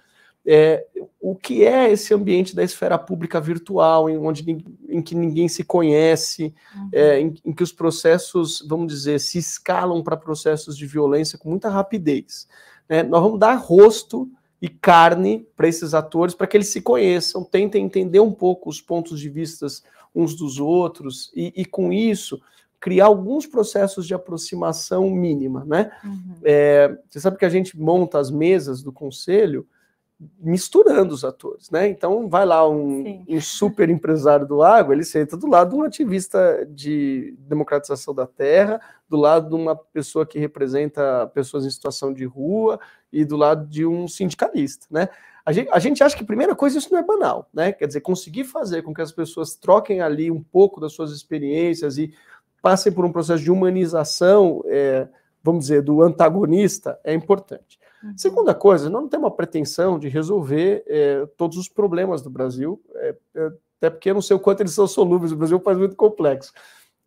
é, 0.51 0.87
o 1.21 1.37
que 1.37 1.63
é 1.63 1.93
esse 1.93 2.15
ambiente 2.15 2.57
da 2.57 2.65
esfera 2.65 2.99
pública 2.99 3.39
virtual, 3.39 4.09
em, 4.09 4.17
onde, 4.17 4.65
em 4.89 5.03
que 5.03 5.15
ninguém 5.15 5.47
se 5.47 5.63
conhece, 5.63 6.55
uhum. 6.75 6.89
é, 6.91 7.21
em, 7.21 7.35
em, 7.45 7.53
que 7.53 7.63
os 7.63 7.71
processos, 7.71 8.65
vamos 8.67 8.91
dizer, 8.91 9.21
se 9.21 9.37
escalam 9.37 10.03
para 10.03 10.17
processos 10.17 10.75
de 10.75 10.87
violência 10.87 11.37
com 11.37 11.51
muita 11.51 11.69
rapidez. 11.69 12.49
Né? 12.89 13.03
Nós 13.03 13.23
vamos 13.23 13.39
dar 13.39 13.57
rosto 13.57 14.27
e 14.61 14.71
carne 14.71 15.47
para 15.55 15.69
esses 15.69 15.93
atores, 15.93 16.35
para 16.35 16.47
que 16.47 16.57
eles 16.57 16.69
se 16.69 16.81
conheçam, 16.81 17.45
tentem 17.45 17.85
entender 17.85 18.21
um 18.21 18.33
pouco 18.33 18.71
os 18.71 18.81
pontos 18.81 19.21
de 19.21 19.29
vistas 19.29 19.83
uns 20.15 20.35
dos 20.35 20.59
outros, 20.59 21.31
e, 21.37 21.53
e 21.55 21.67
com 21.67 21.93
isso 21.93 22.41
criar 22.81 23.07
alguns 23.07 23.47
processos 23.47 24.07
de 24.07 24.15
aproximação 24.15 25.11
mínima, 25.11 25.65
né? 25.67 25.91
Uhum. 26.03 26.37
É, 26.43 26.97
você 27.07 27.21
sabe 27.21 27.37
que 27.37 27.45
a 27.45 27.51
gente 27.51 27.79
monta 27.79 28.19
as 28.19 28.31
mesas 28.31 28.83
do 28.83 28.93
conselho 28.93 29.67
misturando 30.41 31.15
os 31.15 31.25
atores, 31.25 31.71
né? 31.71 31.89
Então 31.89 32.29
vai 32.29 32.45
lá 32.45 32.69
um, 32.69 33.25
um, 33.29 33.41
super 33.41 33.89
empresário 33.89 34.47
do 34.47 34.63
agro, 34.63 34.93
ele 34.93 35.05
senta 35.05 35.37
do 35.37 35.47
lado 35.47 35.71
de 35.71 35.77
um 35.77 35.83
ativista 35.83 36.67
de 36.69 37.37
democratização 37.39 38.13
da 38.13 38.27
terra, 38.27 38.81
do 39.09 39.17
lado 39.17 39.49
de 39.49 39.55
uma 39.55 39.77
pessoa 39.77 40.27
que 40.27 40.39
representa 40.39 41.27
pessoas 41.29 41.65
em 41.65 41.71
situação 41.71 42.13
de 42.13 42.25
rua 42.25 42.81
e 43.13 43.25
do 43.25 43.37
lado 43.37 43.67
de 43.69 43.87
um 43.87 44.09
sindicalista, 44.09 44.87
né? 44.91 45.09
A 45.47 45.53
gente, 45.53 45.71
a 45.73 45.79
gente 45.79 46.05
acha 46.05 46.15
que, 46.15 46.25
primeira 46.25 46.55
coisa, 46.55 46.77
isso 46.77 46.93
não 46.93 46.99
é 46.99 47.03
banal, 47.03 47.49
né? 47.55 47.73
Quer 47.73 47.87
dizer, 47.87 48.01
conseguir 48.03 48.45
fazer 48.45 48.83
com 48.83 48.93
que 48.93 49.01
as 49.01 49.13
pessoas 49.13 49.55
troquem 49.55 50.01
ali 50.03 50.31
um 50.31 50.43
pouco 50.43 50.79
das 50.79 50.93
suas 50.93 51.11
experiências 51.11 51.97
e 51.97 52.13
passem 52.61 52.93
por 52.93 53.05
um 53.05 53.13
processo 53.13 53.43
de 53.43 53.51
humanização, 53.51 54.63
é, 54.67 55.09
vamos 55.43 55.67
dizer, 55.67 55.81
do 55.81 56.03
antagonista, 56.03 57.01
é 57.03 57.15
importante. 57.15 57.79
Uhum. 58.03 58.15
Segunda 58.17 58.55
coisa, 58.55 58.89
nós 58.89 59.03
não 59.03 59.09
temos 59.09 59.29
a 59.29 59.31
pretensão 59.31 59.99
de 59.99 60.09
resolver 60.09 60.85
é, 60.87 61.27
todos 61.37 61.57
os 61.57 61.69
problemas 61.69 62.23
do 62.23 62.31
Brasil, 62.31 62.81
é, 62.95 63.17
é, 63.35 63.53
até 63.79 63.91
porque 63.91 64.11
eu 64.11 64.15
não 64.15 64.23
sei 64.23 64.37
o 64.37 64.41
quanto 64.41 64.61
eles 64.61 64.73
são 64.73 64.87
solúveis, 64.87 65.33
o 65.33 65.37
Brasil 65.37 65.61
faz 65.61 65.79
muito 65.79 65.97
complexo. 65.97 66.53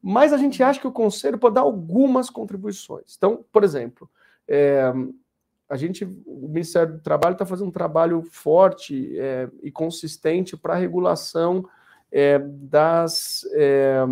Mas 0.01 0.34
a 0.34 0.38
gente 0.38 0.63
acha 0.63 0.80
que 0.80 0.88
o 0.88 0.91
Conselho 0.91 1.38
pode 1.38 1.56
dar 1.56 1.62
algumas 1.62 2.30
contribuições. 2.30 3.15
Então, 3.15 3.45
por 3.51 3.63
exemplo, 3.63 4.10
é, 4.47 4.91
a 5.69 5.77
gente, 5.77 6.04
o 6.25 6.47
Ministério 6.49 6.95
do 6.95 6.99
Trabalho 6.99 7.34
está 7.34 7.45
fazendo 7.45 7.69
um 7.69 7.71
trabalho 7.71 8.23
forte 8.23 9.17
é, 9.17 9.47
e 9.62 9.71
consistente 9.71 10.58
para 10.58 10.73
a 10.73 10.77
regulação 10.77 11.65
é, 12.12 12.39
das 12.39 13.45
é, 13.54 14.04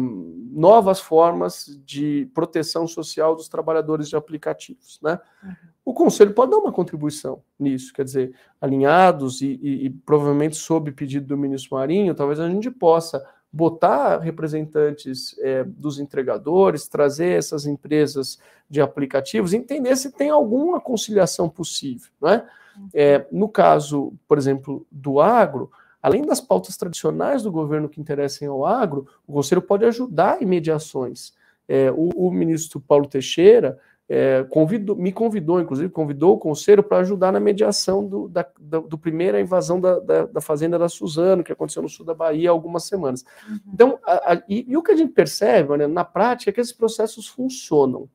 novas 0.51 0.99
formas 0.99 1.77
de 1.85 2.29
proteção 2.33 2.87
social 2.87 3.35
dos 3.35 3.49
trabalhadores 3.49 4.07
de 4.07 4.15
aplicativos. 4.15 4.99
Né? 5.03 5.19
Uhum. 5.43 5.51
O 5.85 5.93
Conselho 5.93 6.33
pode 6.33 6.51
dar 6.51 6.57
uma 6.57 6.71
contribuição 6.71 7.41
nisso, 7.59 7.91
quer 7.93 8.05
dizer, 8.05 8.33
alinhados 8.61 9.41
e, 9.41 9.59
e, 9.61 9.85
e 9.85 9.89
provavelmente 9.89 10.55
sob 10.55 10.91
pedido 10.91 11.27
do 11.27 11.37
ministro 11.37 11.75
Marinho, 11.75 12.15
talvez 12.15 12.39
a 12.39 12.47
gente 12.47 12.71
possa 12.71 13.25
botar 13.51 14.19
representantes 14.19 15.35
é, 15.39 15.63
dos 15.63 15.99
entregadores, 15.99 16.87
trazer 16.87 17.37
essas 17.37 17.65
empresas 17.65 18.37
de 18.69 18.79
aplicativos, 18.79 19.53
entender 19.53 19.95
se 19.95 20.11
tem 20.11 20.29
alguma 20.29 20.79
conciliação 20.79 21.49
possível. 21.49 22.11
Né? 22.21 22.47
É, 22.93 23.25
no 23.31 23.49
caso, 23.49 24.13
por 24.27 24.37
exemplo, 24.37 24.85
do 24.91 25.19
agro, 25.19 25.71
além 26.01 26.25
das 26.25 26.39
pautas 26.39 26.77
tradicionais 26.77 27.43
do 27.43 27.51
governo 27.51 27.89
que 27.89 27.99
interessem 27.99 28.47
ao 28.47 28.65
agro, 28.65 29.07
o 29.27 29.33
Conselho 29.33 29.61
pode 29.61 29.85
ajudar 29.85 30.41
em 30.41 30.45
mediações. 30.45 31.33
É, 31.67 31.91
o, 31.91 32.09
o 32.27 32.31
ministro 32.31 32.79
Paulo 32.79 33.07
Teixeira 33.07 33.77
é, 34.09 34.43
convidou, 34.49 34.95
me 34.95 35.11
convidou, 35.11 35.61
inclusive, 35.61 35.87
convidou 35.89 36.33
o 36.33 36.39
conselho 36.39 36.81
para 36.81 36.97
ajudar 36.97 37.31
na 37.31 37.39
mediação 37.39 38.03
do, 38.03 38.27
da, 38.27 38.43
da 38.59 38.79
do 38.79 38.97
primeira 38.97 39.39
invasão 39.39 39.79
da, 39.79 39.99
da, 39.99 40.25
da, 40.25 40.41
fazenda 40.41 40.79
da 40.79 40.89
Suzano, 40.89 41.43
que 41.43 41.51
aconteceu 41.51 41.83
no 41.83 41.87
sul 41.87 42.03
da 42.03 42.15
Bahia 42.15 42.49
há 42.49 42.51
algumas 42.51 42.85
semanas. 42.85 43.23
Uhum. 43.47 43.59
Então, 43.71 43.99
a, 44.03 44.33
a, 44.33 44.43
e, 44.49 44.65
e, 44.67 44.75
o 44.75 44.81
que 44.81 44.91
a 44.91 44.95
gente 44.95 45.13
percebe 45.13 45.77
né, 45.77 45.85
na 45.85 46.03
prática 46.03 46.49
é 46.49 46.53
que 46.53 46.59
esses 46.59 46.73
processos 46.73 47.27
funcionam. 47.27 48.09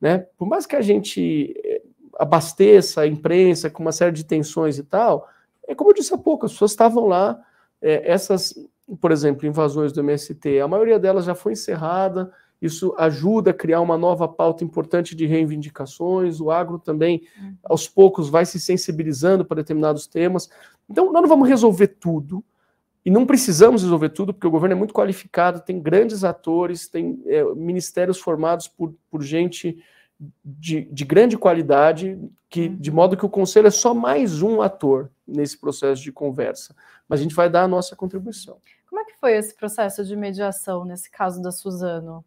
Né? 0.00 0.18
Por 0.38 0.46
mais 0.46 0.64
que 0.64 0.76
a 0.76 0.80
gente 0.80 1.60
é, 1.64 1.82
abasteça 2.20 3.00
a 3.00 3.06
imprensa 3.06 3.68
com 3.68 3.82
uma 3.82 3.92
série 3.92 4.12
de 4.12 4.24
tensões 4.24 4.78
e 4.78 4.84
tal, 4.84 5.28
é 5.68 5.74
como 5.74 5.90
eu 5.90 5.94
disse 5.94 6.14
há 6.14 6.18
pouco, 6.18 6.46
as 6.46 6.52
pessoas 6.52 6.72
estavam 6.72 7.06
lá, 7.06 7.40
é, 7.80 8.10
essas, 8.10 8.54
por 9.00 9.10
exemplo, 9.10 9.46
invasões 9.46 9.92
do 9.92 10.00
MST, 10.00 10.60
a 10.60 10.68
maioria 10.68 10.98
delas 10.98 11.24
já 11.24 11.34
foi 11.34 11.52
encerrada, 11.52 12.32
isso 12.60 12.94
ajuda 12.96 13.50
a 13.50 13.54
criar 13.54 13.80
uma 13.80 13.98
nova 13.98 14.28
pauta 14.28 14.62
importante 14.62 15.16
de 15.16 15.26
reivindicações. 15.26 16.40
O 16.40 16.48
agro 16.48 16.78
também, 16.78 17.22
aos 17.64 17.88
poucos, 17.88 18.28
vai 18.28 18.46
se 18.46 18.60
sensibilizando 18.60 19.44
para 19.44 19.56
determinados 19.56 20.06
temas. 20.06 20.48
Então, 20.88 21.10
nós 21.10 21.22
não 21.22 21.28
vamos 21.28 21.48
resolver 21.48 21.88
tudo, 21.88 22.44
e 23.04 23.10
não 23.10 23.26
precisamos 23.26 23.82
resolver 23.82 24.10
tudo, 24.10 24.32
porque 24.32 24.46
o 24.46 24.50
governo 24.50 24.74
é 24.74 24.78
muito 24.78 24.94
qualificado, 24.94 25.60
tem 25.60 25.80
grandes 25.80 26.22
atores, 26.22 26.88
tem 26.88 27.20
é, 27.26 27.42
ministérios 27.54 28.20
formados 28.20 28.68
por, 28.68 28.94
por 29.10 29.22
gente 29.22 29.82
de, 30.44 30.82
de, 30.82 31.04
grande 31.04 31.36
qualidade, 31.36 32.18
que 32.48 32.68
de 32.68 32.90
uhum. 32.90 32.96
modo 32.96 33.16
que 33.16 33.26
o 33.26 33.30
conselho 33.30 33.66
é 33.66 33.70
só 33.70 33.94
mais 33.94 34.42
um 34.42 34.62
ator 34.62 35.10
nesse 35.26 35.58
processo 35.58 36.02
de 36.02 36.12
conversa. 36.12 36.74
Mas 37.08 37.20
a 37.20 37.22
gente 37.22 37.34
vai 37.34 37.50
dar 37.50 37.64
a 37.64 37.68
nossa 37.68 37.96
contribuição. 37.96 38.58
Como 38.88 39.00
é 39.00 39.04
que 39.04 39.18
foi 39.18 39.32
esse 39.32 39.54
processo 39.54 40.04
de 40.04 40.14
mediação 40.14 40.84
nesse 40.84 41.10
caso 41.10 41.42
da 41.42 41.50
Suzano? 41.50 42.24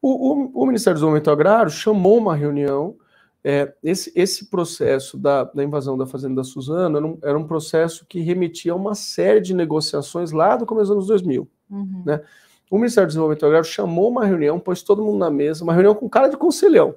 O, 0.00 0.32
o, 0.32 0.62
o 0.62 0.66
Ministério 0.66 0.94
do 0.94 1.00
Desenvolvimento 1.00 1.30
Agrário 1.30 1.70
chamou 1.70 2.18
uma 2.18 2.34
reunião. 2.34 2.96
É, 3.44 3.72
esse, 3.82 4.12
esse 4.16 4.50
processo 4.50 5.16
da, 5.16 5.44
da, 5.44 5.62
invasão 5.62 5.96
da 5.96 6.06
Fazenda 6.06 6.36
da 6.36 6.44
Suzano 6.44 6.96
era 6.96 7.06
um, 7.06 7.18
era 7.22 7.38
um, 7.38 7.46
processo 7.46 8.04
que 8.06 8.20
remetia 8.20 8.72
a 8.72 8.76
uma 8.76 8.94
série 8.94 9.40
de 9.40 9.54
negociações 9.54 10.32
lá 10.32 10.56
do 10.56 10.66
começo 10.66 10.86
dos 10.86 10.96
anos 10.96 11.06
2000. 11.06 11.48
Uhum. 11.70 12.02
Né? 12.04 12.20
O 12.70 12.76
Ministério 12.76 13.06
do 13.06 13.10
Desenvolvimento 13.10 13.46
Agrário 13.46 13.68
chamou 13.68 14.08
uma 14.08 14.24
reunião, 14.24 14.58
pôs 14.60 14.82
todo 14.82 15.02
mundo 15.02 15.18
na 15.18 15.30
mesa, 15.30 15.64
uma 15.64 15.72
reunião 15.72 15.94
com 15.94 16.08
cara 16.08 16.28
de 16.28 16.36
conselhão. 16.36 16.94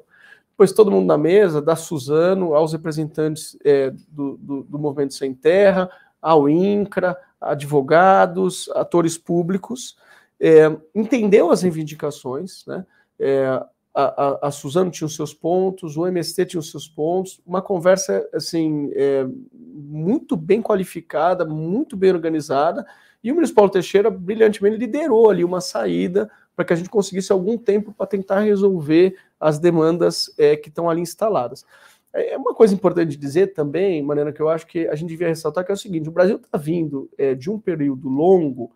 Pôs 0.58 0.72
todo 0.72 0.92
mundo 0.92 1.08
na 1.08 1.18
mesa, 1.18 1.62
da 1.62 1.76
Suzano 1.76 2.54
aos 2.54 2.74
representantes 2.74 3.58
é, 3.64 3.92
do, 4.10 4.38
do, 4.38 4.64
do 4.64 4.80
Movimento 4.80 5.14
Sem 5.14 5.34
Terra, 5.34 5.90
ao 6.22 6.48
INCRA, 6.48 7.18
advogados, 7.40 8.70
atores 8.76 9.18
públicos, 9.18 9.98
é, 10.40 10.76
entendeu 10.94 11.52
as 11.52 11.62
reivindicações, 11.62 12.64
né? 12.68 12.86
É, 13.20 13.64
a, 13.94 14.04
a, 14.04 14.48
a, 14.48 14.52
Suzano 14.52 14.90
tinha 14.90 15.06
os 15.06 15.16
seus 15.16 15.34
pontos, 15.34 15.98
o 15.98 16.08
MST 16.08 16.46
tinha 16.46 16.60
os 16.60 16.72
seus 16.72 16.88
pontos, 16.88 17.42
uma 17.46 17.62
conversa 17.62 18.28
assim 18.34 18.90
é, 18.94 19.26
muito 19.54 20.38
bem 20.38 20.62
qualificada, 20.62 21.46
muito 21.46 21.98
bem 21.98 22.12
organizada, 22.12 22.86
e 23.24 23.32
o 23.32 23.36
ministro 23.36 23.56
Paulo 23.56 23.72
Teixeira 23.72 24.10
brilhantemente 24.10 24.78
liderou 24.78 25.30
ali 25.30 25.44
uma 25.44 25.62
saída 25.62 26.32
para 26.56 26.66
que 26.66 26.74
a 26.74 26.76
gente 26.76 26.90
conseguisse 26.90 27.32
algum 27.32 27.58
tempo 27.58 27.94
para 27.94 28.08
tentar 28.08 28.40
resolver 28.42 29.16
as 29.40 29.60
demandas 29.60 30.34
é, 30.38 30.56
que 30.56 30.70
estão 30.70 30.90
ali 30.90 31.02
instaladas. 31.02 31.66
É, 32.14 32.34
é 32.34 32.38
uma 32.38 32.54
coisa 32.54 32.74
importante 32.74 33.10
de 33.10 33.18
dizer 33.18 33.54
também, 33.54 34.02
maneira 34.02 34.32
que 34.32 34.42
eu 34.42 34.50
acho 34.50 34.66
que 34.68 34.88
a 34.88 34.96
gente 34.96 35.10
devia 35.10 35.28
ressaltar, 35.28 35.66
que 35.66 35.72
é 35.72 35.76
o 35.76 35.78
seguinte: 35.78 36.10
o 36.10 36.14
Brasil 36.14 36.38
está 36.38 36.58
vindo 36.58 37.10
é, 37.18 37.36
de 37.36 37.50
um 37.50 37.60
período 37.60 38.08
longo 38.08 38.72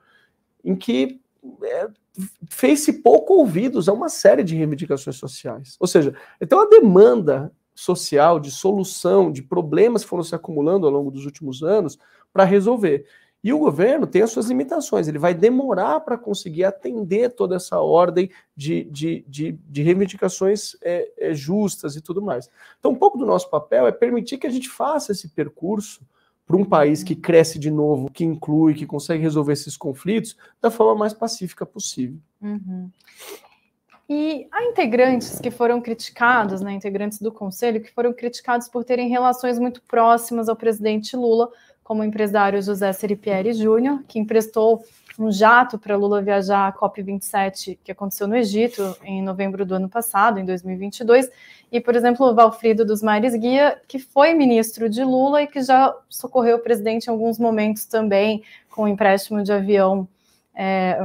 em 0.64 0.76
que 0.76 1.22
é, 1.64 1.88
fez-se 2.50 3.02
pouco 3.02 3.34
ouvidos 3.34 3.90
a 3.90 3.94
uma 3.94 4.10
série 4.10 4.44
de 4.44 4.56
reivindicações 4.56 5.18
sociais. 5.18 5.76
Ou 5.80 5.88
seja, 5.88 6.16
então 6.40 6.62
a 6.62 6.70
demanda 6.70 7.52
social 7.74 8.40
de 8.40 8.52
solução 8.52 9.32
de 9.32 9.44
problemas 9.44 10.04
foram 10.04 10.24
se 10.24 10.34
acumulando 10.34 10.86
ao 10.86 10.94
longo 10.94 11.12
dos 11.12 11.26
últimos 11.26 11.62
anos 11.62 12.00
para 12.32 12.44
resolver. 12.46 13.06
E 13.44 13.54
o 13.54 13.60
governo 13.60 14.08
tem 14.08 14.24
as 14.24 14.32
suas 14.32 14.48
limitações, 14.48 15.08
ele 15.08 15.20
vai 15.20 15.32
demorar 15.32 16.00
para 16.00 16.18
conseguir 16.18 16.64
atender 16.64 17.30
toda 17.30 17.56
essa 17.56 17.80
ordem 17.80 18.32
de, 18.56 18.86
de, 18.86 19.24
de, 19.28 19.52
de 19.52 19.84
reivindicações 19.84 20.76
é, 20.82 21.12
é, 21.16 21.34
justas 21.36 21.96
e 21.96 22.02
tudo 22.02 22.24
mais. 22.24 22.50
Então, 22.80 22.92
um 22.92 22.96
pouco 22.96 23.20
do 23.20 23.26
nosso 23.26 23.48
papel 23.48 23.86
é 23.86 23.92
permitir 23.92 24.40
que 24.40 24.48
a 24.48 24.50
gente 24.50 24.68
faça 24.68 25.12
esse 25.12 25.30
percurso 25.30 26.02
para 26.46 26.58
um 26.58 26.64
país 26.64 27.04
que 27.04 27.16
cresce 27.16 27.58
de 27.58 27.72
novo, 27.72 28.10
que 28.12 28.24
inclui, 28.24 28.74
que 28.74 28.86
consegue 28.86 29.24
resolver 29.24 29.54
esses 29.54 29.76
conflitos 29.76 30.38
da 30.62 30.70
forma 30.70 30.96
mais 30.96 31.14
pacífica 31.14 31.66
possível. 31.66 32.20
Uhum. 32.42 32.90
E 34.08 34.48
há 34.52 34.64
integrantes 34.64 35.40
que 35.40 35.50
foram 35.50 35.82
criticados, 35.82 36.62
né, 36.62 36.72
integrantes 36.74 37.20
do 37.20 37.32
conselho, 37.32 37.82
que 37.82 37.92
foram 37.92 38.14
criticados 38.14 38.70
por 38.70 38.84
terem 38.84 39.10
relações 39.10 39.58
muito 39.58 39.82
próximas 39.82 40.48
ao 40.48 40.56
presidente 40.56 41.16
Lula, 41.18 41.50
como 41.84 42.02
o 42.02 42.06
empresário 42.06 42.62
José 42.62 42.94
Seripieri 42.94 43.54
Júnior, 43.54 44.04
que 44.08 44.20
emprestou 44.20 44.84
um 45.18 45.32
jato 45.32 45.78
para 45.78 45.96
Lula 45.96 46.22
viajar 46.22 46.68
à 46.68 46.74
COP27, 46.74 47.80
que 47.84 47.92
aconteceu 47.92 48.28
no 48.28 48.36
Egito 48.36 48.96
em 49.04 49.22
novembro 49.22 49.66
do 49.66 49.76
ano 49.76 49.90
passado, 49.90 50.40
em 50.40 50.46
2022, 50.46 51.30
e, 51.72 51.80
por 51.80 51.96
exemplo, 51.96 52.28
o 52.28 52.36
Valfrido 52.36 52.86
dos 52.86 53.02
Mares 53.02 53.36
Guia, 53.36 53.82
que 53.88 54.00
foi 54.00 54.34
ministro 54.34 54.90
de 54.90 55.04
Lula 55.04 55.42
e 55.42 55.48
que 55.48 55.62
já 55.62 55.96
socorreu 56.10 56.58
o 56.58 56.62
presidente 56.62 57.08
em 57.08 57.12
alguns 57.12 57.40
momentos 57.40 57.86
também, 57.86 58.44
com 58.70 58.88
empréstimo 58.88 59.42
de 59.42 59.52
avião, 59.52 60.08
é, 60.54 60.98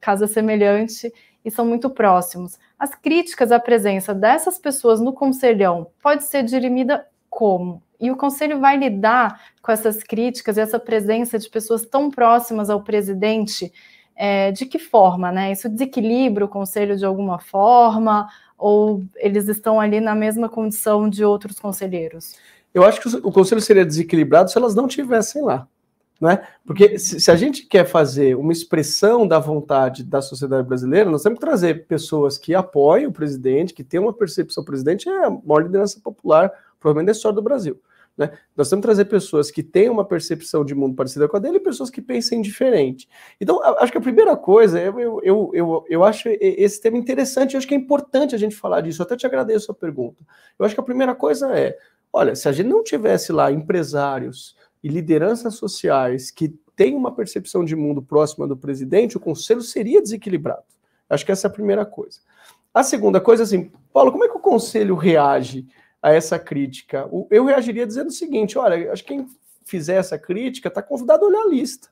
casa 0.00 0.26
semelhante 0.26 1.12
e 1.44 1.50
são 1.50 1.64
muito 1.64 1.88
próximos. 1.90 2.58
As 2.78 2.94
críticas 2.94 3.52
à 3.52 3.60
presença 3.60 4.14
dessas 4.14 4.58
pessoas 4.58 5.00
no 5.00 5.12
conselhão 5.12 5.88
pode 6.02 6.24
ser 6.24 6.42
dirimida 6.42 7.06
como? 7.32 7.82
E 7.98 8.10
o 8.10 8.16
conselho 8.16 8.60
vai 8.60 8.76
lidar 8.76 9.40
com 9.62 9.72
essas 9.72 10.02
críticas 10.02 10.58
e 10.58 10.60
essa 10.60 10.78
presença 10.78 11.38
de 11.38 11.48
pessoas 11.48 11.86
tão 11.86 12.10
próximas 12.10 12.68
ao 12.68 12.82
presidente 12.82 13.72
é, 14.14 14.52
de 14.52 14.66
que 14.66 14.78
forma, 14.78 15.32
né? 15.32 15.50
Isso 15.50 15.66
desequilibra 15.66 16.44
o 16.44 16.48
conselho 16.48 16.94
de 16.94 17.06
alguma 17.06 17.38
forma 17.38 18.28
ou 18.58 19.02
eles 19.16 19.48
estão 19.48 19.80
ali 19.80 19.98
na 19.98 20.14
mesma 20.14 20.46
condição 20.46 21.08
de 21.08 21.24
outros 21.24 21.58
conselheiros? 21.58 22.34
Eu 22.74 22.84
acho 22.84 23.00
que 23.00 23.08
o 23.08 23.32
conselho 23.32 23.62
seria 23.62 23.84
desequilibrado 23.84 24.50
se 24.50 24.58
elas 24.58 24.74
não 24.74 24.86
tivessem 24.86 25.42
lá. 25.42 25.66
Né? 26.20 26.40
Porque 26.64 26.98
se, 26.98 27.30
a 27.30 27.34
gente 27.34 27.66
quer 27.66 27.84
fazer 27.84 28.36
uma 28.36 28.52
expressão 28.52 29.26
da 29.26 29.40
vontade 29.40 30.04
da 30.04 30.22
sociedade 30.22 30.68
brasileira, 30.68 31.10
nós 31.10 31.22
temos 31.22 31.38
que 31.38 31.44
trazer 31.44 31.86
pessoas 31.86 32.38
que 32.38 32.54
apoiem 32.54 33.06
o 33.06 33.12
presidente, 33.12 33.74
que 33.74 33.82
tenham 33.82 34.04
uma 34.04 34.12
percepção. 34.12 34.62
O 34.62 34.66
presidente 34.66 35.08
é 35.08 35.24
a 35.24 35.30
maior 35.30 35.64
liderança 35.64 35.98
popular, 35.98 36.52
provavelmente 36.82 37.06
da 37.06 37.12
história 37.12 37.36
do 37.36 37.42
Brasil. 37.42 37.80
Né? 38.16 38.30
Nós 38.54 38.68
temos 38.68 38.82
que 38.82 38.88
trazer 38.88 39.04
pessoas 39.06 39.50
que 39.50 39.62
tenham 39.62 39.94
uma 39.94 40.04
percepção 40.04 40.64
de 40.64 40.74
mundo 40.74 40.94
parecida 40.94 41.26
com 41.26 41.36
a 41.36 41.40
dele 41.40 41.56
e 41.56 41.60
pessoas 41.60 41.88
que 41.88 42.02
pensem 42.02 42.42
diferente. 42.42 43.08
Então, 43.40 43.62
acho 43.78 43.90
que 43.90 43.98
a 43.98 44.02
primeira 44.02 44.36
coisa, 44.36 44.78
eu, 44.78 45.22
eu, 45.22 45.50
eu, 45.54 45.84
eu 45.88 46.04
acho 46.04 46.28
esse 46.40 46.80
tema 46.80 46.98
interessante, 46.98 47.54
eu 47.54 47.58
acho 47.58 47.66
que 47.66 47.74
é 47.74 47.78
importante 47.78 48.34
a 48.34 48.38
gente 48.38 48.54
falar 48.54 48.82
disso. 48.82 49.00
Eu 49.00 49.06
até 49.06 49.16
te 49.16 49.26
agradeço 49.26 49.70
a 49.70 49.74
pergunta. 49.74 50.22
Eu 50.58 50.66
acho 50.66 50.74
que 50.74 50.80
a 50.80 50.84
primeira 50.84 51.14
coisa 51.14 51.56
é: 51.56 51.78
olha, 52.12 52.34
se 52.34 52.48
a 52.48 52.52
gente 52.52 52.68
não 52.68 52.82
tivesse 52.82 53.32
lá 53.32 53.50
empresários 53.50 54.56
e 54.82 54.88
lideranças 54.88 55.54
sociais 55.54 56.30
que 56.30 56.54
têm 56.76 56.94
uma 56.94 57.14
percepção 57.14 57.64
de 57.64 57.76
mundo 57.76 58.02
próxima 58.02 58.46
do 58.46 58.56
presidente, 58.56 59.16
o 59.16 59.20
conselho 59.20 59.62
seria 59.62 60.02
desequilibrado. 60.02 60.64
Acho 61.08 61.24
que 61.24 61.32
essa 61.32 61.46
é 61.46 61.50
a 61.50 61.52
primeira 61.52 61.86
coisa. 61.86 62.20
A 62.74 62.82
segunda 62.82 63.20
coisa, 63.20 63.42
assim, 63.42 63.70
Paulo, 63.92 64.10
como 64.10 64.24
é 64.24 64.28
que 64.28 64.36
o 64.36 64.40
conselho 64.40 64.94
reage 64.94 65.66
a 66.02 66.12
essa 66.12 66.38
crítica? 66.38 67.08
Eu 67.30 67.44
reagiria 67.44 67.86
dizendo 67.86 68.08
o 68.08 68.12
seguinte: 68.12 68.58
olha, 68.58 68.92
acho 68.92 69.04
que 69.04 69.14
quem 69.14 69.26
fizer 69.64 69.94
essa 69.94 70.18
crítica 70.18 70.68
está 70.68 70.82
convidado 70.82 71.24
a 71.24 71.28
olhar 71.28 71.42
a 71.42 71.48
lista. 71.48 71.88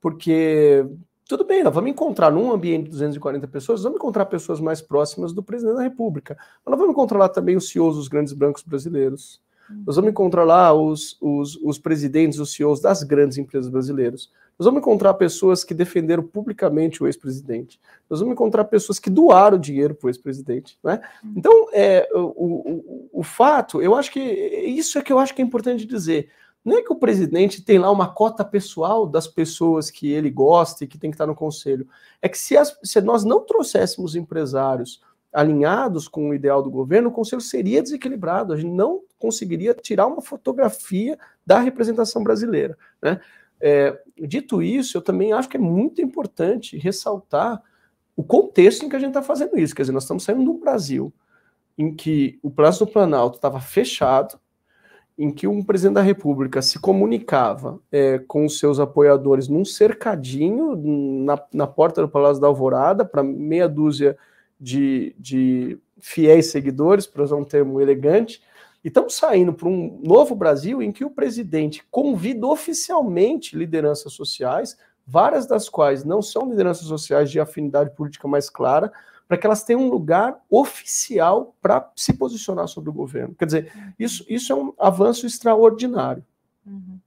Porque 0.00 0.84
tudo 1.28 1.44
bem, 1.44 1.62
nós 1.62 1.74
vamos 1.74 1.90
encontrar 1.90 2.30
num 2.30 2.52
ambiente 2.52 2.84
de 2.84 2.90
240 2.90 3.48
pessoas, 3.48 3.82
vamos 3.82 3.96
encontrar 3.96 4.26
pessoas 4.26 4.60
mais 4.60 4.80
próximas 4.80 5.32
do 5.32 5.42
presidente 5.42 5.76
da 5.76 5.82
República. 5.82 6.36
Mas 6.64 6.70
nós 6.70 6.78
vamos 6.78 6.92
encontrar 6.92 7.18
lá 7.18 7.28
também 7.28 7.56
os 7.56 7.68
CEOs 7.68 7.96
dos 7.96 8.08
grandes 8.08 8.32
bancos 8.32 8.62
brasileiros. 8.62 9.40
Nós 9.84 9.96
vamos 9.96 10.10
encontrar 10.10 10.44
lá 10.44 10.72
os, 10.72 11.16
os, 11.20 11.56
os 11.56 11.78
presidentes, 11.78 12.38
os 12.38 12.52
CEOs 12.52 12.80
das 12.80 13.02
grandes 13.02 13.36
empresas 13.36 13.68
brasileiras. 13.68 14.30
Nós 14.58 14.64
vamos 14.64 14.80
encontrar 14.80 15.14
pessoas 15.14 15.62
que 15.62 15.74
defenderam 15.74 16.22
publicamente 16.22 17.02
o 17.02 17.06
ex-presidente. 17.06 17.78
Nós 18.08 18.20
vamos 18.20 18.32
encontrar 18.32 18.64
pessoas 18.64 18.98
que 18.98 19.10
doaram 19.10 19.58
dinheiro 19.58 19.94
para 19.94 20.06
o 20.06 20.10
ex-presidente. 20.10 20.78
Né? 20.82 21.00
Então, 21.36 21.68
é, 21.72 22.08
o, 22.14 22.20
o, 22.20 23.10
o 23.12 23.22
fato, 23.22 23.82
eu 23.82 23.94
acho 23.94 24.10
que 24.10 24.20
isso 24.20 24.98
é 24.98 25.02
que 25.02 25.12
eu 25.12 25.18
acho 25.18 25.34
que 25.34 25.42
é 25.42 25.44
importante 25.44 25.84
dizer. 25.84 26.30
Não 26.64 26.78
é 26.78 26.82
que 26.82 26.92
o 26.92 26.96
presidente 26.96 27.62
tem 27.62 27.78
lá 27.78 27.90
uma 27.90 28.08
cota 28.08 28.44
pessoal 28.44 29.06
das 29.06 29.28
pessoas 29.28 29.90
que 29.90 30.10
ele 30.10 30.30
gosta 30.30 30.82
e 30.82 30.86
que 30.88 30.98
tem 30.98 31.10
que 31.10 31.14
estar 31.14 31.26
no 31.26 31.34
conselho. 31.34 31.86
É 32.20 32.28
que 32.28 32.38
se, 32.38 32.56
as, 32.56 32.76
se 32.82 33.00
nós 33.00 33.24
não 33.24 33.40
trouxéssemos 33.40 34.16
empresários 34.16 35.00
alinhados 35.32 36.08
com 36.08 36.30
o 36.30 36.34
ideal 36.34 36.62
do 36.62 36.70
governo, 36.70 37.10
o 37.10 37.12
conselho 37.12 37.42
seria 37.42 37.82
desequilibrado. 37.82 38.52
A 38.52 38.56
gente 38.56 38.72
não 38.72 39.02
conseguiria 39.18 39.74
tirar 39.74 40.06
uma 40.06 40.22
fotografia 40.22 41.18
da 41.44 41.60
representação 41.60 42.24
brasileira. 42.24 42.76
Né? 43.00 43.20
É, 43.60 43.98
dito 44.18 44.62
isso, 44.62 44.96
eu 44.96 45.02
também 45.02 45.32
acho 45.32 45.48
que 45.48 45.56
é 45.56 45.60
muito 45.60 46.02
importante 46.02 46.76
ressaltar 46.76 47.62
o 48.14 48.22
contexto 48.22 48.84
em 48.84 48.88
que 48.88 48.96
a 48.96 48.98
gente 48.98 49.08
está 49.08 49.22
fazendo 49.22 49.58
isso. 49.58 49.74
Quer 49.74 49.82
dizer, 49.82 49.92
nós 49.92 50.04
estamos 50.04 50.24
saindo 50.24 50.44
do 50.44 50.54
Brasil 50.54 51.12
em 51.78 51.94
que 51.94 52.38
o 52.42 52.50
Palácio 52.50 52.86
do 52.86 52.92
Planalto 52.92 53.36
estava 53.36 53.60
fechado, 53.60 54.38
em 55.18 55.30
que 55.30 55.46
um 55.46 55.62
presidente 55.62 55.94
da 55.94 56.02
República 56.02 56.60
se 56.60 56.78
comunicava 56.78 57.80
é, 57.90 58.18
com 58.18 58.44
os 58.44 58.58
seus 58.58 58.78
apoiadores 58.78 59.48
num 59.48 59.64
cercadinho 59.64 60.76
na, 61.24 61.42
na 61.52 61.66
porta 61.66 62.02
do 62.02 62.08
Palácio 62.08 62.40
da 62.40 62.46
Alvorada 62.46 63.04
para 63.04 63.22
meia 63.22 63.68
dúzia 63.68 64.16
de, 64.60 65.14
de 65.18 65.78
fiéis 65.98 66.46
seguidores, 66.46 67.06
para 67.06 67.22
usar 67.22 67.36
um 67.36 67.44
termo 67.44 67.80
elegante, 67.80 68.42
e 68.86 68.88
estamos 68.88 69.16
saindo 69.16 69.52
para 69.52 69.66
um 69.66 70.00
novo 70.00 70.32
Brasil 70.36 70.80
em 70.80 70.92
que 70.92 71.04
o 71.04 71.10
presidente 71.10 71.84
convida 71.90 72.46
oficialmente 72.46 73.56
lideranças 73.56 74.12
sociais, 74.12 74.78
várias 75.04 75.44
das 75.44 75.68
quais 75.68 76.04
não 76.04 76.22
são 76.22 76.48
lideranças 76.48 76.86
sociais 76.86 77.28
de 77.28 77.40
afinidade 77.40 77.90
política 77.96 78.28
mais 78.28 78.48
clara, 78.48 78.92
para 79.26 79.36
que 79.36 79.44
elas 79.44 79.64
tenham 79.64 79.82
um 79.82 79.90
lugar 79.90 80.40
oficial 80.48 81.56
para 81.60 81.90
se 81.96 82.12
posicionar 82.12 82.68
sobre 82.68 82.90
o 82.90 82.92
governo. 82.92 83.34
Quer 83.34 83.46
dizer, 83.46 83.72
isso, 83.98 84.24
isso 84.28 84.52
é 84.52 84.54
um 84.54 84.72
avanço 84.78 85.26
extraordinário. 85.26 86.24
Uhum. 86.64 87.00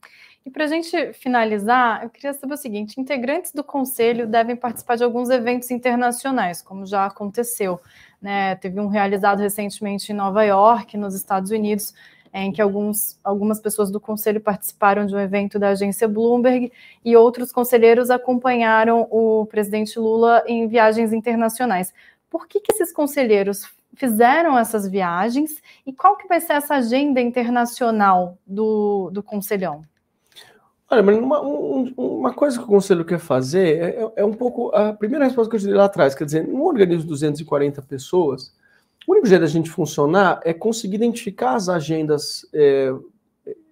E 0.45 0.49
para 0.49 0.65
a 0.65 0.67
gente 0.67 1.13
finalizar, 1.13 2.03
eu 2.03 2.09
queria 2.09 2.33
saber 2.33 2.55
o 2.55 2.57
seguinte: 2.57 2.99
integrantes 2.99 3.53
do 3.53 3.63
conselho 3.63 4.27
devem 4.27 4.55
participar 4.55 4.97
de 4.97 5.03
alguns 5.05 5.29
eventos 5.29 5.71
internacionais, 5.71 6.61
como 6.61 6.85
já 6.85 7.05
aconteceu. 7.05 7.79
Né? 8.21 8.55
Teve 8.55 8.79
um 8.79 8.87
realizado 8.87 9.39
recentemente 9.39 10.11
em 10.11 10.15
Nova 10.15 10.43
York, 10.43 10.97
nos 10.97 11.15
Estados 11.15 11.51
Unidos, 11.51 11.93
em 12.33 12.51
que 12.51 12.61
alguns, 12.61 13.17
algumas 13.23 13.59
pessoas 13.59 13.89
do 13.89 13.99
conselho 13.99 14.39
participaram 14.39 15.05
de 15.05 15.15
um 15.15 15.19
evento 15.19 15.57
da 15.57 15.69
agência 15.69 16.07
Bloomberg 16.07 16.71
e 17.03 17.15
outros 17.15 17.51
conselheiros 17.51 18.09
acompanharam 18.09 19.07
o 19.09 19.45
presidente 19.47 19.97
Lula 19.97 20.43
em 20.45 20.67
viagens 20.67 21.11
internacionais. 21.11 21.93
Por 22.29 22.47
que, 22.47 22.59
que 22.59 22.71
esses 22.71 22.93
conselheiros 22.93 23.63
fizeram 23.95 24.57
essas 24.57 24.87
viagens 24.87 25.61
e 25.85 25.91
qual 25.91 26.15
que 26.15 26.27
vai 26.27 26.39
ser 26.39 26.53
essa 26.53 26.75
agenda 26.75 27.19
internacional 27.19 28.37
do, 28.45 29.09
do 29.11 29.23
Conselhão? 29.23 29.83
Olha, 30.91 31.03
mas 31.03 31.17
uma, 31.17 31.41
um, 31.41 31.93
uma 31.95 32.33
coisa 32.33 32.57
que 32.57 32.63
o 32.63 32.67
Conselho 32.67 33.05
quer 33.05 33.19
fazer 33.19 33.77
é, 33.77 33.89
é, 34.01 34.11
é, 34.17 34.25
um 34.25 34.33
pouco 34.33 34.75
a 34.75 34.91
primeira 34.91 35.25
resposta 35.25 35.49
que 35.49 35.55
eu 35.55 35.59
te 35.59 35.67
dei 35.67 35.75
lá 35.75 35.85
atrás, 35.85 36.15
quer 36.15 36.25
dizer, 36.25 36.47
num 36.47 36.63
organismo 36.63 37.03
de 37.03 37.09
240 37.09 37.81
pessoas, 37.83 38.51
o 39.07 39.11
único 39.11 39.27
jeito 39.27 39.41
da 39.41 39.47
gente 39.47 39.69
funcionar 39.69 40.39
é 40.43 40.51
conseguir 40.51 40.95
identificar 40.95 41.53
as 41.53 41.69
agendas, 41.69 42.43
é, 42.53 42.91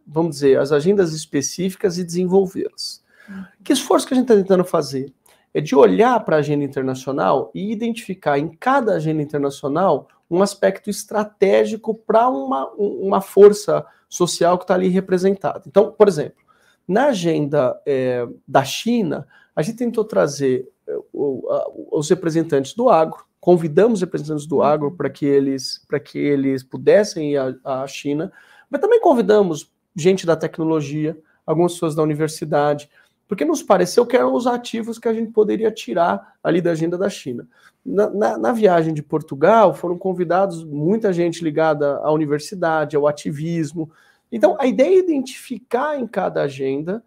vamos 0.06 0.36
dizer, 0.36 0.60
as 0.60 0.72
agendas 0.72 1.12
específicas 1.12 1.98
e 1.98 2.04
desenvolvê-las. 2.04 3.04
Uhum. 3.28 3.46
Que 3.64 3.74
esforço 3.74 4.08
que 4.08 4.14
a 4.14 4.18
gente 4.18 4.26
está 4.26 4.36
tentando 4.36 4.64
fazer? 4.64 5.12
É 5.54 5.60
de 5.60 5.76
olhar 5.76 6.20
para 6.24 6.36
a 6.36 6.40
agenda 6.40 6.64
internacional 6.64 7.50
e 7.54 7.72
identificar 7.72 8.38
em 8.38 8.48
cada 8.48 8.94
agenda 8.94 9.24
internacional 9.24 10.08
um 10.30 10.44
aspecto 10.44 10.90
estratégico 10.90 11.96
para 11.96 12.30
uma, 12.30 12.70
uma 12.76 13.22
força 13.22 13.84
social 14.08 14.58
que 14.58 14.66
está 14.66 14.76
ali 14.76 14.90
representada. 14.90 15.64
Então, 15.66 15.92
por 15.92 16.08
exemplo, 16.08 16.47
na 16.88 17.08
agenda 17.08 17.80
é, 17.86 18.26
da 18.48 18.64
China, 18.64 19.28
a 19.56 19.62
gente 19.62 19.78
tentou 19.78 20.06
trazer 20.06 20.70
é, 20.88 20.98
o, 21.12 21.48
a, 21.50 21.98
os 21.98 22.10
representantes 22.10 22.74
do 22.74 22.90
agro, 22.90 23.26
convidamos 23.40 24.00
os 24.00 24.02
representantes 24.02 24.46
do 24.46 24.62
agro 24.62 24.92
para 24.92 25.10
que 25.10 25.26
eles 25.26 25.84
para 25.88 26.00
que 26.00 26.18
eles 26.18 26.64
pudessem 26.64 27.34
ir 27.34 27.38
à, 27.38 27.84
à 27.84 27.88
China, 27.88 28.32
mas 28.70 28.82
também 28.82 29.00
convidamos 29.00 29.72
gente 29.96 30.26
da 30.26 30.36
tecnologia, 30.36 31.18
algumas 31.46 31.74
pessoas 31.74 31.96
da 31.96 32.04
universidade, 32.04 32.90
porque 33.28 33.44
nos 33.44 33.62
pareceu 33.62 34.06
que 34.06 34.16
eram 34.16 34.34
os 34.34 34.48
ativos 34.48 34.98
que 34.98 35.08
a 35.08 35.14
gente 35.14 35.32
poderia 35.32 35.72
tirar 35.72 36.36
ali 36.42 36.62
da 36.62 36.72
agenda 36.72 36.98
da 36.98 37.10
China. 37.10 37.48
Na, 37.86 38.10
na, 38.10 38.38
na, 38.38 38.52
viagem 38.54 38.94
de 38.94 39.02
Portugal, 39.02 39.74
foram 39.74 39.98
convidados 39.98 40.64
muita 40.64 41.12
gente 41.12 41.44
ligada 41.44 41.98
à 41.98 42.12
universidade, 42.12 42.96
ao 42.96 43.08
ativismo, 43.08 43.90
então, 44.32 44.58
a 44.60 44.68
ideia 44.68 44.96
é 44.96 45.00
identificar 45.00 46.00
em 46.00 46.08
cada 46.08 46.42
agenda 46.42 47.04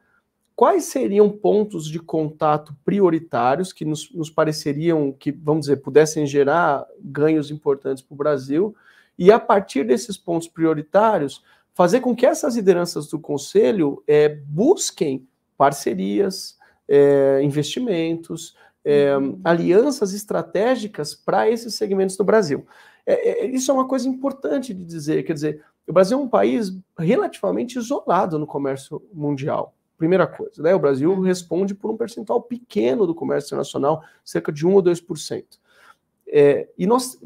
quais 0.57 0.85
seriam 0.85 1.31
pontos 1.31 1.87
de 1.87 1.99
contato 1.99 2.77
prioritários 2.85 3.73
que 3.73 3.85
nos, 3.85 4.13
nos 4.13 4.29
pareceriam 4.29 5.11
que, 5.11 5.33
vamos 5.33 5.63
dizer, 5.63 5.77
pudessem 5.79 6.27
gerar 6.27 6.87
ganhos 7.03 7.51
importantes 7.51 8.03
para 8.03 8.15
o 8.15 8.19
Brasil, 8.19 8.75
e 9.19 9.33
a 9.33 9.41
partir 9.41 9.87
desses 9.87 10.17
pontos 10.17 10.49
prioritários, 10.49 11.43
fazer 11.75 12.01
com 12.01 12.15
que 12.15 12.27
essas 12.27 12.57
lideranças 12.57 13.09
do 13.09 13.19
Conselho 13.19 14.03
é, 14.07 14.29
busquem 14.29 15.27
parcerias, 15.57 16.59
é, 16.89 17.41
investimentos, 17.43 18.57
é, 18.85 19.13
alianças 19.45 20.13
estratégicas 20.13 21.15
para 21.15 21.49
esses 21.49 21.75
segmentos 21.75 22.17
do 22.17 22.25
Brasil. 22.25 22.67
É, 23.11 23.45
é, 23.45 23.47
isso 23.47 23.71
é 23.71 23.75
uma 23.75 23.89
coisa 23.89 24.09
importante 24.09 24.73
de 24.73 24.85
dizer, 24.85 25.25
quer 25.25 25.33
dizer, 25.33 25.65
o 25.87 25.93
Brasil 25.93 26.19
é 26.19 26.21
um 26.21 26.29
país 26.29 26.73
relativamente 26.97 27.79
isolado 27.79 28.39
no 28.39 28.47
comércio 28.47 29.03
mundial. 29.13 29.75
Primeira 29.99 30.27
coisa, 30.27 30.63
né? 30.63 30.75
O 30.75 30.79
Brasil 30.79 31.13
uhum. 31.13 31.21
responde 31.21 31.75
por 31.75 31.91
um 31.91 31.97
percentual 31.97 32.41
pequeno 32.41 33.07
do 33.07 33.15
comércio 33.15 33.49
internacional, 33.49 34.03
cerca 34.25 34.53
de 34.53 34.67
1 34.67 34.73
ou 34.73 34.83
2%. 34.83 35.45
É, 36.29 36.69
e, 36.79 36.87
nós, 36.87 37.21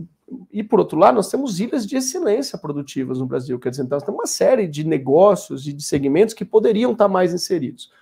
e, 0.50 0.62
por 0.64 0.80
outro 0.80 0.98
lado, 0.98 1.14
nós 1.16 1.30
temos 1.30 1.60
ilhas 1.60 1.86
de 1.86 1.96
excelência 1.96 2.58
produtivas 2.58 3.18
no 3.18 3.26
Brasil, 3.26 3.58
quer 3.58 3.68
dizer, 3.68 3.84
nós 3.84 4.02
temos 4.02 4.18
uma 4.18 4.26
série 4.26 4.66
de 4.66 4.82
negócios 4.82 5.68
e 5.68 5.72
de 5.72 5.84
segmentos 5.84 6.34
que 6.34 6.44
poderiam 6.44 6.92
estar 6.92 7.06
mais 7.06 7.34
inseridos. 7.34 7.92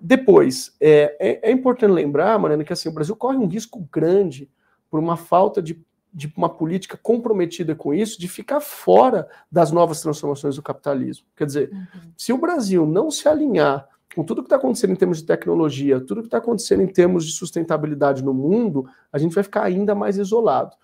Depois, 0.00 0.74
é, 0.80 1.16
é, 1.20 1.50
é 1.50 1.52
importante 1.52 1.92
lembrar, 1.92 2.38
Mariana, 2.38 2.64
que 2.64 2.72
assim, 2.72 2.88
o 2.88 2.92
Brasil 2.92 3.14
corre 3.16 3.36
um 3.36 3.46
risco 3.46 3.88
grande 3.92 4.50
por 4.90 4.98
uma 4.98 5.16
falta 5.16 5.62
de 5.62 5.80
de 6.12 6.32
uma 6.36 6.48
política 6.48 6.98
comprometida 7.00 7.74
com 7.74 7.92
isso, 7.92 8.18
de 8.18 8.28
ficar 8.28 8.60
fora 8.60 9.28
das 9.50 9.70
novas 9.70 10.00
transformações 10.00 10.56
do 10.56 10.62
capitalismo. 10.62 11.26
Quer 11.36 11.46
dizer, 11.46 11.70
uhum. 11.72 12.12
se 12.16 12.32
o 12.32 12.38
Brasil 12.38 12.86
não 12.86 13.10
se 13.10 13.28
alinhar 13.28 13.86
com 14.14 14.24
tudo 14.24 14.42
que 14.42 14.46
está 14.46 14.56
acontecendo 14.56 14.92
em 14.92 14.96
termos 14.96 15.18
de 15.18 15.26
tecnologia, 15.26 16.00
tudo 16.00 16.22
que 16.22 16.26
está 16.26 16.38
acontecendo 16.38 16.82
em 16.82 16.86
termos 16.86 17.26
de 17.26 17.32
sustentabilidade 17.32 18.24
no 18.24 18.32
mundo, 18.32 18.88
a 19.12 19.18
gente 19.18 19.34
vai 19.34 19.44
ficar 19.44 19.62
ainda 19.62 19.94
mais 19.94 20.16
isolado. 20.16 20.74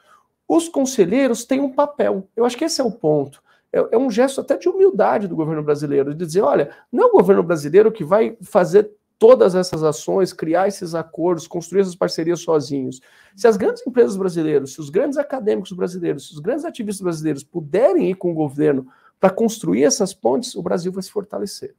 Os 0.47 0.69
conselheiros 0.69 1.45
têm 1.45 1.61
um 1.61 1.73
papel. 1.73 2.29
Eu 2.37 2.45
acho 2.45 2.57
que 2.57 2.65
esse 2.65 2.81
é 2.81 2.85
o 2.85 2.93
ponto. 2.93 3.43
É, 3.73 3.89
é 3.93 3.99
um 3.99 4.11
gesto 4.11 4.41
até 4.41 4.57
de 4.57 4.69
humildade 4.69 5.27
do 5.27 5.35
governo 5.35 5.63
brasileiro, 5.63 6.15
de 6.15 6.25
dizer, 6.25 6.43
olha, 6.43 6.71
não 6.93 7.05
é 7.05 7.07
o 7.07 7.13
governo 7.13 7.43
brasileiro 7.43 7.91
que 7.91 8.05
vai 8.05 8.37
fazer 8.43 8.91
todas 9.19 9.55
essas 9.55 9.83
ações, 9.83 10.33
criar 10.33 10.69
esses 10.69 10.95
acordos, 10.95 11.47
construir 11.47 11.83
essas 11.83 11.97
parcerias 11.97 12.41
sozinhos. 12.41 13.01
Se 13.35 13.47
as 13.47 13.57
grandes 13.57 13.87
empresas 13.87 14.17
brasileiras, 14.17 14.73
se 14.73 14.81
os 14.81 14.91
grandes 14.91 15.19
acadêmicos 15.19 15.73
brasileiros, 15.73 16.29
se 16.29 16.35
os 16.35 16.41
grandes 16.41 16.65
ativistas 16.65 17.03
brasileiros 17.03 17.45
puderem 17.45 18.11
ir 18.11 18.15
com 18.15 18.31
o 18.31 18.35
governo 18.35 18.87
para 19.19 19.31
construir 19.31 19.85
essas 19.85 20.13
pontes, 20.13 20.55
o 20.55 20.63
Brasil 20.63 20.93
vai 20.93 21.03
se 21.03 21.11
fortalecer. 21.11 21.75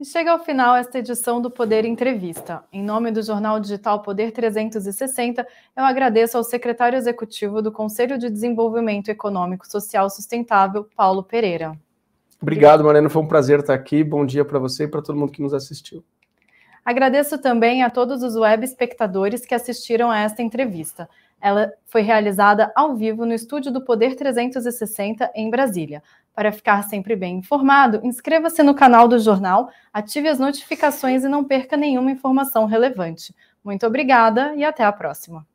E 0.00 0.04
chega 0.04 0.32
ao 0.32 0.38
final 0.42 0.74
esta 0.74 0.98
edição 0.98 1.42
do 1.42 1.50
Poder 1.50 1.84
Entrevista. 1.84 2.64
Em 2.72 2.82
nome 2.82 3.10
do 3.10 3.22
jornal 3.22 3.60
digital 3.60 4.00
Poder 4.00 4.32
360, 4.32 5.46
eu 5.76 5.84
agradeço 5.84 6.38
ao 6.38 6.42
secretário 6.42 6.96
executivo 6.96 7.60
do 7.60 7.70
Conselho 7.70 8.16
de 8.16 8.30
Desenvolvimento 8.30 9.10
Econômico 9.10 9.70
Social 9.70 10.08
Sustentável, 10.08 10.88
Paulo 10.96 11.22
Pereira. 11.22 11.78
Obrigado, 12.40 12.82
Mariana. 12.82 13.10
Foi 13.10 13.22
um 13.22 13.26
prazer 13.26 13.60
estar 13.60 13.74
aqui. 13.74 14.02
Bom 14.02 14.24
dia 14.24 14.44
para 14.44 14.58
você 14.58 14.84
e 14.84 14.88
para 14.88 15.02
todo 15.02 15.18
mundo 15.18 15.32
que 15.32 15.42
nos 15.42 15.52
assistiu. 15.52 16.02
Agradeço 16.84 17.38
também 17.38 17.82
a 17.82 17.90
todos 17.90 18.22
os 18.22 18.34
web 18.36 18.64
espectadores 18.64 19.44
que 19.44 19.54
assistiram 19.54 20.10
a 20.10 20.20
esta 20.20 20.42
entrevista. 20.42 21.08
Ela 21.40 21.72
foi 21.86 22.02
realizada 22.02 22.72
ao 22.74 22.96
vivo 22.96 23.26
no 23.26 23.34
estúdio 23.34 23.70
do 23.70 23.84
Poder 23.84 24.14
360 24.14 25.30
em 25.34 25.50
Brasília. 25.50 26.02
Para 26.34 26.52
ficar 26.52 26.84
sempre 26.84 27.14
bem 27.14 27.38
informado, 27.38 28.00
inscreva-se 28.02 28.62
no 28.62 28.74
canal 28.74 29.06
do 29.06 29.18
jornal, 29.18 29.70
ative 29.92 30.28
as 30.28 30.38
notificações 30.38 31.24
e 31.24 31.28
não 31.28 31.44
perca 31.44 31.76
nenhuma 31.76 32.10
informação 32.10 32.64
relevante. 32.66 33.34
Muito 33.62 33.86
obrigada 33.86 34.54
e 34.54 34.64
até 34.64 34.84
a 34.84 34.92
próxima. 34.92 35.46